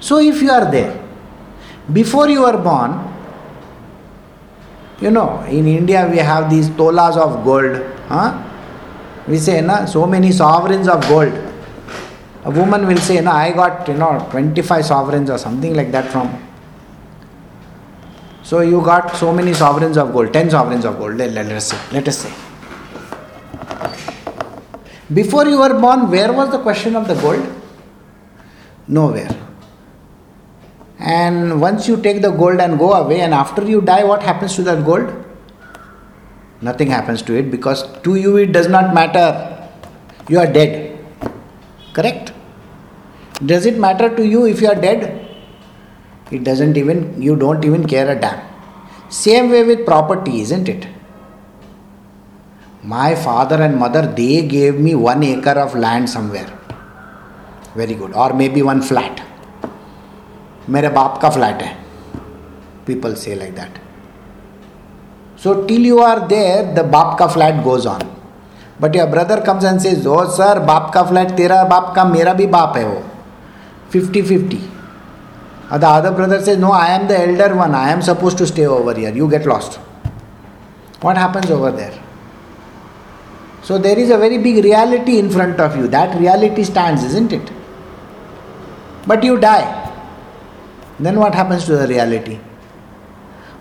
So, 0.00 0.18
if 0.18 0.42
you 0.42 0.50
are 0.50 0.70
there, 0.70 1.05
before 1.92 2.28
you 2.28 2.44
are 2.44 2.56
born, 2.56 3.12
you 5.00 5.10
know, 5.10 5.42
in 5.42 5.66
India 5.66 6.08
we 6.10 6.18
have 6.18 6.50
these 6.50 6.68
tolas 6.70 7.16
of 7.16 7.44
gold. 7.44 7.82
Huh? 8.08 8.42
We 9.28 9.38
say, 9.38 9.60
na, 9.60 9.84
so 9.86 10.06
many 10.06 10.32
sovereigns 10.32 10.88
of 10.88 11.00
gold. 11.08 11.32
A 12.44 12.50
woman 12.50 12.86
will 12.86 12.98
say, 12.98 13.20
na, 13.20 13.32
I 13.32 13.52
got, 13.52 13.88
you 13.88 13.94
know, 13.94 14.26
25 14.30 14.84
sovereigns 14.84 15.30
or 15.30 15.38
something 15.38 15.74
like 15.74 15.90
that 15.92 16.10
from 16.12 16.46
so 18.46 18.60
you 18.60 18.80
got 18.80 19.16
so 19.16 19.32
many 19.32 19.52
sovereigns 19.52 19.96
of 19.96 20.12
gold, 20.12 20.32
10 20.32 20.50
sovereigns 20.50 20.84
of 20.84 20.98
gold, 20.98 21.16
let, 21.16 21.32
let, 21.32 21.50
us 21.50 21.66
say. 21.66 21.78
Let 21.90 22.06
us 22.06 22.18
say. 22.18 22.32
Before 25.12 25.48
you 25.48 25.58
were 25.58 25.80
born, 25.80 26.08
where 26.08 26.32
was 26.32 26.52
the 26.52 26.60
question 26.60 26.94
of 26.94 27.08
the 27.08 27.14
gold? 27.14 27.44
Nowhere. 28.86 29.45
And 30.98 31.60
once 31.60 31.86
you 31.86 32.00
take 32.00 32.22
the 32.22 32.30
gold 32.30 32.60
and 32.60 32.78
go 32.78 32.92
away, 32.94 33.20
and 33.20 33.34
after 33.34 33.62
you 33.62 33.80
die, 33.80 34.04
what 34.04 34.22
happens 34.22 34.56
to 34.56 34.62
that 34.62 34.84
gold? 34.84 35.12
Nothing 36.62 36.88
happens 36.88 37.20
to 37.22 37.34
it 37.34 37.50
because 37.50 37.84
to 38.00 38.14
you 38.14 38.36
it 38.38 38.52
does 38.52 38.68
not 38.68 38.94
matter. 38.94 39.68
You 40.28 40.38
are 40.38 40.46
dead. 40.46 40.98
Correct? 41.92 42.32
Does 43.44 43.66
it 43.66 43.78
matter 43.78 44.14
to 44.16 44.26
you 44.26 44.46
if 44.46 44.62
you 44.62 44.68
are 44.68 44.74
dead? 44.74 45.26
It 46.30 46.44
doesn't 46.44 46.76
even, 46.76 47.20
you 47.20 47.36
don't 47.36 47.64
even 47.64 47.86
care 47.86 48.10
a 48.10 48.18
damn. 48.18 48.42
Same 49.10 49.50
way 49.50 49.62
with 49.62 49.84
property, 49.84 50.40
isn't 50.40 50.68
it? 50.68 50.88
My 52.82 53.14
father 53.14 53.62
and 53.62 53.76
mother, 53.76 54.02
they 54.06 54.46
gave 54.46 54.78
me 54.78 54.94
one 54.94 55.22
acre 55.22 55.50
of 55.50 55.74
land 55.74 56.08
somewhere. 56.08 56.50
Very 57.74 57.94
good. 57.94 58.14
Or 58.14 58.32
maybe 58.32 58.62
one 58.62 58.80
flat. 58.80 59.22
मेरे 60.69 60.89
बाप 60.97 61.19
का 61.21 61.29
flat 61.29 61.61
है 61.61 61.75
people 62.87 63.13
से 63.23 63.35
like 63.35 63.55
that 63.55 63.79
so 65.43 65.53
till 65.67 65.85
you 65.85 65.99
are 66.01 66.19
there 66.33 66.73
the 66.73 66.85
बाप 66.91 67.17
का 67.19 67.27
flat 67.27 67.63
goes 67.63 67.87
on 67.87 68.09
but 68.81 68.95
your 68.95 69.07
brother 69.09 69.39
comes 69.47 69.65
and 69.65 69.79
says 69.79 70.07
oh 70.07 70.23
sir 70.35 70.59
बाप 70.73 70.91
का 70.93 71.03
flat 71.03 71.31
तेरा 71.37 71.63
बाप 71.73 71.93
का 71.95 72.03
मेरा 72.17 72.33
भी 72.33 72.47
बाप 72.57 72.77
है 72.77 72.85
वो 72.87 73.01
fifty 73.91 74.21
fifty 74.21 74.61
Uh, 75.71 75.77
the 75.77 75.87
other 75.87 76.11
brother 76.11 76.43
says, 76.43 76.57
No, 76.57 76.71
I 76.71 76.87
am 76.89 77.07
the 77.07 77.17
elder 77.17 77.55
one. 77.55 77.73
I 77.73 77.91
am 77.91 78.01
supposed 78.01 78.37
to 78.39 78.45
stay 78.45 78.65
over 78.65 78.93
here. 78.93 79.13
You 79.13 79.29
get 79.29 79.45
lost. 79.45 79.75
What 80.99 81.15
happens 81.15 81.49
over 81.49 81.71
there? 81.71 81.97
So 83.63 83.77
there 83.77 83.97
is 83.97 84.09
a 84.09 84.17
very 84.17 84.37
big 84.37 84.61
reality 84.65 85.17
in 85.17 85.29
front 85.29 85.61
of 85.61 85.77
you. 85.77 85.87
That 85.87 86.19
reality 86.19 86.65
stands, 86.65 87.05
isn't 87.05 87.31
it? 87.31 87.49
But 89.07 89.23
you 89.23 89.39
die. 89.39 89.84
Then 90.99 91.19
what 91.19 91.35
happens 91.35 91.65
to 91.65 91.77
the 91.77 91.87
reality? 91.87 92.37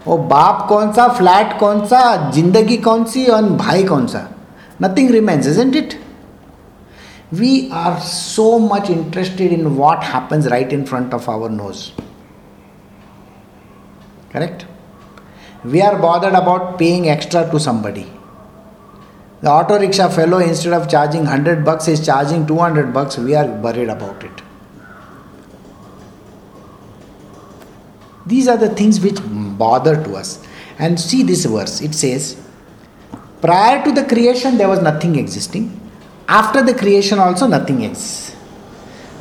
वो 0.06 0.16
बाप 0.28 0.66
कौन 0.68 0.92
सा 0.92 1.06
flat 1.16 1.58
कौन 1.61 1.84
सा 1.86 2.30
जिंदगी 2.34 2.76
कौन 2.84 3.04
सी 3.14 3.24
और 3.36 3.48
भाई 3.64 3.82
कौन 3.84 4.06
सा 4.12 4.28
nothing 4.82 5.11
remains 5.11 5.46
isn't 5.46 5.76
it 5.76 5.94
we 7.32 7.70
are 7.70 8.00
so 8.00 8.58
much 8.58 8.90
interested 8.90 9.52
in 9.52 9.76
what 9.76 10.02
happens 10.02 10.48
right 10.50 10.72
in 10.72 10.84
front 10.84 11.14
of 11.14 11.28
our 11.28 11.48
nose. 11.48 11.92
Correct? 14.30 14.66
We 15.64 15.80
are 15.80 15.96
bothered 15.98 16.34
about 16.34 16.78
paying 16.78 17.08
extra 17.08 17.48
to 17.50 17.61
somebody. 17.61 18.11
The 19.42 19.48
auto 19.48 19.78
rickshaw 19.78 20.08
fellow, 20.08 20.38
instead 20.38 20.72
of 20.72 20.88
charging 20.88 21.22
100 21.22 21.64
bucks, 21.64 21.86
is 21.88 22.04
charging 22.04 22.46
200 22.46 22.92
bucks. 22.92 23.16
We 23.16 23.34
are 23.34 23.46
worried 23.46 23.88
about 23.88 24.24
it. 24.24 24.42
These 28.26 28.47
are 28.47 28.57
the 28.57 28.69
things 28.69 28.99
which 28.99 29.17
bother 29.57 30.03
to 30.03 30.15
us. 30.15 30.45
And 30.80 30.99
see 30.99 31.23
this 31.23 31.45
verse 31.45 31.82
it 31.82 31.93
says, 31.93 32.41
Prior 33.41 33.84
to 33.84 33.91
the 33.91 34.03
creation, 34.03 34.57
there 34.57 34.67
was 34.67 34.82
nothing 34.82 35.15
existing 35.17 35.82
after 36.28 36.63
the 36.63 36.73
creation 36.73 37.19
also 37.19 37.47
nothing 37.47 37.86
else. 37.86 38.36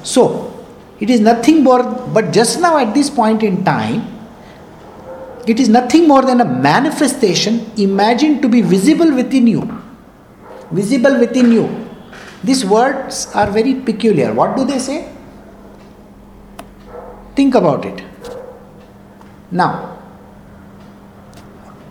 So, 0.02 0.66
it 1.00 1.10
is 1.10 1.20
nothing 1.20 1.62
more, 1.62 1.82
but 1.82 2.32
just 2.32 2.60
now 2.60 2.78
at 2.78 2.94
this 2.94 3.10
point 3.10 3.42
in 3.42 3.64
time, 3.64 4.10
it 5.46 5.60
is 5.60 5.68
nothing 5.68 6.08
more 6.08 6.22
than 6.22 6.40
a 6.40 6.44
manifestation 6.44 7.70
imagined 7.76 8.40
to 8.42 8.48
be 8.48 8.62
visible 8.62 9.14
within 9.14 9.46
you. 9.46 9.82
Visible 10.70 11.18
within 11.18 11.52
you. 11.52 11.90
These 12.42 12.64
words 12.64 13.28
are 13.34 13.50
very 13.50 13.74
peculiar. 13.74 14.32
What 14.32 14.56
do 14.56 14.64
they 14.64 14.78
say? 14.78 15.10
Think 17.34 17.54
about 17.54 17.84
it. 17.84 18.02
Now, 19.54 19.96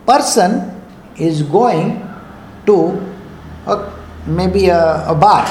person 0.06 0.82
is 1.16 1.42
going 1.44 2.06
to 2.66 2.78
a 3.66 3.94
maybe 4.28 4.68
a, 4.68 5.08
a 5.08 5.16
bar. 5.16 5.48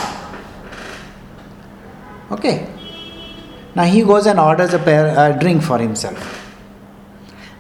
Okay. 2.31 2.69
Now 3.75 3.85
he 3.85 4.03
goes 4.03 4.27
and 4.27 4.39
orders 4.39 4.75
a, 4.75 4.79
pair, 4.79 5.07
a 5.17 5.39
drink 5.39 5.63
for 5.63 5.79
himself. 5.79 6.39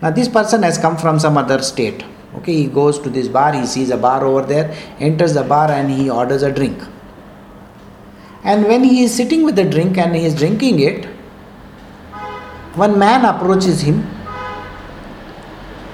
Now 0.03 0.11
this 0.11 0.28
person 0.28 0.62
has 0.64 0.76
come 0.76 0.98
from 0.98 1.18
some 1.18 1.38
other 1.38 1.62
state. 1.62 2.05
Okay, 2.36 2.53
he 2.53 2.66
goes 2.66 2.98
to 2.98 3.09
this 3.09 3.28
bar, 3.28 3.55
he 3.55 3.64
sees 3.64 3.88
a 3.88 3.96
bar 3.96 4.22
over 4.22 4.42
there, 4.42 4.76
enters 4.98 5.32
the 5.32 5.44
bar 5.44 5.70
and 5.70 5.90
he 5.90 6.11
orders 6.11 6.42
a 6.42 6.53
drink. 6.53 6.78
And 8.44 8.64
when 8.64 8.84
he 8.84 9.05
is 9.05 9.14
sitting 9.14 9.44
with 9.44 9.57
the 9.57 9.64
drink 9.64 9.96
and 9.96 10.14
he 10.14 10.26
is 10.26 10.34
drinking 10.34 10.80
it, 10.80 11.07
one 12.74 12.98
man 12.98 13.24
approaches 13.24 13.80
him 13.80 14.07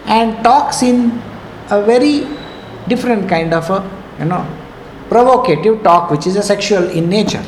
and 0.09 0.43
talks 0.43 0.83
in 0.83 1.21
a 1.71 1.83
very 1.83 2.27
different 2.89 3.29
kind 3.29 3.53
of 3.53 3.69
a 3.71 3.79
you 4.19 4.25
know 4.25 4.43
provocative 5.09 5.83
talk 5.83 6.11
which 6.11 6.27
is 6.27 6.37
a 6.37 6.43
sexual 6.43 6.89
in 6.91 7.09
nature. 7.09 7.45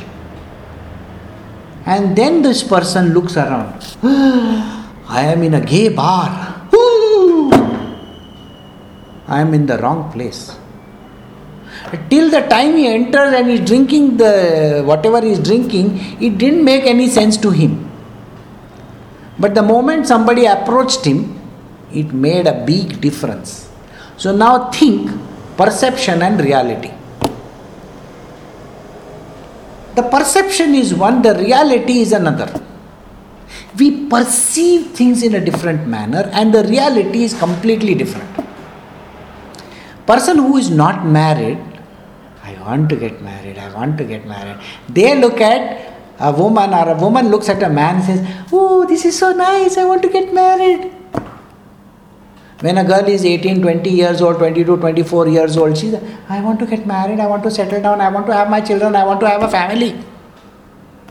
And 1.86 2.14
then 2.14 2.42
this 2.42 2.62
person 2.62 3.14
looks 3.14 3.36
around. 3.36 3.74
I 4.02 5.22
am 5.24 5.42
in 5.42 5.54
a 5.54 5.60
gay 5.60 5.88
bar. 5.88 6.68
I 9.26 9.40
am 9.40 9.54
in 9.54 9.66
the 9.66 9.78
wrong 9.78 10.12
place. 10.12 10.56
Till 12.10 12.30
the 12.30 12.42
time 12.42 12.76
he 12.76 12.86
enters 12.86 13.32
and 13.32 13.50
is 13.50 13.60
drinking 13.60 14.16
the 14.18 14.82
whatever 14.84 15.20
he 15.20 15.30
is 15.30 15.38
drinking, 15.38 15.98
it 16.20 16.36
didn't 16.36 16.64
make 16.64 16.84
any 16.84 17.08
sense 17.08 17.36
to 17.38 17.50
him. 17.50 17.88
But 19.38 19.54
the 19.54 19.62
moment 19.62 20.06
somebody 20.06 20.46
approached 20.46 21.04
him, 21.04 21.39
it 21.92 22.12
made 22.12 22.46
a 22.46 22.64
big 22.64 23.00
difference. 23.00 23.70
So 24.16 24.36
now 24.36 24.70
think 24.70 25.10
perception 25.56 26.22
and 26.22 26.40
reality. 26.40 26.92
The 29.94 30.02
perception 30.02 30.74
is 30.74 30.94
one, 30.94 31.22
the 31.22 31.34
reality 31.34 32.00
is 32.00 32.12
another. 32.12 32.48
We 33.78 34.06
perceive 34.08 34.92
things 34.92 35.22
in 35.22 35.34
a 35.34 35.44
different 35.44 35.86
manner, 35.86 36.30
and 36.32 36.54
the 36.54 36.64
reality 36.64 37.24
is 37.24 37.34
completely 37.34 37.94
different. 37.94 38.28
Person 40.06 40.38
who 40.38 40.56
is 40.56 40.70
not 40.70 41.06
married, 41.06 41.58
I 42.42 42.54
want 42.62 42.88
to 42.90 42.96
get 42.96 43.20
married, 43.22 43.58
I 43.58 43.72
want 43.74 43.98
to 43.98 44.04
get 44.04 44.26
married. 44.26 44.58
They 44.88 45.18
look 45.20 45.40
at 45.40 45.90
a 46.18 46.32
woman 46.32 46.74
or 46.74 46.90
a 46.90 46.94
woman 46.94 47.28
looks 47.28 47.48
at 47.48 47.62
a 47.62 47.68
man 47.68 47.96
and 47.96 48.04
says, 48.04 48.46
Oh, 48.52 48.86
this 48.86 49.04
is 49.04 49.18
so 49.18 49.32
nice, 49.32 49.76
I 49.76 49.84
want 49.84 50.02
to 50.02 50.08
get 50.08 50.32
married. 50.34 50.92
When 52.60 52.76
a 52.76 52.84
girl 52.84 53.06
is 53.08 53.24
18, 53.24 53.62
20 53.62 53.90
years 53.90 54.20
old, 54.20 54.36
22, 54.36 54.76
24 54.76 55.28
years 55.28 55.56
old, 55.56 55.78
she's, 55.78 55.94
I 56.28 56.40
want 56.42 56.58
to 56.60 56.66
get 56.66 56.86
married, 56.86 57.18
I 57.18 57.26
want 57.26 57.42
to 57.44 57.50
settle 57.50 57.80
down, 57.80 58.00
I 58.02 58.10
want 58.10 58.26
to 58.26 58.34
have 58.34 58.50
my 58.50 58.60
children, 58.60 58.94
I 58.94 59.04
want 59.04 59.20
to 59.20 59.28
have 59.28 59.42
a 59.42 59.48
family. 59.48 59.98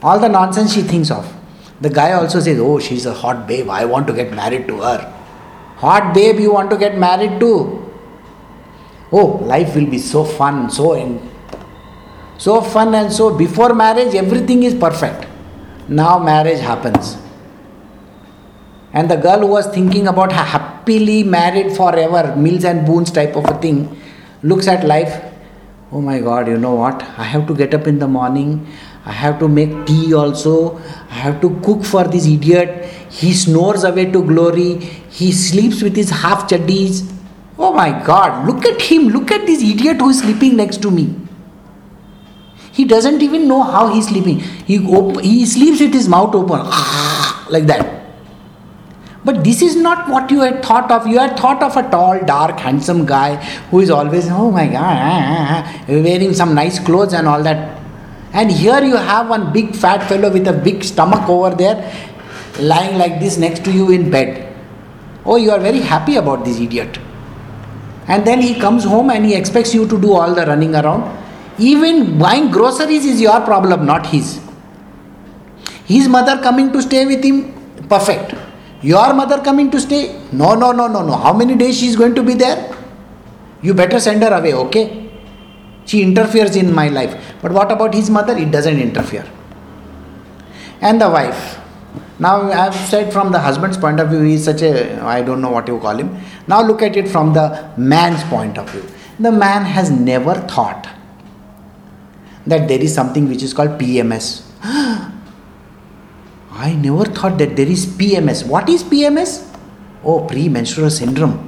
All 0.03 0.19
the 0.19 0.29
nonsense 0.29 0.73
she 0.73 0.83
thinks 0.83 1.09
of. 1.09 1.35
The 1.81 1.89
guy 1.89 2.11
also 2.11 2.39
says, 2.39 2.59
Oh, 2.59 2.77
she's 2.79 3.05
a 3.07 3.13
hot 3.13 3.47
babe, 3.47 3.69
I 3.69 3.85
want 3.85 4.05
to 4.07 4.13
get 4.13 4.31
married 4.31 4.67
to 4.67 4.77
her. 4.81 5.13
Hot 5.77 6.13
babe, 6.13 6.39
you 6.39 6.53
want 6.53 6.69
to 6.69 6.77
get 6.77 6.97
married 6.97 7.39
to? 7.39 7.91
Oh, 9.11 9.39
life 9.41 9.75
will 9.75 9.87
be 9.87 9.97
so 9.97 10.23
fun, 10.23 10.69
so 10.69 10.93
in, 10.93 11.19
so 12.37 12.61
fun 12.61 12.93
and 12.93 13.11
so 13.11 13.35
before 13.35 13.73
marriage 13.73 14.13
everything 14.13 14.63
is 14.63 14.75
perfect. 14.75 15.27
Now 15.87 16.19
marriage 16.19 16.59
happens. 16.59 17.17
And 18.91 19.09
the 19.09 19.15
girl 19.17 19.39
who 19.39 19.47
was 19.47 19.67
thinking 19.67 20.07
about 20.07 20.31
happily 20.31 21.23
married 21.23 21.75
forever, 21.75 22.35
mills 22.35 22.63
and 22.65 22.85
boons 22.85 23.11
type 23.11 23.35
of 23.35 23.45
a 23.45 23.57
thing, 23.59 24.01
looks 24.41 24.67
at 24.67 24.85
life. 24.85 25.23
Oh 25.91 26.01
my 26.01 26.19
God, 26.19 26.47
you 26.47 26.57
know 26.57 26.75
what? 26.75 27.01
I 27.17 27.23
have 27.23 27.47
to 27.47 27.55
get 27.55 27.73
up 27.73 27.87
in 27.87 27.99
the 27.99 28.07
morning. 28.07 28.67
I 29.05 29.11
have 29.11 29.39
to 29.39 29.47
make 29.47 29.85
tea 29.85 30.13
also. 30.13 30.77
I 31.09 31.15
have 31.15 31.41
to 31.41 31.59
cook 31.61 31.83
for 31.83 32.03
this 32.03 32.25
idiot. 32.27 32.85
He 33.09 33.33
snores 33.33 33.83
away 33.83 34.11
to 34.11 34.23
glory. 34.23 34.75
He 35.09 35.31
sleeps 35.31 35.81
with 35.81 35.95
his 35.95 36.09
half 36.09 36.49
chaddis. 36.49 37.11
Oh 37.57 37.73
my 37.73 38.03
God, 38.05 38.47
look 38.47 38.65
at 38.65 38.81
him. 38.81 39.09
Look 39.09 39.31
at 39.31 39.45
this 39.45 39.61
idiot 39.61 39.97
who 39.97 40.09
is 40.09 40.19
sleeping 40.19 40.55
next 40.55 40.81
to 40.83 40.91
me. 40.91 41.15
He 42.71 42.85
doesn't 42.85 43.21
even 43.21 43.47
know 43.47 43.61
how 43.63 43.93
he's 43.93 44.07
sleeping. 44.07 44.39
He, 44.39 44.79
op- 44.79 45.21
he 45.21 45.45
sleeps 45.45 45.81
with 45.81 45.93
his 45.93 46.07
mouth 46.07 46.33
open, 46.33 46.59
like 47.49 47.65
that. 47.65 47.98
But 49.25 49.43
this 49.43 49.61
is 49.61 49.75
not 49.75 50.09
what 50.09 50.31
you 50.31 50.41
had 50.41 50.63
thought 50.63 50.89
of. 50.91 51.05
You 51.05 51.19
had 51.19 51.37
thought 51.37 51.61
of 51.61 51.75
a 51.75 51.89
tall, 51.89 52.23
dark, 52.25 52.59
handsome 52.59 53.05
guy 53.05 53.35
who 53.69 53.81
is 53.81 53.89
always, 53.89 54.29
oh 54.29 54.49
my 54.49 54.65
God, 54.67 54.75
ah, 54.77 55.63
ah, 55.65 55.85
wearing 55.89 56.33
some 56.33 56.55
nice 56.55 56.79
clothes 56.79 57.13
and 57.13 57.27
all 57.27 57.43
that. 57.43 57.77
And 58.31 58.51
here 58.51 58.81
you 58.81 58.95
have 58.95 59.27
one 59.27 59.51
big 59.51 59.75
fat 59.75 60.07
fellow 60.07 60.31
with 60.31 60.47
a 60.47 60.53
big 60.53 60.83
stomach 60.83 61.27
over 61.27 61.53
there, 61.53 61.93
lying 62.59 62.97
like 62.97 63.19
this 63.19 63.37
next 63.37 63.65
to 63.65 63.71
you 63.71 63.91
in 63.91 64.09
bed. 64.09 64.55
Oh, 65.25 65.35
you 65.35 65.51
are 65.51 65.59
very 65.59 65.79
happy 65.79 66.15
about 66.15 66.45
this 66.45 66.59
idiot. 66.59 66.97
And 68.07 68.25
then 68.25 68.41
he 68.41 68.59
comes 68.59 68.85
home 68.85 69.09
and 69.09 69.25
he 69.25 69.35
expects 69.35 69.73
you 69.73 69.87
to 69.87 69.99
do 69.99 70.13
all 70.13 70.33
the 70.33 70.45
running 70.45 70.75
around. 70.75 71.17
Even 71.59 72.17
buying 72.17 72.51
groceries 72.51 73.05
is 73.05 73.19
your 73.19 73.41
problem, 73.41 73.85
not 73.85 74.05
his. 74.05 74.39
His 75.85 76.07
mother 76.07 76.41
coming 76.41 76.71
to 76.71 76.81
stay 76.81 77.05
with 77.05 77.23
him, 77.23 77.53
perfect. 77.89 78.33
Your 78.81 79.13
mother 79.13 79.41
coming 79.41 79.69
to 79.71 79.79
stay? 79.79 80.21
No, 80.31 80.55
no, 80.55 80.71
no, 80.71 80.87
no, 80.87 81.05
no. 81.05 81.15
How 81.15 81.33
many 81.33 81.55
days 81.55 81.79
she 81.79 81.87
is 81.87 81.95
going 81.95 82.15
to 82.15 82.23
be 82.23 82.33
there? 82.33 82.75
You 83.61 83.73
better 83.73 83.99
send 83.99 84.23
her 84.23 84.33
away, 84.33 84.53
okay? 84.53 85.09
She 85.85 86.01
interferes 86.01 86.55
in 86.55 86.73
my 86.73 86.87
life. 86.87 87.35
But 87.41 87.51
what 87.51 87.71
about 87.71 87.93
his 87.93 88.09
mother? 88.09 88.37
It 88.37 88.51
doesn't 88.51 88.79
interfere. 88.79 89.25
And 90.81 91.01
the 91.01 91.09
wife. 91.09 91.59
Now 92.19 92.51
I've 92.51 92.75
said 92.75 93.11
from 93.11 93.31
the 93.31 93.39
husband's 93.39 93.77
point 93.77 93.99
of 93.99 94.09
view, 94.09 94.21
he 94.21 94.33
is 94.33 94.45
such 94.45 94.61
a 94.61 95.01
I 95.01 95.21
don't 95.21 95.41
know 95.41 95.49
what 95.49 95.67
you 95.67 95.79
call 95.79 95.97
him. 95.97 96.17
Now 96.47 96.61
look 96.61 96.81
at 96.81 96.95
it 96.95 97.07
from 97.07 97.33
the 97.33 97.71
man's 97.77 98.23
point 98.25 98.57
of 98.57 98.69
view. 98.69 98.83
The 99.19 99.31
man 99.31 99.63
has 99.63 99.89
never 99.89 100.35
thought 100.35 100.87
that 102.45 102.67
there 102.67 102.79
is 102.79 102.93
something 102.93 103.27
which 103.27 103.41
is 103.41 103.53
called 103.53 103.79
PMS. 103.79 104.43
I 106.59 106.73
never 106.75 107.05
thought 107.05 107.37
that 107.37 107.55
there 107.55 107.67
is 107.67 107.85
PMS. 107.85 108.45
What 108.45 108.67
is 108.67 108.83
PMS? 108.83 109.47
Oh, 110.03 110.25
premenstrual 110.25 110.89
syndrome. 110.89 111.45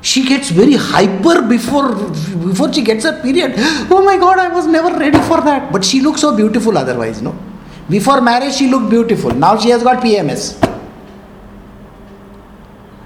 She 0.00 0.26
gets 0.26 0.48
very 0.50 0.76
hyper 0.76 1.42
before 1.42 1.94
before 1.94 2.72
she 2.72 2.82
gets 2.82 3.04
her 3.04 3.20
period. 3.20 3.54
Oh 3.96 4.02
my 4.02 4.16
God, 4.16 4.38
I 4.38 4.48
was 4.48 4.66
never 4.66 4.96
ready 4.98 5.20
for 5.28 5.42
that. 5.42 5.70
But 5.70 5.84
she 5.84 6.00
looks 6.00 6.22
so 6.22 6.34
beautiful 6.34 6.78
otherwise, 6.78 7.20
no? 7.20 7.36
Before 7.90 8.22
marriage, 8.22 8.54
she 8.54 8.68
looked 8.68 8.88
beautiful. 8.88 9.30
Now 9.30 9.58
she 9.58 9.68
has 9.70 9.82
got 9.82 10.02
PMS. 10.02 10.46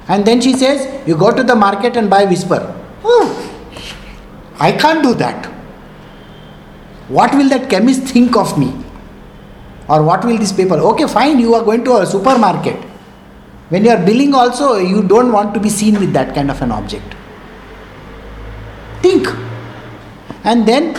And 0.07 0.25
then 0.25 0.41
she 0.41 0.53
says, 0.53 0.87
You 1.09 1.17
go 1.17 1.35
to 1.35 1.43
the 1.43 1.57
market 1.57 1.97
and 1.97 2.09
buy 2.09 2.25
Whisper. 2.27 2.63
Oh, 3.03 3.27
I 4.61 4.71
can't 4.71 5.03
do 5.03 5.15
that. 5.15 5.47
What 7.09 7.35
will 7.35 7.49
that 7.49 7.69
chemist 7.69 8.03
think 8.03 8.37
of 8.37 8.57
me? 8.57 8.84
Or 9.89 10.03
what 10.03 10.25
will 10.25 10.39
this 10.39 10.53
people? 10.53 10.79
Okay, 10.93 11.07
fine, 11.07 11.39
you 11.39 11.55
are 11.55 11.63
going 11.63 11.85
to 11.85 11.97
a 11.97 12.07
supermarket. 12.07 12.77
When 13.69 13.85
you 13.85 13.91
are 13.91 14.05
billing, 14.05 14.35
also, 14.35 14.77
you 14.77 15.03
don't 15.03 15.33
want 15.33 15.55
to 15.55 15.61
be 15.61 15.69
seen 15.69 15.99
with 15.99 16.13
that 16.13 16.35
kind 16.35 16.51
of 16.51 16.61
an 16.63 16.71
object. 16.71 17.15
Think. 19.03 19.29
And 20.45 20.67
then 20.67 20.97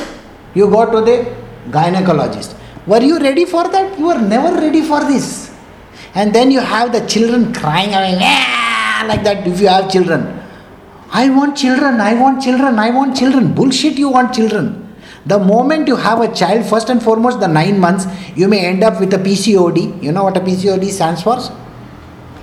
you 0.53 0.69
go 0.69 0.85
to 0.85 1.01
the 1.01 1.35
gynecologist. 1.69 2.55
Were 2.87 3.01
you 3.01 3.19
ready 3.19 3.45
for 3.45 3.67
that? 3.67 3.97
You 3.97 4.07
were 4.07 4.19
never 4.19 4.55
ready 4.55 4.81
for 4.81 4.99
this. 5.01 5.51
And 6.13 6.33
then 6.33 6.51
you 6.51 6.59
have 6.59 6.91
the 6.91 7.05
children 7.07 7.53
crying 7.53 7.89
"Ah," 7.93 9.05
like 9.07 9.23
that 9.23 9.45
if 9.47 9.59
you 9.59 9.67
have 9.67 9.91
children. 9.91 10.39
I 11.11 11.29
want 11.29 11.57
children, 11.57 11.99
I 11.99 12.13
want 12.13 12.41
children, 12.41 12.79
I 12.79 12.89
want 12.91 13.15
children. 13.15 13.53
Bullshit, 13.53 13.97
you 13.97 14.09
want 14.09 14.33
children. 14.33 14.84
The 15.25 15.39
moment 15.39 15.87
you 15.87 15.95
have 15.95 16.21
a 16.21 16.31
child, 16.33 16.65
first 16.65 16.89
and 16.89 17.01
foremost, 17.01 17.39
the 17.39 17.47
nine 17.47 17.79
months, 17.79 18.05
you 18.35 18.47
may 18.47 18.65
end 18.65 18.83
up 18.83 18.99
with 18.99 19.13
a 19.13 19.17
PCOD. 19.17 20.03
You 20.03 20.11
know 20.11 20.23
what 20.23 20.37
a 20.37 20.39
PCOD 20.39 20.89
stands 20.91 21.23
for? 21.23 21.37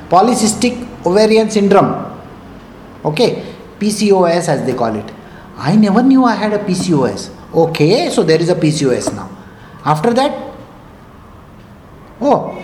Polycystic 0.08 1.06
ovarian 1.06 1.48
syndrome. 1.50 2.20
Okay, 3.04 3.44
PCOS 3.78 4.48
as 4.48 4.66
they 4.66 4.74
call 4.74 4.94
it. 4.96 5.12
I 5.56 5.76
never 5.76 6.02
knew 6.02 6.24
I 6.24 6.34
had 6.34 6.52
a 6.52 6.58
PCOS. 6.58 7.30
Okay, 7.54 8.10
so 8.10 8.22
there 8.24 8.40
is 8.40 8.48
a 8.48 8.54
PCOS 8.54 9.14
now. 9.14 9.30
After 9.84 10.12
that, 10.14 10.32
oh, 12.20 12.58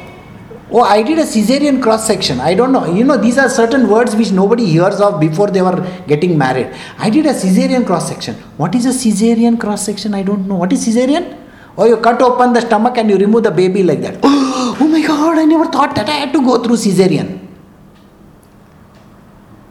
oh, 0.70 0.82
I 0.82 1.02
did 1.02 1.18
a 1.18 1.26
Caesarean 1.26 1.80
cross 1.80 2.06
section. 2.06 2.40
I 2.40 2.54
don't 2.54 2.72
know. 2.72 2.84
You 2.86 3.04
know, 3.04 3.16
these 3.16 3.38
are 3.38 3.48
certain 3.48 3.88
words 3.88 4.14
which 4.14 4.32
nobody 4.32 4.66
hears 4.66 5.00
of 5.00 5.20
before 5.20 5.48
they 5.48 5.62
were 5.62 5.86
getting 6.06 6.36
married. 6.36 6.74
I 6.98 7.10
did 7.10 7.26
a 7.26 7.32
Caesarean 7.32 7.84
cross 7.84 8.08
section. 8.08 8.34
What 8.56 8.74
is 8.74 8.86
a 8.86 8.92
Caesarean 8.92 9.58
cross 9.58 9.84
section? 9.84 10.14
I 10.14 10.22
don't 10.22 10.46
know. 10.46 10.56
What 10.56 10.72
is 10.72 10.84
Caesarean? 10.84 11.36
Oh, 11.76 11.84
you 11.84 11.96
cut 11.98 12.20
open 12.20 12.52
the 12.52 12.60
stomach 12.60 12.98
and 12.98 13.08
you 13.08 13.16
remove 13.16 13.44
the 13.44 13.50
baby 13.50 13.82
like 13.82 14.00
that. 14.00 14.18
Oh 14.80 14.86
my 14.86 15.04
God, 15.04 15.38
I 15.38 15.44
never 15.44 15.66
thought 15.66 15.96
that 15.96 16.08
I 16.08 16.12
had 16.12 16.32
to 16.32 16.40
go 16.40 16.62
through 16.62 16.76
Caesarean. 16.76 17.48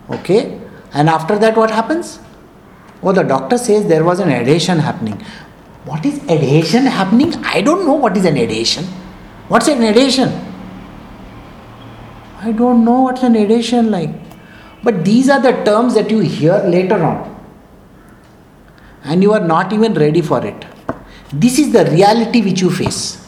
Okay, 0.10 0.60
and 0.93 1.10
after 1.10 1.38
that, 1.39 1.56
what 1.56 1.72
happens? 1.72 2.20
Oh, 3.02 3.14
the 3.14 3.24
doctor 3.24 3.58
says 3.58 3.88
there 3.88 4.04
was 4.04 4.20
an 4.20 4.30
adhesion 4.30 4.80
happening. 4.80 5.22
What 5.86 6.06
is 6.06 6.20
adhesion 6.30 6.86
happening? 6.86 7.34
I 7.45 7.62
don't 7.62 7.86
know 7.86 7.93
what 7.93 8.18
is 8.18 8.26
an 8.26 8.38
adhesion. 8.38 8.84
What's 9.48 9.68
an 9.70 9.82
adhesion? 9.84 10.30
I 12.40 12.52
don't 12.52 12.86
know 12.86 13.02
what's 13.02 13.24
an 13.24 13.36
addition 13.36 13.90
like. 13.90 14.12
But 14.84 15.04
these 15.04 15.30
are 15.30 15.42
the 15.42 15.54
terms 15.64 15.96
that 15.96 16.12
you 16.12 16.20
hear 16.20 16.58
later 16.60 17.04
on. 17.04 17.36
And 19.04 19.24
you 19.24 19.34
are 19.34 19.46
not 19.46 19.74
even 19.74 19.94
ready 19.94 20.22
for 20.22 20.46
it. 20.46 20.66
This 21.34 21.58
is 21.60 21.74
the 21.74 21.86
reality 21.86 22.42
which 22.42 22.62
you 22.62 22.70
face. 22.70 23.28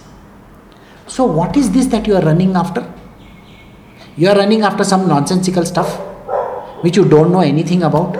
So, 1.07 1.25
what 1.25 1.57
is 1.57 1.71
this 1.71 1.87
that 1.87 2.05
you 2.05 2.15
are 2.15 2.21
running 2.21 2.55
after? 2.55 2.85
You 4.15 4.29
are 4.29 4.35
running 4.35 4.61
after 4.61 4.83
some 4.83 5.07
nonsensical 5.07 5.65
stuff 5.65 5.99
which 6.83 6.95
you 6.95 7.05
don't 7.05 7.31
know 7.31 7.41
anything 7.41 7.83
about. 7.83 8.15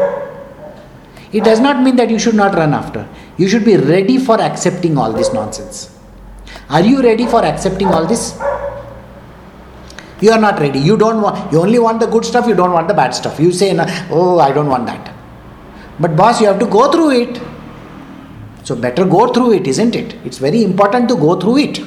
It 1.31 1.43
does 1.43 1.59
not 1.59 1.83
mean 1.83 1.95
that 1.97 2.09
you 2.09 2.17
should 2.17 2.35
not 2.35 2.55
run 2.55 2.73
after. 2.73 3.07
You 3.37 3.47
should 3.47 3.63
be 3.63 3.77
ready 3.77 4.17
for 4.17 4.41
accepting 4.41 4.97
all 4.97 5.13
this 5.13 5.31
nonsense. 5.31 5.95
Are 6.69 6.81
you 6.81 7.01
ready 7.01 7.27
for 7.27 7.45
accepting 7.45 7.87
all 7.87 8.05
this? 8.05 8.37
You 10.21 10.31
are 10.31 10.39
not 10.39 10.59
ready. 10.59 10.79
You 10.79 10.97
don't 10.97 11.21
want, 11.21 11.51
you 11.51 11.61
only 11.61 11.79
want 11.79 11.99
the 11.99 12.07
good 12.07 12.25
stuff, 12.25 12.47
you 12.47 12.55
don't 12.55 12.71
want 12.71 12.87
the 12.87 12.93
bad 12.93 13.11
stuff. 13.11 13.39
You 13.39 13.51
say, 13.51 13.75
oh, 14.09 14.39
I 14.39 14.51
don't 14.51 14.67
want 14.67 14.85
that. 14.87 15.13
But, 15.99 16.15
boss, 16.15 16.41
you 16.41 16.47
have 16.47 16.59
to 16.59 16.65
go 16.65 16.91
through 16.91 17.11
it. 17.11 17.41
So, 18.63 18.75
better 18.75 19.05
go 19.05 19.33
through 19.33 19.53
it, 19.53 19.67
isn't 19.67 19.95
it? 19.95 20.13
It's 20.25 20.37
very 20.37 20.63
important 20.63 21.09
to 21.09 21.15
go 21.15 21.39
through 21.39 21.57
it. 21.57 21.79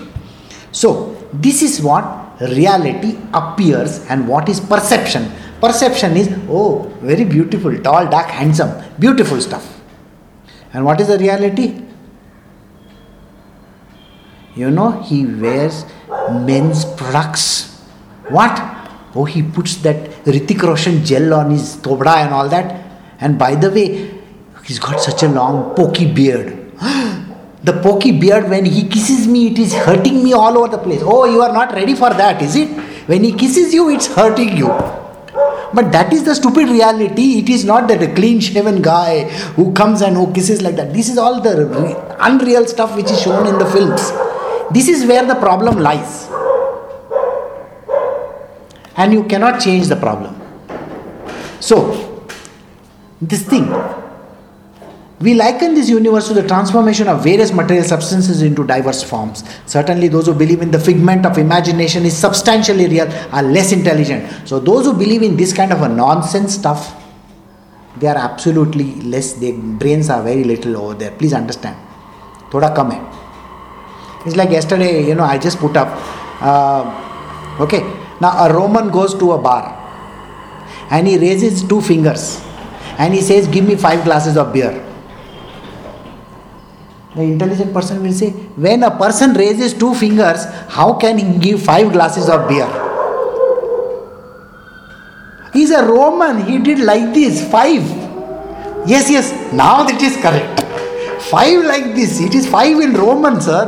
So, 0.72 1.14
this 1.32 1.62
is 1.62 1.80
what 1.82 2.40
reality 2.40 3.18
appears 3.32 4.04
and 4.06 4.26
what 4.26 4.48
is 4.48 4.60
perception. 4.60 5.30
Perception 5.60 6.16
is, 6.16 6.28
oh, 6.48 6.92
very 7.00 7.24
beautiful, 7.24 7.76
tall, 7.82 8.08
dark, 8.08 8.28
handsome, 8.28 8.82
beautiful 8.98 9.40
stuff. 9.40 9.80
And 10.72 10.84
what 10.84 11.00
is 11.00 11.08
the 11.08 11.18
reality? 11.18 11.82
You 14.54 14.70
know, 14.70 15.00
he 15.02 15.24
wears 15.24 15.84
men's 16.30 16.84
products. 16.84 17.71
What? 18.32 18.56
Oh, 19.14 19.24
he 19.24 19.42
puts 19.42 19.76
that 19.86 20.24
Hrithik 20.24 20.62
Roshan 20.62 21.04
gel 21.04 21.34
on 21.34 21.50
his 21.50 21.76
tobda 21.76 22.16
and 22.24 22.32
all 22.32 22.48
that. 22.48 22.82
And 23.20 23.38
by 23.38 23.54
the 23.54 23.70
way, 23.70 24.10
he's 24.64 24.78
got 24.78 25.00
such 25.00 25.22
a 25.22 25.28
long 25.28 25.74
pokey 25.74 26.12
beard. 26.12 26.72
the 27.62 27.78
pokey 27.82 28.12
beard, 28.18 28.48
when 28.48 28.64
he 28.64 28.88
kisses 28.88 29.28
me, 29.28 29.48
it 29.48 29.58
is 29.58 29.74
hurting 29.74 30.24
me 30.24 30.32
all 30.32 30.56
over 30.56 30.68
the 30.76 30.78
place. 30.78 31.02
Oh, 31.04 31.26
you 31.26 31.42
are 31.42 31.52
not 31.52 31.72
ready 31.74 31.94
for 31.94 32.10
that, 32.10 32.40
is 32.40 32.56
it? 32.56 32.70
When 33.06 33.22
he 33.22 33.32
kisses 33.32 33.74
you, 33.74 33.90
it's 33.90 34.06
hurting 34.06 34.56
you. 34.56 34.68
But 35.74 35.90
that 35.92 36.12
is 36.12 36.24
the 36.24 36.34
stupid 36.34 36.68
reality. 36.68 37.38
It 37.38 37.48
is 37.48 37.64
not 37.64 37.88
that 37.88 38.02
a 38.02 38.14
clean 38.14 38.40
shaven 38.40 38.82
guy 38.82 39.24
who 39.56 39.72
comes 39.72 40.02
and 40.02 40.16
who 40.16 40.32
kisses 40.32 40.62
like 40.62 40.76
that. 40.76 40.92
This 40.92 41.08
is 41.08 41.18
all 41.18 41.40
the 41.40 42.16
unreal 42.20 42.66
stuff 42.66 42.96
which 42.96 43.10
is 43.10 43.20
shown 43.20 43.46
in 43.46 43.58
the 43.58 43.66
films. 43.66 44.10
This 44.72 44.88
is 44.88 45.06
where 45.06 45.26
the 45.26 45.34
problem 45.34 45.78
lies. 45.78 46.28
And 48.96 49.12
you 49.12 49.24
cannot 49.24 49.60
change 49.60 49.86
the 49.86 49.96
problem. 49.96 50.38
So, 51.60 52.26
this 53.20 53.46
thing, 53.46 53.72
we 55.20 55.34
liken 55.34 55.74
this 55.74 55.88
universe 55.88 56.26
to 56.28 56.34
the 56.34 56.46
transformation 56.46 57.06
of 57.06 57.22
various 57.22 57.52
material 57.52 57.84
substances 57.84 58.42
into 58.42 58.66
diverse 58.66 59.02
forms. 59.02 59.44
Certainly, 59.66 60.08
those 60.08 60.26
who 60.26 60.34
believe 60.34 60.60
in 60.60 60.72
the 60.72 60.80
figment 60.80 61.24
of 61.24 61.38
imagination 61.38 62.04
is 62.04 62.16
substantially 62.16 62.88
real 62.88 63.08
are 63.32 63.42
less 63.42 63.70
intelligent. 63.70 64.48
So, 64.48 64.58
those 64.58 64.86
who 64.86 64.92
believe 64.94 65.22
in 65.22 65.36
this 65.36 65.52
kind 65.52 65.72
of 65.72 65.82
a 65.82 65.88
nonsense 65.88 66.54
stuff, 66.54 67.00
they 67.98 68.08
are 68.08 68.16
absolutely 68.16 68.94
less, 69.02 69.34
their 69.34 69.52
brains 69.54 70.10
are 70.10 70.22
very 70.22 70.42
little 70.42 70.76
over 70.76 70.94
there. 70.94 71.12
Please 71.12 71.32
understand. 71.32 71.76
Thoda 72.50 72.74
kam 72.74 72.90
hai. 72.90 73.00
It's 74.26 74.36
like 74.36 74.50
yesterday, 74.50 75.06
you 75.06 75.14
know, 75.14 75.24
I 75.24 75.38
just 75.38 75.58
put 75.58 75.76
up. 75.76 75.88
Uh, 76.40 77.58
okay, 77.60 77.80
now 78.22 78.32
a 78.46 78.54
Roman 78.54 78.90
goes 78.90 79.14
to 79.20 79.32
a 79.32 79.38
bar 79.38 79.64
and 80.90 81.08
he 81.08 81.18
raises 81.18 81.62
two 81.62 81.80
fingers 81.80 82.40
and 82.98 83.14
he 83.14 83.20
says, 83.20 83.48
Give 83.48 83.66
me 83.66 83.74
five 83.74 84.04
glasses 84.04 84.36
of 84.36 84.52
beer. 84.52 84.72
The 87.16 87.22
intelligent 87.22 87.72
person 87.74 88.02
will 88.02 88.12
say, 88.12 88.30
When 88.66 88.84
a 88.84 88.90
person 88.90 89.34
raises 89.34 89.74
two 89.74 89.94
fingers, 89.94 90.44
how 90.68 90.94
can 90.94 91.18
he 91.18 91.38
give 91.38 91.62
five 91.62 91.92
glasses 91.92 92.28
of 92.28 92.48
beer? 92.48 92.68
He's 95.52 95.70
a 95.70 95.84
Roman, 95.84 96.44
he 96.46 96.58
did 96.58 96.78
like 96.78 97.12
this, 97.12 97.50
five. 97.50 97.82
Yes, 98.86 99.10
yes, 99.10 99.52
now 99.52 99.82
that 99.84 100.00
is 100.00 100.16
correct. 100.16 100.62
Five 101.30 101.64
like 101.64 101.94
this, 101.94 102.20
it 102.20 102.34
is 102.34 102.46
five 102.48 102.78
in 102.80 102.94
Roman, 102.94 103.40
sir. 103.40 103.66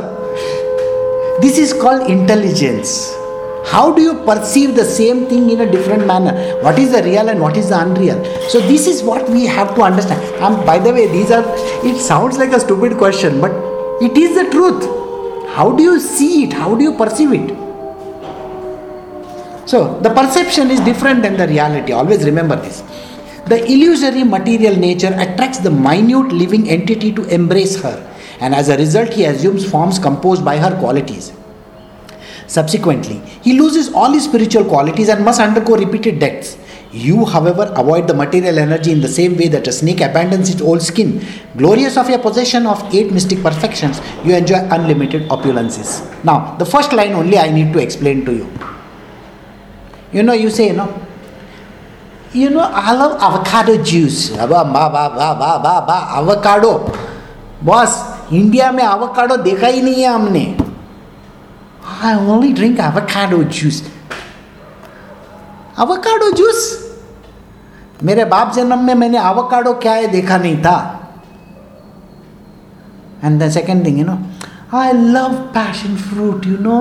This 1.41 1.57
is 1.57 1.73
called 1.73 2.09
intelligence. 2.09 3.13
How 3.67 3.93
do 3.93 4.01
you 4.01 4.13
perceive 4.25 4.75
the 4.75 4.85
same 4.85 5.25
thing 5.27 5.49
in 5.49 5.61
a 5.61 5.71
different 5.71 6.05
manner? 6.05 6.33
What 6.61 6.77
is 6.79 6.91
the 6.91 7.03
real 7.03 7.29
and 7.29 7.41
what 7.41 7.57
is 7.57 7.69
the 7.69 7.79
unreal? 7.79 8.23
So, 8.49 8.59
this 8.59 8.87
is 8.87 9.03
what 9.03 9.29
we 9.29 9.45
have 9.45 9.75
to 9.75 9.81
understand. 9.81 10.21
And 10.41 10.65
by 10.65 10.79
the 10.79 10.93
way, 10.93 11.07
these 11.07 11.31
are, 11.31 11.43
it 11.85 11.99
sounds 11.99 12.37
like 12.37 12.51
a 12.53 12.59
stupid 12.59 12.97
question, 12.97 13.41
but 13.41 13.51
it 14.01 14.17
is 14.17 14.35
the 14.35 14.49
truth. 14.51 14.83
How 15.55 15.71
do 15.75 15.83
you 15.83 15.99
see 15.99 16.43
it? 16.43 16.53
How 16.53 16.75
do 16.75 16.83
you 16.83 16.97
perceive 16.97 17.33
it? 17.33 17.49
So, 19.67 19.99
the 20.01 20.13
perception 20.13 20.69
is 20.69 20.79
different 20.81 21.23
than 21.23 21.37
the 21.37 21.47
reality. 21.47 21.91
Always 21.91 22.23
remember 22.23 22.55
this. 22.55 22.81
The 23.47 23.63
illusory 23.65 24.23
material 24.23 24.75
nature 24.75 25.13
attracts 25.17 25.59
the 25.59 25.71
minute 25.71 26.31
living 26.31 26.69
entity 26.69 27.11
to 27.13 27.23
embrace 27.25 27.81
her 27.81 28.11
and 28.39 28.53
as 28.53 28.69
a 28.69 28.77
result, 28.77 29.13
he 29.13 29.25
assumes 29.25 29.69
forms 29.69 29.99
composed 29.99 30.43
by 30.43 30.57
her 30.57 30.77
qualities. 30.79 31.31
Subsequently, 32.46 33.20
he 33.42 33.58
loses 33.58 33.92
all 33.92 34.12
his 34.12 34.24
spiritual 34.24 34.64
qualities 34.64 35.08
and 35.08 35.24
must 35.24 35.40
undergo 35.40 35.76
repeated 35.76 36.18
deaths. 36.18 36.56
You, 36.92 37.24
however, 37.24 37.72
avoid 37.76 38.08
the 38.08 38.14
material 38.14 38.58
energy 38.58 38.90
in 38.90 39.00
the 39.00 39.08
same 39.08 39.36
way 39.36 39.46
that 39.48 39.68
a 39.68 39.72
snake 39.72 40.00
abandons 40.00 40.50
its 40.50 40.60
old 40.60 40.82
skin. 40.82 41.24
Glorious 41.56 41.96
of 41.96 42.08
your 42.08 42.18
possession 42.18 42.66
of 42.66 42.82
eight 42.92 43.12
mystic 43.12 43.42
perfections, 43.42 44.00
you 44.24 44.34
enjoy 44.34 44.58
unlimited 44.70 45.28
opulences. 45.28 46.02
Now, 46.24 46.56
the 46.56 46.64
first 46.66 46.92
line 46.92 47.12
only 47.12 47.38
I 47.38 47.50
need 47.50 47.72
to 47.72 47.78
explain 47.78 48.24
to 48.24 48.32
you. 48.32 48.52
You 50.12 50.24
know, 50.24 50.32
you 50.32 50.50
say, 50.50 50.66
you 50.68 50.72
know, 50.72 50.92
you 52.32 52.50
know, 52.50 52.60
I 52.60 52.92
love 52.92 53.20
avocado 53.20 53.82
juice. 53.82 54.32
Avocado. 56.18 56.92
Boss, 57.62 57.90
India 58.32 58.70
में 58.72 58.82
avocado 58.82 59.36
देखा 59.36 59.66
ही 59.66 59.80
नहीं 59.82 60.02
है 60.02 60.08
हमने 60.08 60.63
I 62.02 62.14
only 62.14 62.52
drink 62.52 62.80
avocado 62.80 63.42
juice 63.58 63.82
avocado 65.78 66.30
juice 66.36 66.62
मेरे 68.04 68.24
बाप 68.24 68.52
जन्म 68.54 68.84
में 68.84 68.94
मैंने 68.94 69.18
आवकाडो 69.18 69.72
क्या 69.82 69.92
है 69.92 70.06
देखा 70.12 70.38
नहीं 70.38 70.56
था 70.62 70.76
and 73.24 73.42
the 73.42 73.50
second 73.50 73.84
thing 73.86 73.98
you 73.98 74.04
know 74.06 74.18
I 74.78 74.92
love 74.92 75.34
passion 75.56 75.96
fruit 76.08 76.46
you 76.46 76.56
know 76.60 76.78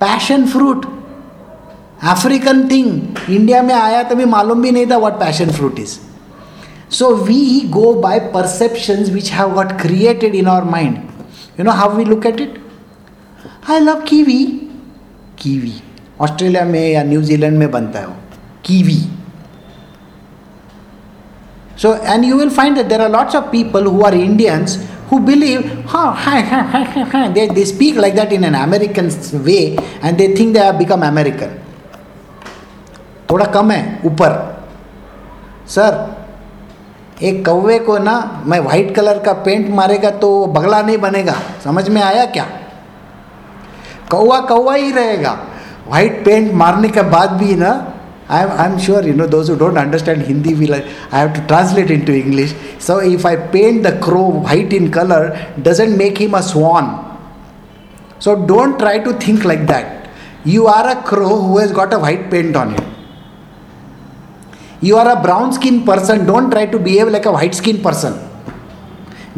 passion 0.00 0.46
fruit 0.46 0.86
African 2.14 2.68
thing 2.70 3.30
India 3.30 3.62
में 3.62 3.74
आया 3.74 4.02
तभी 4.10 4.24
मालूम 4.34 4.62
भी 4.62 4.70
नहीं 4.70 4.86
था 4.90 4.98
what 4.98 5.18
passion 5.20 5.50
fruit 5.52 5.78
is 5.78 5.98
So 6.88 7.20
we 7.24 7.68
go 7.68 8.00
by 8.00 8.18
perceptions 8.20 9.10
which 9.10 9.30
have 9.30 9.54
got 9.54 9.78
created 9.78 10.34
in 10.34 10.46
our 10.46 10.64
mind. 10.64 11.02
You 11.58 11.64
know 11.64 11.72
how 11.72 11.94
we 11.94 12.04
look 12.04 12.24
at 12.24 12.40
it? 12.40 12.59
I 13.69 13.79
love 13.79 14.01
kiwi 14.07 14.43
kiwi 15.39 15.73
Australia 16.21 16.63
में 16.65 16.91
या 16.91 17.03
New Zealand 17.03 17.57
में 17.57 17.71
बनता 17.71 17.99
है 17.99 18.07
वो. 18.07 18.15
Kiwi 18.65 18.97
so 21.81 21.93
and 21.95 22.25
you 22.25 22.37
will 22.37 22.49
find 22.49 22.75
that 22.75 22.85
there 22.85 23.01
are 23.01 23.11
lots 23.11 23.35
of 23.35 23.45
people 23.51 23.85
who 23.85 24.01
are 24.05 24.15
Indians 24.15 24.77
who 25.11 25.19
believe 25.19 25.85
ha 25.89 26.03
ha 26.19 27.27
they 27.29 27.65
speak 27.65 27.97
like 27.97 28.15
that 28.15 28.33
in 28.33 28.43
an 28.43 28.53
American 28.55 29.09
way 29.43 29.57
and 30.03 30.17
they 30.17 30.27
think 30.39 30.53
they 30.53 30.59
are 30.59 30.75
become 30.77 31.05
American 31.07 31.57
थोड़ा 33.31 33.45
कम 33.47 33.71
है, 33.71 33.99
ऊपर। 34.05 34.31
Sir 35.67 37.23
एक 37.23 37.45
कौवे 37.45 37.77
को 37.79 37.97
ना, 37.97 38.43
मैं 38.45 38.59
white 38.59 38.93
colour 38.95 39.19
का 39.19 39.33
पेंट 39.43 39.69
मारेगा 39.69 40.09
तो 40.19 40.45
बगला 40.47 40.81
नहीं 40.81 40.97
बनेगा। 40.97 41.35
समझ 41.63 41.87
में 41.89 42.01
आया 42.01 42.25
क्या? 42.27 42.45
कौवा 44.10 44.40
कौवा 44.52 44.74
ही 44.74 44.90
रहेगा 44.92 45.38
वाइट 45.88 46.24
पेंट 46.24 46.52
मारने 46.62 46.88
के 46.96 47.02
बाद 47.16 47.30
भी 47.42 47.54
ना 47.56 47.72
I 48.30 48.42
am 48.42 48.50
I 48.50 48.70
am 48.70 48.78
sure 48.84 49.06
you 49.08 49.14
know 49.14 49.26
those 49.34 49.50
who 49.50 49.56
don't 49.56 49.78
understand 49.78 50.24
Hindi 50.26 50.54
will 50.54 50.74
I 50.74 50.80
have 51.12 51.28
to 51.32 51.46
translate 51.48 51.90
in 51.90 52.04
to 52.04 52.12
English 52.12 52.54
so 52.86 53.00
if 53.12 53.26
I 53.26 53.36
paint 53.52 53.82
the 53.86 53.98
crow 54.04 54.22
white 54.46 54.72
in 54.80 54.88
colour 54.98 55.32
doesn't 55.68 55.96
make 55.98 56.18
him 56.20 56.36
a 56.36 56.40
swan 56.52 56.96
so 58.24 58.34
don't 58.46 58.78
try 58.78 58.98
to 58.98 59.12
think 59.26 59.44
like 59.46 59.66
that 59.66 59.94
you 60.46 60.66
are 60.68 60.88
a 60.88 61.02
crow 61.02 61.36
who 61.42 61.58
has 61.58 61.72
got 61.72 61.92
a 61.92 61.98
white 61.98 62.30
paint 62.30 62.56
on 62.58 62.68
you 62.74 62.82
you 64.88 64.96
are 64.96 65.08
a 65.12 65.20
brown 65.20 65.52
skinned 65.56 65.84
person 65.84 66.24
don't 66.24 66.50
try 66.50 66.64
to 66.74 66.78
behave 66.78 67.08
like 67.14 67.26
a 67.26 67.32
white 67.36 67.56
skinned 67.60 67.82
person 67.86 68.14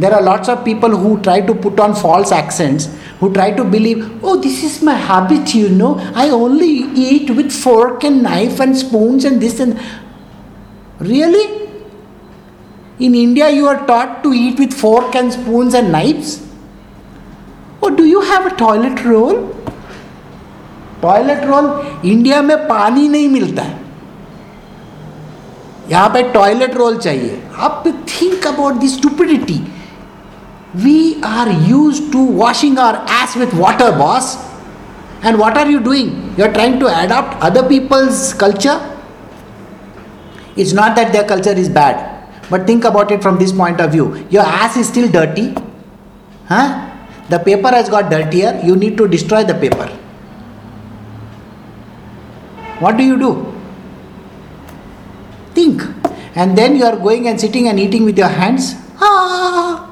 there 0.05 0.13
are 0.17 0.21
lots 0.23 0.51
of 0.55 0.65
people 0.67 0.97
who 1.05 1.13
try 1.29 1.41
to 1.41 1.55
put 1.55 1.81
on 1.85 1.95
false 2.03 2.35
accents 2.41 2.89
who 3.23 3.33
try 3.33 3.51
to 3.51 3.65
believe 3.65 4.03
oh 4.25 4.37
this 4.47 4.63
is 4.69 4.81
my 4.83 4.95
habit 5.11 5.55
you 5.55 5.69
know 5.69 5.93
i 6.15 6.29
only 6.31 6.73
eat 7.07 7.31
with 7.39 7.53
fork 7.53 8.05
and 8.05 8.23
knife 8.23 8.61
and 8.61 8.77
spoons 8.77 9.25
and 9.25 9.41
this 9.41 9.61
and 9.61 9.81
really 11.13 11.47
in 13.01 13.15
india 13.15 13.51
you 13.51 13.67
are 13.69 13.81
taught 13.93 14.23
to 14.23 14.33
eat 14.45 14.59
with 14.59 14.73
fork 14.85 15.15
and 15.23 15.33
spoons 15.33 15.75
and 15.83 15.93
knives 15.93 16.35
oh 17.83 17.95
do 18.03 18.07
you 18.15 18.23
have 18.33 18.53
a 18.53 18.57
toilet 18.65 19.05
roll 19.13 19.39
toilet 21.03 21.45
roll 21.47 21.67
India 22.11 22.41
में 22.43 22.57
पानी 22.69 23.09
नहीं 23.09 23.29
मिलता 23.29 23.63
है 23.63 23.77
यहाँ 25.91 26.09
पे 26.15 26.23
toilet 26.33 26.75
roll 26.77 26.97
चाहिए 26.99 27.43
आप 27.67 27.85
think 28.09 28.47
about 28.47 28.75
this 28.81 28.97
stupidity 28.97 29.61
we 30.74 31.22
are 31.22 31.52
used 31.52 32.12
to 32.14 32.24
washing 32.24 32.78
our 32.78 32.96
ass 33.08 33.36
with 33.36 33.54
water, 33.54 33.92
boss. 33.92 34.38
And 35.22 35.38
what 35.38 35.56
are 35.58 35.70
you 35.70 35.80
doing? 35.80 36.34
You're 36.38 36.52
trying 36.52 36.80
to 36.80 36.88
adopt 36.88 37.42
other 37.44 37.68
people's 37.68 38.34
culture? 38.34 38.80
It's 40.56 40.74
not 40.74 40.96
that 40.96 41.14
their 41.14 41.24
culture 41.24 41.52
is 41.52 41.70
bad, 41.70 42.28
but 42.50 42.66
think 42.66 42.86
about 42.86 43.12
it 43.12 43.22
from 43.22 43.38
this 43.38 43.52
point 43.52 43.80
of 43.80 43.92
view. 43.92 44.28
Your 44.30 44.44
ass 44.44 44.76
is 44.78 44.88
still 44.88 45.10
dirty. 45.12 45.56
Huh? 46.48 46.90
The 47.30 47.40
paper 47.40 47.70
has 47.70 47.90
got 47.90 48.10
dirtier. 48.10 48.60
You 48.64 48.76
need 48.76 48.98
to 48.98 49.08
destroy 49.08 49.44
the 49.44 49.54
paper. 49.54 49.88
What 52.80 52.98
do 52.98 53.04
you 53.04 53.18
do? 53.18 53.54
Think. 55.54 55.84
And 56.36 56.58
then 56.58 56.76
you 56.76 56.84
are 56.84 56.98
going 56.98 57.28
and 57.28 57.40
sitting 57.40 57.68
and 57.68 57.80
eating 57.80 58.06
with 58.06 58.18
your 58.18 58.28
hands. 58.28 58.74
Ah! 59.00 59.83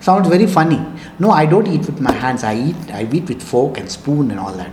Sounds 0.00 0.28
very 0.28 0.46
funny. 0.46 0.84
No, 1.18 1.30
I 1.30 1.46
don't 1.46 1.66
eat 1.66 1.80
with 1.86 2.00
my 2.00 2.12
hands. 2.12 2.42
I 2.42 2.54
eat 2.56 2.90
I 2.90 3.06
eat 3.12 3.28
with 3.28 3.42
fork 3.42 3.78
and 3.78 3.90
spoon 3.90 4.30
and 4.30 4.40
all 4.40 4.52
that. 4.52 4.72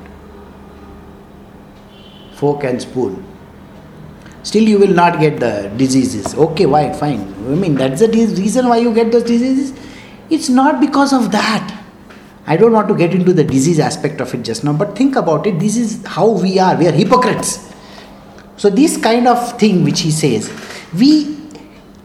Fork 2.36 2.64
and 2.64 2.82
spoon. 2.82 3.26
Still 4.44 4.64
you 4.64 4.80
will 4.80 4.94
not 4.94 5.20
get 5.20 5.42
the 5.42 5.72
diseases. 5.76 6.34
Okay, 6.34 6.66
why? 6.66 6.94
Fine. 6.94 7.20
I 7.48 7.56
mean 7.56 7.76
that's 7.76 8.00
the 8.00 8.08
reason 8.08 8.70
why 8.70 8.78
you 8.78 8.94
get 8.94 9.12
those 9.12 9.24
diseases. 9.24 9.78
It's 10.30 10.48
not 10.48 10.80
because 10.80 11.12
of 11.12 11.32
that. 11.34 11.74
I 12.46 12.56
don't 12.56 12.72
want 12.72 12.88
to 12.88 12.96
get 12.96 13.14
into 13.14 13.34
the 13.34 13.44
disease 13.44 13.78
aspect 13.78 14.22
of 14.22 14.34
it 14.34 14.44
just 14.44 14.64
now, 14.64 14.72
but 14.72 14.98
think 14.98 15.18
about 15.18 15.46
it. 15.46 15.60
This 15.60 15.76
is 15.76 16.06
how 16.06 16.30
we 16.30 16.58
are. 16.60 16.78
We 16.78 16.88
are 16.88 16.94
hypocrites. 16.94 17.74
So 18.56 18.70
this 18.70 18.96
kind 18.96 19.28
of 19.28 19.60
thing 19.60 19.84
which 19.84 20.00
he 20.00 20.12
says, 20.12 20.50
we 20.98 21.37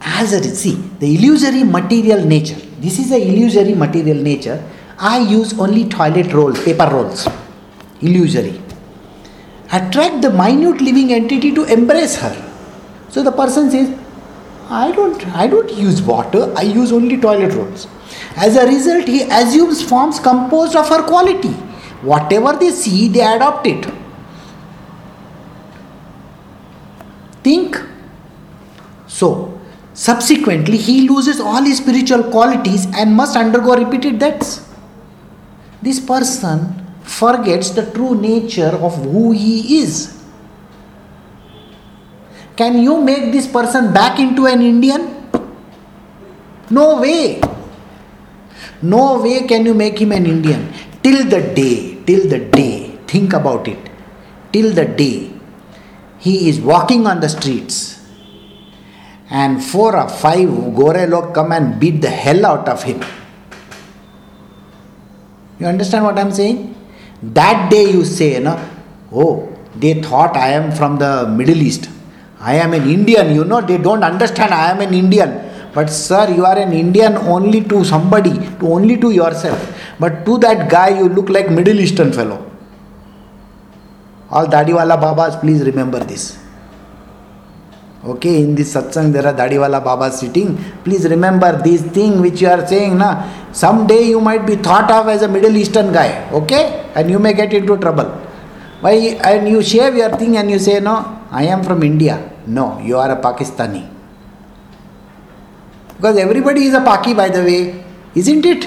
as 0.03 0.33
a 0.33 0.43
see 0.55 0.75
the 0.99 1.15
illusory 1.15 1.63
material 1.63 2.23
nature. 2.25 2.59
This 2.79 2.99
is 2.99 3.11
a 3.11 3.17
illusory 3.17 3.73
material 3.73 4.17
nature. 4.17 4.63
I 4.99 5.19
use 5.19 5.57
only 5.59 5.87
toilet 5.89 6.33
rolls, 6.33 6.63
paper 6.63 6.89
rolls. 6.91 7.27
Illusory. 8.01 8.61
Attract 9.71 10.21
the 10.21 10.29
minute 10.29 10.81
living 10.81 11.13
entity 11.13 11.53
to 11.53 11.63
embrace 11.63 12.15
her. 12.17 12.51
So 13.09 13.23
the 13.23 13.31
person 13.31 13.71
says, 13.71 13.97
I 14.69 14.91
don't 14.91 15.25
I 15.35 15.47
don't 15.47 15.71
use 15.73 16.01
water, 16.01 16.53
I 16.55 16.63
use 16.63 16.91
only 16.91 17.17
toilet 17.17 17.53
rolls. 17.53 17.87
As 18.35 18.55
a 18.55 18.65
result, 18.65 19.07
he 19.07 19.23
assumes 19.23 19.81
forms 19.81 20.19
composed 20.19 20.75
of 20.75 20.89
her 20.89 21.03
quality. 21.03 21.51
Whatever 22.01 22.53
they 22.57 22.71
see, 22.71 23.07
they 23.07 23.21
adopt 23.21 23.67
it. 23.67 23.85
Think. 27.43 27.81
So, 29.07 29.59
subsequently, 29.93 30.77
he 30.77 31.07
loses 31.07 31.39
all 31.39 31.63
his 31.63 31.77
spiritual 31.77 32.23
qualities 32.31 32.85
and 32.95 33.15
must 33.15 33.35
undergo 33.35 33.75
repeated 33.75 34.19
deaths. 34.19 34.69
This 35.81 35.99
person 35.99 36.85
forgets 37.03 37.71
the 37.71 37.89
true 37.91 38.19
nature 38.19 38.75
of 38.87 38.95
who 39.03 39.31
he 39.31 39.79
is. 39.79 40.21
Can 42.55 42.79
you 42.81 43.01
make 43.01 43.31
this 43.31 43.47
person 43.47 43.93
back 43.93 44.19
into 44.19 44.45
an 44.45 44.61
Indian? 44.61 45.09
No 46.69 47.01
way. 47.01 47.41
No 48.81 49.21
way 49.21 49.47
can 49.47 49.65
you 49.65 49.73
make 49.73 49.99
him 49.99 50.11
an 50.11 50.25
Indian. 50.25 50.71
Till 51.01 51.25
the 51.25 51.41
day, 51.53 52.01
till 52.05 52.27
the 52.29 52.39
day, 52.39 52.97
think 53.07 53.33
about 53.33 53.67
it. 53.67 53.89
Till 54.51 54.71
the 54.71 54.85
day 54.85 55.31
he 56.19 56.47
is 56.47 56.61
walking 56.61 57.05
on 57.07 57.19
the 57.19 57.27
streets 57.27 57.92
and 59.41 59.63
four 59.63 59.95
or 59.97 60.07
five 60.07 60.47
Gorelok 60.79 61.33
come 61.33 61.51
and 61.51 61.79
beat 61.79 62.01
the 62.01 62.09
hell 62.09 62.45
out 62.45 62.69
of 62.69 62.83
him. 62.83 63.01
You 65.59 65.65
understand 65.65 66.05
what 66.05 66.19
I'm 66.19 66.31
saying? 66.31 66.75
That 67.21 67.71
day 67.71 67.85
you 67.91 68.05
say, 68.05 68.39
no, 68.39 68.53
oh, 69.11 69.49
they 69.75 70.01
thought 70.01 70.37
I 70.37 70.49
am 70.49 70.71
from 70.71 70.99
the 70.99 71.27
Middle 71.27 71.57
East. 71.57 71.89
I 72.39 72.55
am 72.55 72.73
an 72.73 72.87
Indian. 72.87 73.33
You 73.33 73.43
know, 73.43 73.61
they 73.61 73.77
don't 73.77 74.03
understand 74.03 74.53
I 74.53 74.69
am 74.69 74.81
an 74.81 74.93
Indian. 74.93 75.49
But 75.73 75.89
sir, 75.89 76.29
you 76.29 76.45
are 76.45 76.57
an 76.57 76.71
Indian 76.71 77.17
only 77.17 77.63
to 77.63 77.83
somebody, 77.83 78.33
to 78.59 78.67
only 78.67 78.97
to 78.97 79.09
yourself. 79.09 79.59
But 79.99 80.25
to 80.25 80.37
that 80.39 80.69
guy, 80.69 80.89
you 80.99 81.09
look 81.09 81.29
like 81.29 81.49
Middle 81.49 81.79
Eastern 81.79 82.13
fellow. 82.13 82.51
All 84.29 84.45
Dadiwala 84.45 84.99
Babas, 85.01 85.35
please 85.37 85.63
remember 85.63 85.99
this. 85.99 86.42
Okay, 88.05 88.41
in 88.43 88.53
this 88.53 88.73
satsang 88.75 89.13
there 89.13 89.25
are 89.25 89.33
Dadiwala 89.33 89.81
Baba 89.81 90.11
sitting. 90.11 90.57
Please 90.83 91.07
remember 91.07 91.61
this 91.63 91.81
thing 91.81 92.19
which 92.19 92.41
you 92.41 92.49
are 92.49 92.67
saying. 92.67 92.97
Na, 92.97 93.53
someday 93.53 94.03
you 94.09 94.19
might 94.19 94.45
be 94.45 94.57
thought 94.57 94.91
of 94.91 95.07
as 95.07 95.21
a 95.21 95.27
Middle 95.27 95.55
Eastern 95.55 95.93
guy. 95.93 96.29
Okay, 96.31 96.91
and 96.95 97.09
you 97.09 97.17
may 97.17 97.31
get 97.33 97.53
into 97.53 97.77
trouble. 97.77 98.05
Why? 98.81 98.91
And 99.23 99.47
you 99.47 99.63
shave 99.63 99.95
your 99.95 100.09
thing 100.17 100.35
and 100.35 100.51
you 100.51 100.59
say, 100.59 100.81
No, 100.81 101.17
I 101.31 101.45
am 101.45 101.63
from 101.63 101.81
India. 101.81 102.29
No, 102.45 102.77
you 102.79 102.97
are 102.97 103.09
a 103.09 103.21
Pakistani. 103.21 103.89
Because 105.95 106.17
everybody 106.17 106.65
is 106.65 106.73
a 106.73 106.81
Paki, 106.81 107.15
by 107.15 107.29
the 107.29 107.41
way, 107.41 107.85
isn't 108.15 108.45
it? 108.45 108.65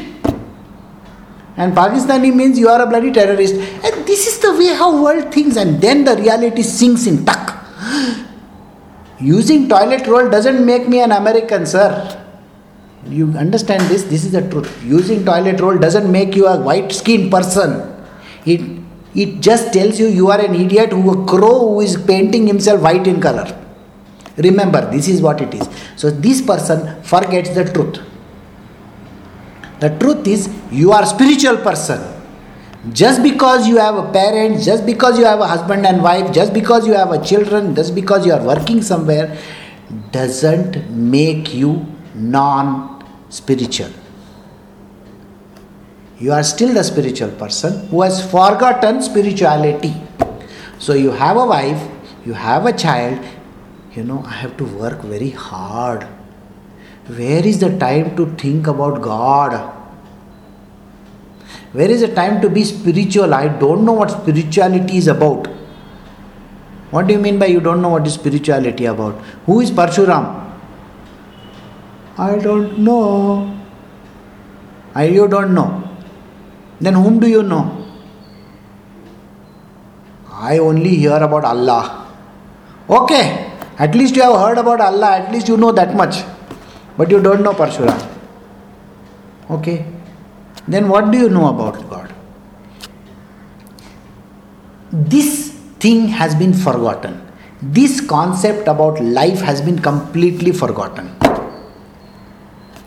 And 1.59 1.75
Pakistani 1.75 2.35
means 2.35 2.59
you 2.59 2.71
are 2.71 2.81
a 2.81 2.87
bloody 2.87 3.13
terrorist. 3.13 3.55
And 3.55 4.07
this 4.07 4.27
is 4.27 4.39
the 4.39 4.57
way 4.57 4.69
how 4.69 5.03
world 5.03 5.31
thinks, 5.31 5.57
and 5.57 5.79
then 5.79 6.05
the 6.05 6.17
reality 6.17 6.63
sinks 6.63 7.07
in 7.07 7.27
tuck. 7.27 7.53
Using 9.21 9.69
toilet 9.69 10.07
roll 10.07 10.29
doesn't 10.29 10.65
make 10.65 10.89
me 10.89 11.01
an 11.01 11.13
American, 11.13 11.67
sir. 11.67 12.23
You 13.09 13.33
understand 13.33 13.83
this? 13.83 14.03
This 14.05 14.25
is 14.25 14.33
the 14.33 14.49
truth. 14.51 14.83
Using 14.85 15.25
toilet 15.25 15.61
roll 15.61 15.79
doesn't 15.79 16.11
make 16.11 16.35
you 16.35 16.47
a 16.47 16.61
white 16.61 16.93
skinned 16.93 17.31
person. 17.31 17.95
It 18.45 18.61
it 19.15 19.41
just 19.41 19.73
tells 19.73 19.99
you 19.99 20.09
you 20.09 20.31
are 20.31 20.41
an 20.41 20.55
idiot 20.55 20.91
who 20.93 21.11
a 21.11 21.27
crow 21.27 21.59
who 21.69 21.81
is 21.81 21.97
painting 21.97 22.47
himself 22.47 22.83
white 22.83 23.07
in 23.07 23.21
color. 23.21 23.47
Remember, 24.37 24.91
this 24.91 25.09
is 25.09 25.23
what 25.23 25.41
it 25.41 25.55
is. 25.55 25.69
So, 25.97 26.11
this 26.11 26.43
person 26.43 27.03
forgets 27.03 27.51
the 27.55 27.65
truth. 27.65 28.01
The 29.81 29.89
truth 29.99 30.27
is, 30.27 30.51
you 30.71 30.93
are 30.93 31.07
spiritual 31.07 31.57
person. 31.57 32.16
Just 32.93 33.23
because 33.23 33.67
you 33.67 33.79
have 33.79 33.97
a 33.97 34.13
parent, 34.13 34.63
just 34.63 34.87
because 34.87 35.19
you 35.19 35.25
have 35.25 35.41
a 35.41 35.47
husband 35.47 35.85
and 35.87 36.03
wife, 36.03 36.33
just 36.33 36.53
because 36.53 36.87
you 36.87 36.93
have 36.93 37.11
a 37.11 37.25
children, 37.25 37.75
just 37.75 37.95
because 37.95 38.25
you 38.25 38.33
are 38.33 38.43
working 38.43 38.81
somewhere, 38.81 39.37
doesn't 40.13 40.89
make 40.91 41.53
you 41.53 41.85
non 42.15 43.05
spiritual. 43.29 43.91
You 46.19 46.33
are 46.33 46.43
still 46.43 46.73
the 46.73 46.85
spiritual 46.85 47.31
person 47.31 47.89
who 47.89 48.03
has 48.03 48.25
forgotten 48.31 49.03
spirituality. 49.03 49.95
So 50.79 50.95
you 50.95 51.11
have 51.11 51.37
a 51.37 51.45
wife, 51.45 51.89
you 52.25 52.35
have 52.35 52.67
a 52.67 52.73
child, 52.73 53.19
you 53.95 54.05
know, 54.05 54.23
I 54.25 54.33
have 54.33 54.57
to 54.59 54.65
work 54.65 55.03
very 55.03 55.31
hard. 55.31 56.05
Where 57.09 57.45
is 57.45 57.61
the 57.61 57.77
time 57.79 58.17
to 58.17 58.27
think 58.37 58.67
about 58.67 59.03
God? 59.03 59.76
Where 61.77 61.91
is 61.91 62.01
the 62.01 62.09
time 62.15 62.41
to 62.41 62.49
be 62.49 62.65
spiritual? 62.65 63.35
I 63.35 63.49
don't 63.49 63.85
know 63.85 63.93
what 63.93 64.11
spirituality 64.11 64.97
is 64.97 65.09
about. 65.09 65.47
What 66.91 67.07
do 67.07 67.13
you 67.13 67.19
mean 67.19 67.39
by 67.39 67.47
you 67.47 67.61
don't 67.61 67.83
know 67.83 67.91
what 67.91 68.07
is 68.07 68.15
spirituality 68.15 68.87
about? 68.87 69.17
Who 69.45 69.61
is 69.61 69.71
Parshuram? 69.71 70.25
I 72.17 72.39
don't 72.39 72.79
know. 72.79 73.55
I 74.95 75.05
you 75.05 75.29
don't 75.29 75.53
know. 75.53 75.67
Then 76.81 76.95
whom 76.95 77.21
do 77.21 77.29
you 77.29 77.43
know? 77.43 77.65
I 80.33 80.57
only 80.59 80.95
hear 80.97 81.17
about 81.17 81.45
Allah. 81.45 82.07
Okay, 82.89 83.53
at 83.79 83.95
least 83.95 84.17
you 84.17 84.23
have 84.23 84.41
heard 84.41 84.57
about 84.57 84.81
Allah, 84.81 85.11
at 85.19 85.31
least 85.31 85.49
you 85.49 85.59
know 85.59 85.73
that 85.73 85.95
much. 85.95 86.23
But 86.97 87.11
you 87.11 87.21
don't 87.21 87.43
know 87.43 87.53
Parshurama. 87.53 88.09
Okay? 89.51 89.96
Then 90.69 90.89
what 90.89 91.11
do 91.11 91.19
you 91.19 91.29
know 91.29 91.49
about 91.49 91.89
God? 91.89 92.15
This 94.93 95.51
thing 95.81 96.09
has 96.09 96.35
been 96.35 96.53
forgotten. 96.55 97.23
This 97.63 98.01
concept 98.01 98.69
about 98.69 99.01
life 99.01 99.41
has 99.41 99.61
been 99.61 99.79
completely 99.79 100.53
forgotten. 100.53 101.15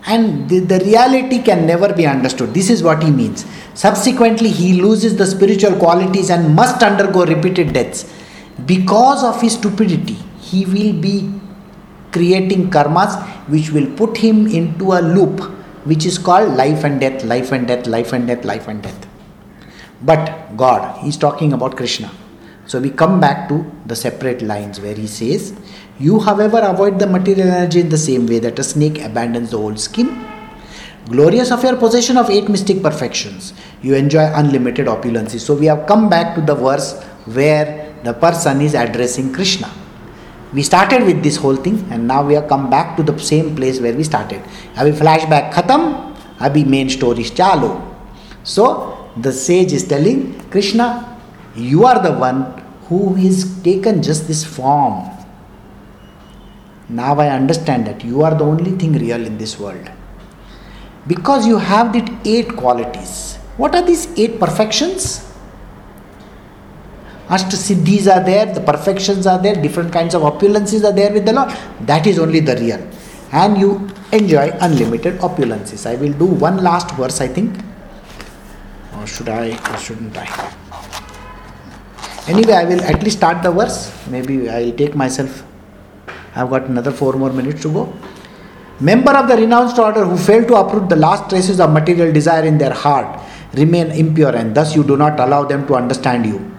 And 0.06 0.48
the, 0.48 0.60
the 0.60 0.80
reality 0.80 1.42
can 1.42 1.66
never 1.66 1.92
be 1.92 2.06
understood. 2.06 2.52
This 2.52 2.68
is 2.70 2.82
what 2.82 3.02
he 3.02 3.10
means. 3.10 3.44
Subsequently, 3.74 4.48
he 4.48 4.80
loses 4.80 5.16
the 5.16 5.26
spiritual 5.26 5.76
qualities 5.76 6.30
and 6.30 6.54
must 6.54 6.82
undergo 6.82 7.24
repeated 7.24 7.72
deaths 7.72 8.12
because 8.66 9.22
of 9.24 9.40
his 9.40 9.54
stupidity 9.54 10.18
he 10.40 10.64
will 10.66 10.92
be 11.00 11.32
creating 12.12 12.70
karmas 12.70 13.16
which 13.48 13.70
will 13.70 13.88
put 13.96 14.16
him 14.16 14.46
into 14.46 14.92
a 14.92 15.00
loop 15.00 15.40
which 15.84 16.04
is 16.04 16.18
called 16.18 16.54
life 16.54 16.84
and 16.84 17.00
death, 17.00 17.24
life 17.24 17.52
and 17.52 17.66
death, 17.66 17.86
life 17.86 18.12
and 18.12 18.26
death, 18.26 18.44
life 18.44 18.68
and 18.68 18.82
death. 18.82 19.06
But 20.02 20.56
God, 20.56 20.98
He's 21.02 21.16
talking 21.16 21.52
about 21.52 21.76
Krishna. 21.76 22.10
So 22.66 22.80
we 22.80 22.90
come 22.90 23.20
back 23.20 23.48
to 23.48 23.70
the 23.86 23.96
separate 23.96 24.42
lines 24.42 24.80
where 24.80 24.94
He 24.94 25.06
says, 25.06 25.54
You, 25.98 26.20
however, 26.20 26.60
avoid 26.60 26.98
the 26.98 27.06
material 27.06 27.48
energy 27.48 27.80
in 27.80 27.88
the 27.88 27.98
same 27.98 28.26
way 28.26 28.38
that 28.40 28.58
a 28.58 28.64
snake 28.64 29.00
abandons 29.02 29.50
the 29.50 29.58
old 29.58 29.80
skin. 29.80 30.26
Glorious 31.06 31.50
of 31.50 31.64
your 31.64 31.76
possession 31.76 32.16
of 32.16 32.30
eight 32.30 32.48
mystic 32.48 32.82
perfections, 32.82 33.52
you 33.82 33.94
enjoy 33.94 34.30
unlimited 34.34 34.86
opulences. 34.86 35.40
So 35.40 35.54
we 35.54 35.66
have 35.66 35.86
come 35.86 36.08
back 36.08 36.34
to 36.36 36.40
the 36.40 36.54
verse 36.54 37.02
where 37.24 37.94
the 38.04 38.12
person 38.12 38.60
is 38.60 38.74
addressing 38.74 39.32
Krishna 39.32 39.70
we 40.52 40.62
started 40.62 41.04
with 41.08 41.22
this 41.22 41.36
whole 41.36 41.56
thing 41.56 41.76
and 41.90 42.06
now 42.06 42.22
we 42.22 42.34
have 42.34 42.48
come 42.48 42.68
back 42.70 42.96
to 42.96 43.02
the 43.02 43.16
same 43.18 43.54
place 43.56 43.80
where 43.80 43.94
we 44.00 44.04
started 44.04 44.40
अभी 44.76 44.92
flashback 45.02 45.52
khatam 45.58 45.86
abhi 46.48 46.64
main 46.74 46.90
story 46.96 47.28
chalo 47.42 47.70
so 48.56 48.66
the 49.28 49.32
sage 49.44 49.72
is 49.78 49.86
telling 49.94 50.20
krishna 50.56 50.88
you 51.70 51.86
are 51.92 51.98
the 52.08 52.12
one 52.26 52.42
who 52.88 53.00
is 53.30 53.46
taken 53.68 54.02
just 54.10 54.28
this 54.32 54.42
form 54.58 54.98
now 57.00 57.14
i 57.28 57.30
understand 57.38 57.86
that 57.92 58.04
you 58.10 58.28
are 58.28 58.34
the 58.42 58.46
only 58.52 58.76
thing 58.82 59.00
real 59.06 59.26
in 59.32 59.38
this 59.44 59.58
world 59.64 59.90
Because 61.06 61.46
you 61.46 61.56
have 61.58 61.92
the 61.92 62.06
eight 62.24 62.56
qualities. 62.56 63.36
What 63.56 63.74
are 63.74 63.82
these 63.82 64.06
eight 64.18 64.38
perfections? 64.38 65.26
Ashta 67.30 67.56
siddhis 67.56 68.06
are 68.12 68.24
there, 68.24 68.46
the 68.52 68.60
perfections 68.60 69.24
are 69.24 69.40
there, 69.40 69.54
different 69.54 69.92
kinds 69.92 70.16
of 70.16 70.22
opulences 70.22 70.84
are 70.84 70.92
there 70.92 71.12
with 71.12 71.24
the 71.24 71.32
Lord. 71.32 71.50
That 71.82 72.06
is 72.06 72.18
only 72.18 72.40
the 72.40 72.56
real. 72.56 72.80
And 73.30 73.56
you 73.56 73.88
enjoy 74.10 74.50
unlimited 74.60 75.20
opulences. 75.20 75.86
I 75.86 75.94
will 75.94 76.12
do 76.12 76.26
one 76.26 76.56
last 76.64 76.90
verse, 76.96 77.20
I 77.20 77.28
think. 77.28 77.54
Or 78.98 79.06
should 79.06 79.28
I, 79.28 79.50
or 79.72 79.76
shouldn't 79.78 80.16
I? 80.16 80.26
Anyway, 82.26 82.52
I 82.52 82.64
will 82.64 82.80
at 82.82 83.00
least 83.04 83.18
start 83.18 83.44
the 83.44 83.52
verse. 83.52 83.78
Maybe 84.08 84.50
I 84.50 84.62
will 84.62 84.72
take 84.72 84.96
myself. 84.96 85.44
I've 86.34 86.50
got 86.50 86.64
another 86.64 86.90
four 86.90 87.12
more 87.12 87.32
minutes 87.32 87.62
to 87.62 87.72
go. 87.72 87.92
Member 88.80 89.12
of 89.12 89.28
the 89.28 89.36
renounced 89.36 89.78
order 89.78 90.04
who 90.04 90.16
fail 90.16 90.44
to 90.46 90.56
uproot 90.56 90.88
the 90.88 90.96
last 90.96 91.30
traces 91.30 91.60
of 91.60 91.70
material 91.70 92.12
desire 92.12 92.44
in 92.44 92.58
their 92.58 92.72
heart 92.72 93.20
remain 93.54 93.92
impure, 93.92 94.34
and 94.34 94.52
thus 94.54 94.74
you 94.74 94.82
do 94.82 94.96
not 94.96 95.20
allow 95.20 95.44
them 95.44 95.66
to 95.68 95.76
understand 95.76 96.26
you. 96.26 96.50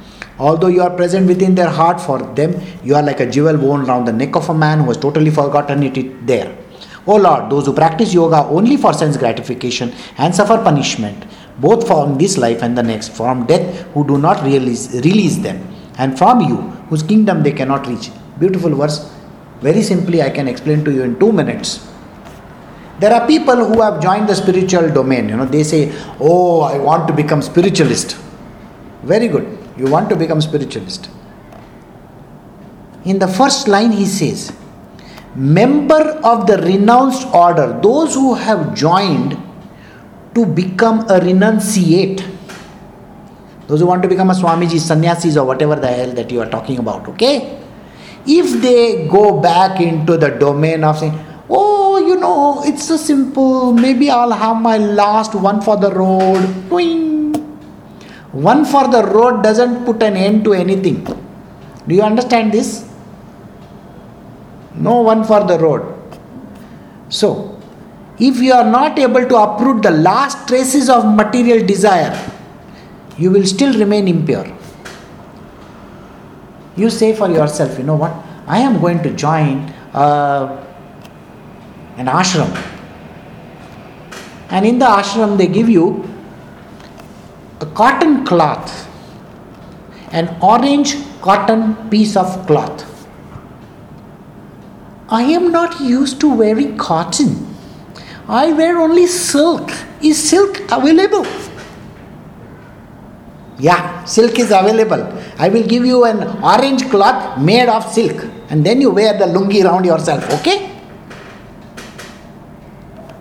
Although 0.48 0.72
you 0.76 0.82
are 0.82 0.90
present 0.90 1.28
within 1.28 1.54
their 1.54 1.70
heart 1.70 2.02
for 2.02 2.18
them, 2.40 2.60
you 2.84 2.96
are 2.96 3.04
like 3.04 3.20
a 3.20 3.30
jewel 3.30 3.58
worn 3.58 3.84
round 3.86 4.08
the 4.08 4.14
neck 4.22 4.36
of 4.36 4.50
a 4.50 4.54
man 4.54 4.80
who 4.80 4.88
has 4.88 4.98
totally 4.98 5.30
forgotten 5.30 5.84
it 5.84 6.26
there. 6.26 6.58
O 7.06 7.16
Lord, 7.16 7.52
those 7.52 7.68
who 7.68 7.74
practice 7.74 8.14
yoga 8.14 8.40
only 8.46 8.78
for 8.78 8.92
sense 8.94 9.18
gratification 9.18 9.94
and 10.18 10.34
suffer 10.34 10.58
punishment, 10.58 11.26
both 11.60 11.86
from 11.86 12.18
this 12.18 12.40
life 12.40 12.64
and 12.64 12.76
the 12.76 12.82
next, 12.82 13.10
from 13.20 13.46
death 13.46 13.86
who 13.94 14.06
do 14.08 14.18
not 14.18 14.44
release, 14.44 14.84
release 15.06 15.38
them, 15.38 15.62
and 16.00 16.18
from 16.18 16.42
you 16.42 16.58
whose 16.90 17.04
kingdom 17.04 17.44
they 17.44 17.52
cannot 17.52 17.88
reach. 17.88 18.10
Beautiful 18.40 18.74
verse. 18.82 19.14
Very 19.62 19.84
simply, 19.84 20.24
I 20.24 20.32
can 20.32 20.48
explain 20.48 20.84
to 20.86 20.92
you 20.92 21.04
in 21.04 21.20
two 21.20 21.32
minutes. 21.32 21.88
There 23.00 23.14
are 23.14 23.28
people 23.28 23.66
who 23.70 23.82
have 23.82 24.02
joined 24.02 24.28
the 24.28 24.36
spiritual 24.36 24.90
domain. 24.90 25.30
You 25.30 25.38
know, 25.38 25.46
they 25.58 25.64
say, 25.64 25.82
"Oh, 26.20 26.62
I 26.62 26.78
want 26.90 27.08
to 27.10 27.14
become 27.14 27.42
spiritualist." 27.54 28.18
Very 29.04 29.28
good. 29.28 29.61
You 29.78 29.88
want 29.88 30.10
to 30.10 30.16
become 30.16 30.42
spiritualist. 30.42 31.10
In 33.06 33.20
the 33.20 33.28
first 33.28 33.68
line, 33.68 33.92
he 33.92 34.06
says, 34.06 34.54
member 35.36 36.20
of 36.24 36.46
the 36.46 36.58
renounced 36.58 37.28
order, 37.34 37.80
those 37.82 38.14
who 38.14 38.36
have 38.36 38.76
joined 38.76 39.38
to 40.36 40.46
become 40.46 41.00
a 41.02 41.20
renunciate. 41.20 42.28
Those 43.68 43.80
who 43.80 43.86
want 43.86 44.04
to 44.04 44.10
become 44.10 44.30
a 44.30 44.34
Swamiji, 44.34 44.80
sannyasis, 44.80 45.38
or 45.38 45.46
whatever 45.46 45.76
the 45.76 45.88
hell 45.88 46.12
that 46.12 46.30
you 46.32 46.42
are 46.42 46.50
talking 46.50 46.78
about, 46.78 47.08
okay? 47.10 47.60
If 48.26 48.62
they 48.62 49.08
go 49.08 49.40
back 49.40 49.80
into 49.80 50.18
the 50.18 50.30
domain 50.30 50.84
of 50.84 51.00
saying, 51.00 51.18
oh, 51.50 51.98
you 52.06 52.18
know, 52.18 52.62
it's 52.66 52.88
so 52.88 52.98
simple, 52.98 53.74
maybe 53.74 54.10
I'll 54.10 54.32
have 54.32 54.62
my 54.62 54.78
last 54.78 55.34
one 55.34 55.62
for 55.62 55.78
the 55.78 55.92
road, 55.92 56.44
Twing. 56.70 57.21
One 58.32 58.64
for 58.64 58.88
the 58.88 59.04
road 59.04 59.44
doesn't 59.44 59.86
put 59.86 60.02
an 60.02 60.16
end 60.16 60.44
to 60.46 60.54
anything. 60.54 61.04
Do 61.88 61.96
you 61.96 62.02
understand 62.02 62.54
this? 62.54 62.90
No 64.76 65.02
one 65.02 65.24
for 65.24 65.44
the 65.44 65.60
road. 65.60 65.98
So, 67.10 67.60
if 68.20 68.38
you 68.38 68.54
are 68.54 68.70
not 68.70 68.98
able 68.98 69.28
to 69.28 69.36
uproot 69.36 69.84
the 69.84 69.92
last 69.92 70.48
traces 70.48 70.90
of 70.90 71.06
material 71.14 71.66
desire, 71.66 72.18
you 73.18 73.32
will 73.32 73.46
still 73.46 73.78
remain 73.78 74.08
impure. 74.08 74.48
You 76.78 76.90
say 76.90 77.14
for 77.14 77.30
yourself, 77.30 77.78
you 77.78 77.84
know 77.84 77.96
what? 77.96 78.14
I 78.48 78.60
am 78.60 78.80
going 78.80 79.04
to 79.04 79.12
join 79.12 79.60
uh, 79.94 80.66
an 81.98 82.06
ashram. 82.06 82.50
And 84.50 84.66
in 84.66 84.80
the 84.80 84.86
ashram, 84.86 85.38
they 85.38 85.48
give 85.48 85.70
you 85.70 86.11
a 87.62 87.66
cotton 87.68 88.26
cloth, 88.26 88.88
an 90.12 90.36
orange 90.42 90.96
cotton 91.22 91.76
piece 91.90 92.16
of 92.16 92.48
cloth. 92.48 92.88
I 95.10 95.24
am 95.24 95.52
not 95.52 95.80
used 95.80 96.20
to 96.22 96.34
wearing 96.34 96.78
cotton. 96.78 97.48
I 98.28 98.52
wear 98.54 98.80
only 98.80 99.06
silk. 99.08 99.70
Is 100.02 100.18
silk 100.30 100.60
available? 100.72 101.26
Yeah, 103.60 104.04
silk 104.06 104.40
is 104.40 104.50
available. 104.50 105.04
I 105.38 105.50
will 105.50 105.68
give 105.68 105.86
you 105.86 106.06
an 106.06 106.24
orange 106.42 106.90
cloth 106.90 107.40
made 107.40 107.70
of 107.70 107.86
silk 107.92 108.24
and 108.50 108.66
then 108.66 108.82
you 108.82 108.90
wear 108.90 109.18
the 109.18 109.26
lungi 109.26 109.64
around 109.64 109.86
yourself, 109.86 110.28
okay? 110.40 110.72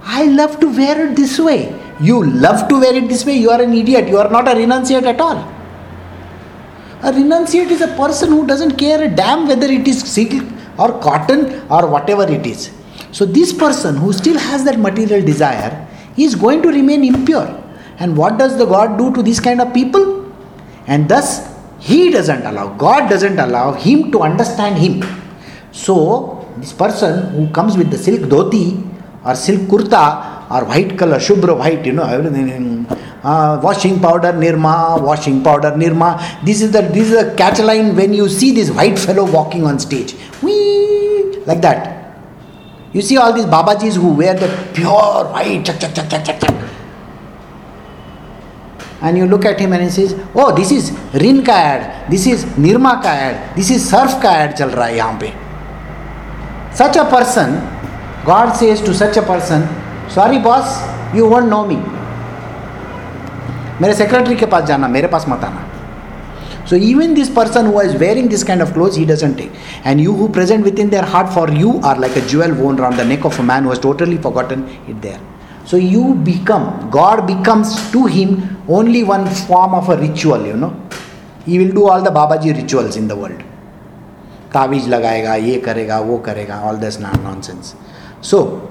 I 0.03 0.24
love 0.24 0.59
to 0.61 0.74
wear 0.74 1.09
it 1.09 1.16
this 1.16 1.38
way. 1.38 1.80
You 2.01 2.25
love 2.25 2.69
to 2.69 2.81
wear 2.81 2.95
it 2.95 3.09
this 3.09 3.27
way, 3.27 3.37
you 3.37 3.51
are 3.51 3.61
an 3.61 3.75
idiot. 3.75 4.09
You 4.09 4.19
are 4.19 4.31
not 4.31 4.49
a 4.49 4.53
renunciate 4.53 5.03
at 5.03 5.21
all. 5.21 5.37
A 7.03 7.13
renunciate 7.13 7.71
is 7.71 7.83
a 7.83 7.89
person 7.97 8.31
who 8.31 8.47
doesn't 8.47 8.77
care 8.77 9.03
a 9.03 9.09
damn 9.09 9.47
whether 9.47 9.67
it 9.67 9.87
is 9.87 10.03
silk 10.03 10.43
or 10.79 10.99
cotton 11.01 11.67
or 11.71 11.87
whatever 11.87 12.31
it 12.31 12.47
is. 12.47 12.71
So, 13.13 13.25
this 13.27 13.53
person 13.53 13.97
who 13.97 14.13
still 14.13 14.39
has 14.39 14.65
that 14.65 14.79
material 14.79 15.25
desire 15.25 15.89
is 16.17 16.35
going 16.35 16.63
to 16.63 16.69
remain 16.69 17.05
impure. 17.05 17.49
And 17.99 18.17
what 18.17 18.39
does 18.39 18.57
the 18.57 18.65
God 18.65 18.97
do 18.97 19.13
to 19.15 19.23
these 19.23 19.41
kind 19.41 19.61
of 19.61 19.75
people? 19.75 20.33
And 20.87 21.09
thus, 21.09 21.49
He 21.81 22.11
doesn't 22.11 22.45
allow, 22.47 22.75
God 22.75 23.11
doesn't 23.11 23.39
allow 23.39 23.73
him 23.73 24.11
to 24.13 24.21
understand 24.21 24.79
Him. 24.79 25.03
So, 25.73 26.47
this 26.59 26.73
person 26.73 27.31
who 27.33 27.51
comes 27.51 27.77
with 27.77 27.91
the 27.91 27.99
silk 27.99 28.21
dhoti 28.21 28.87
or 29.25 29.35
silk 29.35 29.63
kurta 29.63 30.39
or 30.51 30.65
white 30.65 30.99
color, 30.99 31.19
Shubra 31.19 31.57
white, 31.57 31.87
you 31.87 31.93
know, 31.93 32.05
everything. 32.05 32.87
Uh, 33.23 33.61
washing 33.63 34.01
powder, 34.01 34.33
Nirma, 34.33 35.01
washing 35.01 35.43
powder, 35.45 35.71
Nirma. 35.73 36.45
This 36.45 36.63
is 36.63 36.73
the 36.73 36.83
this 36.83 37.11
is 37.11 37.23
a 37.23 37.35
catch 37.37 37.61
line 37.61 37.95
when 37.95 38.13
you 38.15 38.29
see 38.29 38.53
this 38.53 38.71
white 38.71 38.99
fellow 38.99 39.31
walking 39.31 39.65
on 39.65 39.79
stage. 39.79 40.15
Whee! 40.43 41.37
Like 41.47 41.61
that. 41.61 42.01
You 42.93 43.03
see 43.03 43.17
all 43.17 43.33
these 43.33 43.45
Babajis 43.45 43.97
who 43.97 44.15
wear 44.15 44.35
the 44.35 44.49
pure 44.75 45.25
white. 45.33 45.69
And 49.03 49.17
you 49.17 49.27
look 49.27 49.45
at 49.45 49.61
him 49.61 49.73
and 49.73 49.83
he 49.83 49.91
says, 49.91 50.15
Oh, 50.35 50.55
this 50.55 50.71
is 50.73 50.91
Rin 51.15 51.45
this 52.11 52.27
is 52.27 52.45
Nirma 52.57 53.03
ka 53.03 53.55
this 53.55 53.71
is 53.71 53.89
Surf 53.89 54.21
ka 54.21 54.53
chal 54.57 54.71
raha 54.71 54.91
hai 54.91 54.97
yahan 54.97 55.21
pe. 55.21 55.33
Such 56.75 56.97
a 56.97 57.05
person, 57.05 57.55
God 58.25 58.53
says 58.55 58.81
to 58.83 58.93
such 58.93 59.17
a 59.17 59.23
person, 59.23 59.63
sorry 60.16 60.39
boss 60.48 60.82
you 61.16 61.26
want 61.30 61.50
no 61.50 61.64
मी 61.66 61.78
मेरे 63.82 63.93
secretary 63.93 64.36
के 64.36 64.46
पास 64.52 64.64
जाना 64.64 64.88
मेरे 64.88 65.08
पास 65.16 65.26
मत 65.30 65.43
आना 65.43 65.66
So 66.70 66.76
even 66.76 67.14
this 67.14 67.30
person 67.30 67.68
who 67.68 67.80
is 67.80 67.91
wearing 68.02 68.28
this 68.28 68.43
kind 68.43 68.62
of 68.64 68.74
clothes, 68.74 68.96
he 68.96 69.06
doesn't 69.06 69.36
take. 69.36 69.52
And 69.84 70.02
you 70.02 70.14
who 70.14 70.30
present 70.38 70.64
within 70.64 70.89
their 70.89 71.04
heart 71.04 71.32
for 71.32 71.43
you 71.52 71.74
are 71.89 71.96
like 72.04 72.16
a 72.16 72.22
jewel 72.32 72.56
worn 72.62 72.80
around 72.80 72.98
the 72.98 73.06
neck 73.06 73.24
of 73.24 73.38
a 73.39 73.43
man 73.43 73.64
who 73.64 73.70
has 73.70 73.78
totally 73.78 74.18
forgotten 74.18 74.64
it 74.88 75.00
there. 75.04 75.20
So 75.66 75.78
you 75.78 76.16
become, 76.16 76.89
God 76.89 77.28
becomes 77.28 77.91
to 77.91 78.06
him 78.06 78.58
only 78.68 79.04
one 79.04 79.28
form 79.28 79.76
of 79.76 79.89
a 79.89 79.98
ritual, 79.98 80.46
you 80.46 80.56
know. 80.56 80.76
He 81.46 81.60
will 81.60 81.72
do 81.72 81.88
all 81.88 82.02
the 82.02 82.10
Babaji 82.10 82.56
rituals 82.56 82.96
in 82.96 83.08
the 83.08 83.16
world. 83.16 83.43
तावीज 84.54 84.88
लगाएगा 84.89 85.36
ये 85.36 85.56
करेगा 85.62 86.00
वो 86.00 86.18
करेगा 86.26 86.62
all 86.64 86.78
this 86.78 86.98
nonsense. 87.00 87.76
So 88.22 88.70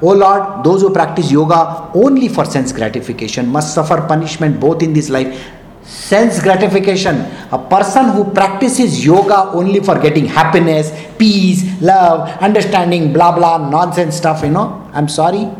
O 0.00 0.12
Lord, 0.12 0.64
those 0.64 0.82
who 0.82 0.92
practice 0.92 1.30
yoga 1.30 1.90
only 1.92 2.28
for 2.28 2.44
sense 2.44 2.72
gratification 2.72 3.48
must 3.48 3.74
suffer 3.74 4.00
punishment 4.06 4.60
both 4.60 4.82
in 4.82 4.92
this 4.92 5.08
life. 5.08 5.50
Sense 5.82 6.40
gratification. 6.42 7.16
A 7.50 7.58
person 7.58 8.10
who 8.10 8.24
practices 8.30 9.04
yoga 9.04 9.50
only 9.50 9.80
for 9.80 9.98
getting 9.98 10.26
happiness, 10.26 10.92
peace, 11.18 11.64
love, 11.80 12.28
understanding, 12.40 13.12
blah 13.12 13.34
blah 13.34 13.68
nonsense 13.70 14.16
stuff, 14.16 14.42
you 14.42 14.50
know. 14.50 14.88
I'm 14.92 15.08
sorry. 15.08 15.50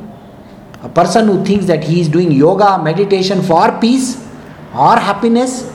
A 0.83 0.89
person 0.89 1.27
who 1.27 1.45
thinks 1.45 1.67
that 1.67 1.83
he 1.83 2.01
is 2.01 2.09
doing 2.09 2.31
yoga, 2.31 2.81
meditation 2.81 3.43
for 3.43 3.77
peace 3.81 4.25
or 4.73 4.97
happiness 4.97 5.73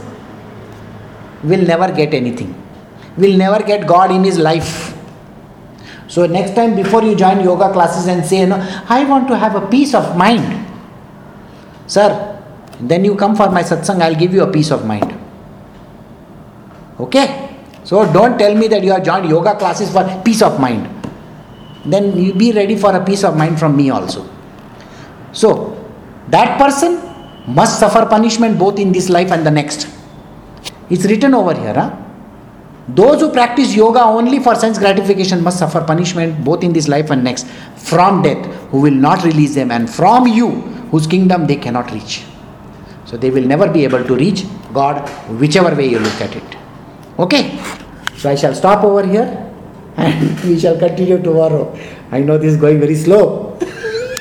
will 1.43 1.61
never 1.61 1.91
get 1.91 2.14
anything, 2.14 2.55
will 3.18 3.36
never 3.36 3.61
get 3.61 3.86
God 3.86 4.11
in 4.11 4.24
his 4.24 4.38
life 4.38 4.93
so 6.14 6.28
next 6.28 6.53
time 6.53 6.76
before 6.76 7.01
you 7.01 7.16
join 7.16 7.43
yoga 7.43 7.74
classes 7.74 8.05
and 8.05 8.24
say, 8.24 8.45
no, 8.45 8.57
I 8.88 9.03
want 9.03 9.28
to 9.30 9.36
have 9.36 9.55
a 9.55 9.68
peace 9.68 9.95
of 9.95 10.16
mind. 10.16 10.45
Sir, 11.88 12.39
then 12.80 13.03
you 13.03 13.16
come 13.16 13.36
for 13.36 13.49
my 13.49 13.64
satsang, 13.64 13.99
I'll 13.99 14.14
give 14.14 14.32
you 14.32 14.43
a 14.43 14.51
peace 14.51 14.70
of 14.70 14.86
mind. 14.86 15.11
Okay? 16.99 17.57
So 17.84 18.05
don't 18.14 18.38
tell 18.38 18.53
me 18.53 18.68
that 18.68 18.84
you 18.84 18.91
have 18.91 19.03
joined 19.03 19.28
yoga 19.28 19.55
classes 19.55 19.91
for 19.91 20.05
peace 20.24 20.43
of 20.43 20.59
mind. 20.59 20.88
Then 21.84 22.16
you 22.16 22.36
be 22.36 22.51
ready 22.51 22.78
for 22.78 22.95
a 22.95 23.03
peace 23.03 23.24
of 23.24 23.36
mind 23.36 23.57
from 23.57 23.76
me 23.76 23.89
also. 23.89 24.30
So 25.32 25.84
that 26.28 26.59
person 26.59 27.01
must 27.47 27.80
suffer 27.80 28.05
punishment 28.05 28.59
both 28.59 28.78
in 28.78 28.91
this 28.91 29.09
life 29.09 29.32
and 29.32 29.43
the 29.43 29.49
next. 29.49 29.88
It's 30.91 31.05
written 31.05 31.34
over 31.34 31.59
here. 31.59 31.74
Huh? 31.74 32.03
Those 32.88 33.22
who 33.22 33.32
practice 33.32 33.76
yoga 33.76 34.02
only 34.02 34.40
for 34.40 34.56
sense 34.56 34.78
gratification 34.78 35.42
must 35.42 35.60
suffer 35.60 35.82
punishment 35.82 36.44
both 36.44 36.64
in 36.64 36.74
this 36.74 36.88
life 36.90 37.12
and 37.12 37.24
next 37.24 37.48
from 37.78 38.22
death. 38.22 38.46
who 38.74 38.82
will 38.82 39.00
not 39.06 39.24
release 39.24 39.54
them, 39.54 39.70
and 39.70 39.88
from 39.88 40.28
you, 40.28 40.50
whose 40.92 41.06
kingdom 41.06 41.46
they 41.46 41.56
cannot 41.56 41.92
reach. 41.92 42.24
So 43.06 43.18
they 43.18 43.30
will 43.30 43.44
never 43.44 43.70
be 43.72 43.84
able 43.84 44.04
to 44.04 44.16
reach 44.16 44.46
God, 44.74 45.08
whichever 45.40 45.76
way 45.76 45.90
you 45.90 46.00
look 46.00 46.20
at 46.20 46.36
it. 46.36 46.58
Okay? 47.20 47.60
So 48.18 48.32
I 48.32 48.36
shall 48.36 48.56
stop 48.56 48.84
over 48.84 49.06
here 49.06 49.28
and 49.98 50.40
we 50.42 50.60
shall 50.60 50.80
continue 50.80 51.22
tomorrow. 51.22 51.78
I 52.12 52.22
know 52.22 52.40
this 52.40 52.54
is 52.54 52.60
going 52.60 52.80
very 52.80 52.96
slow. 52.96 53.53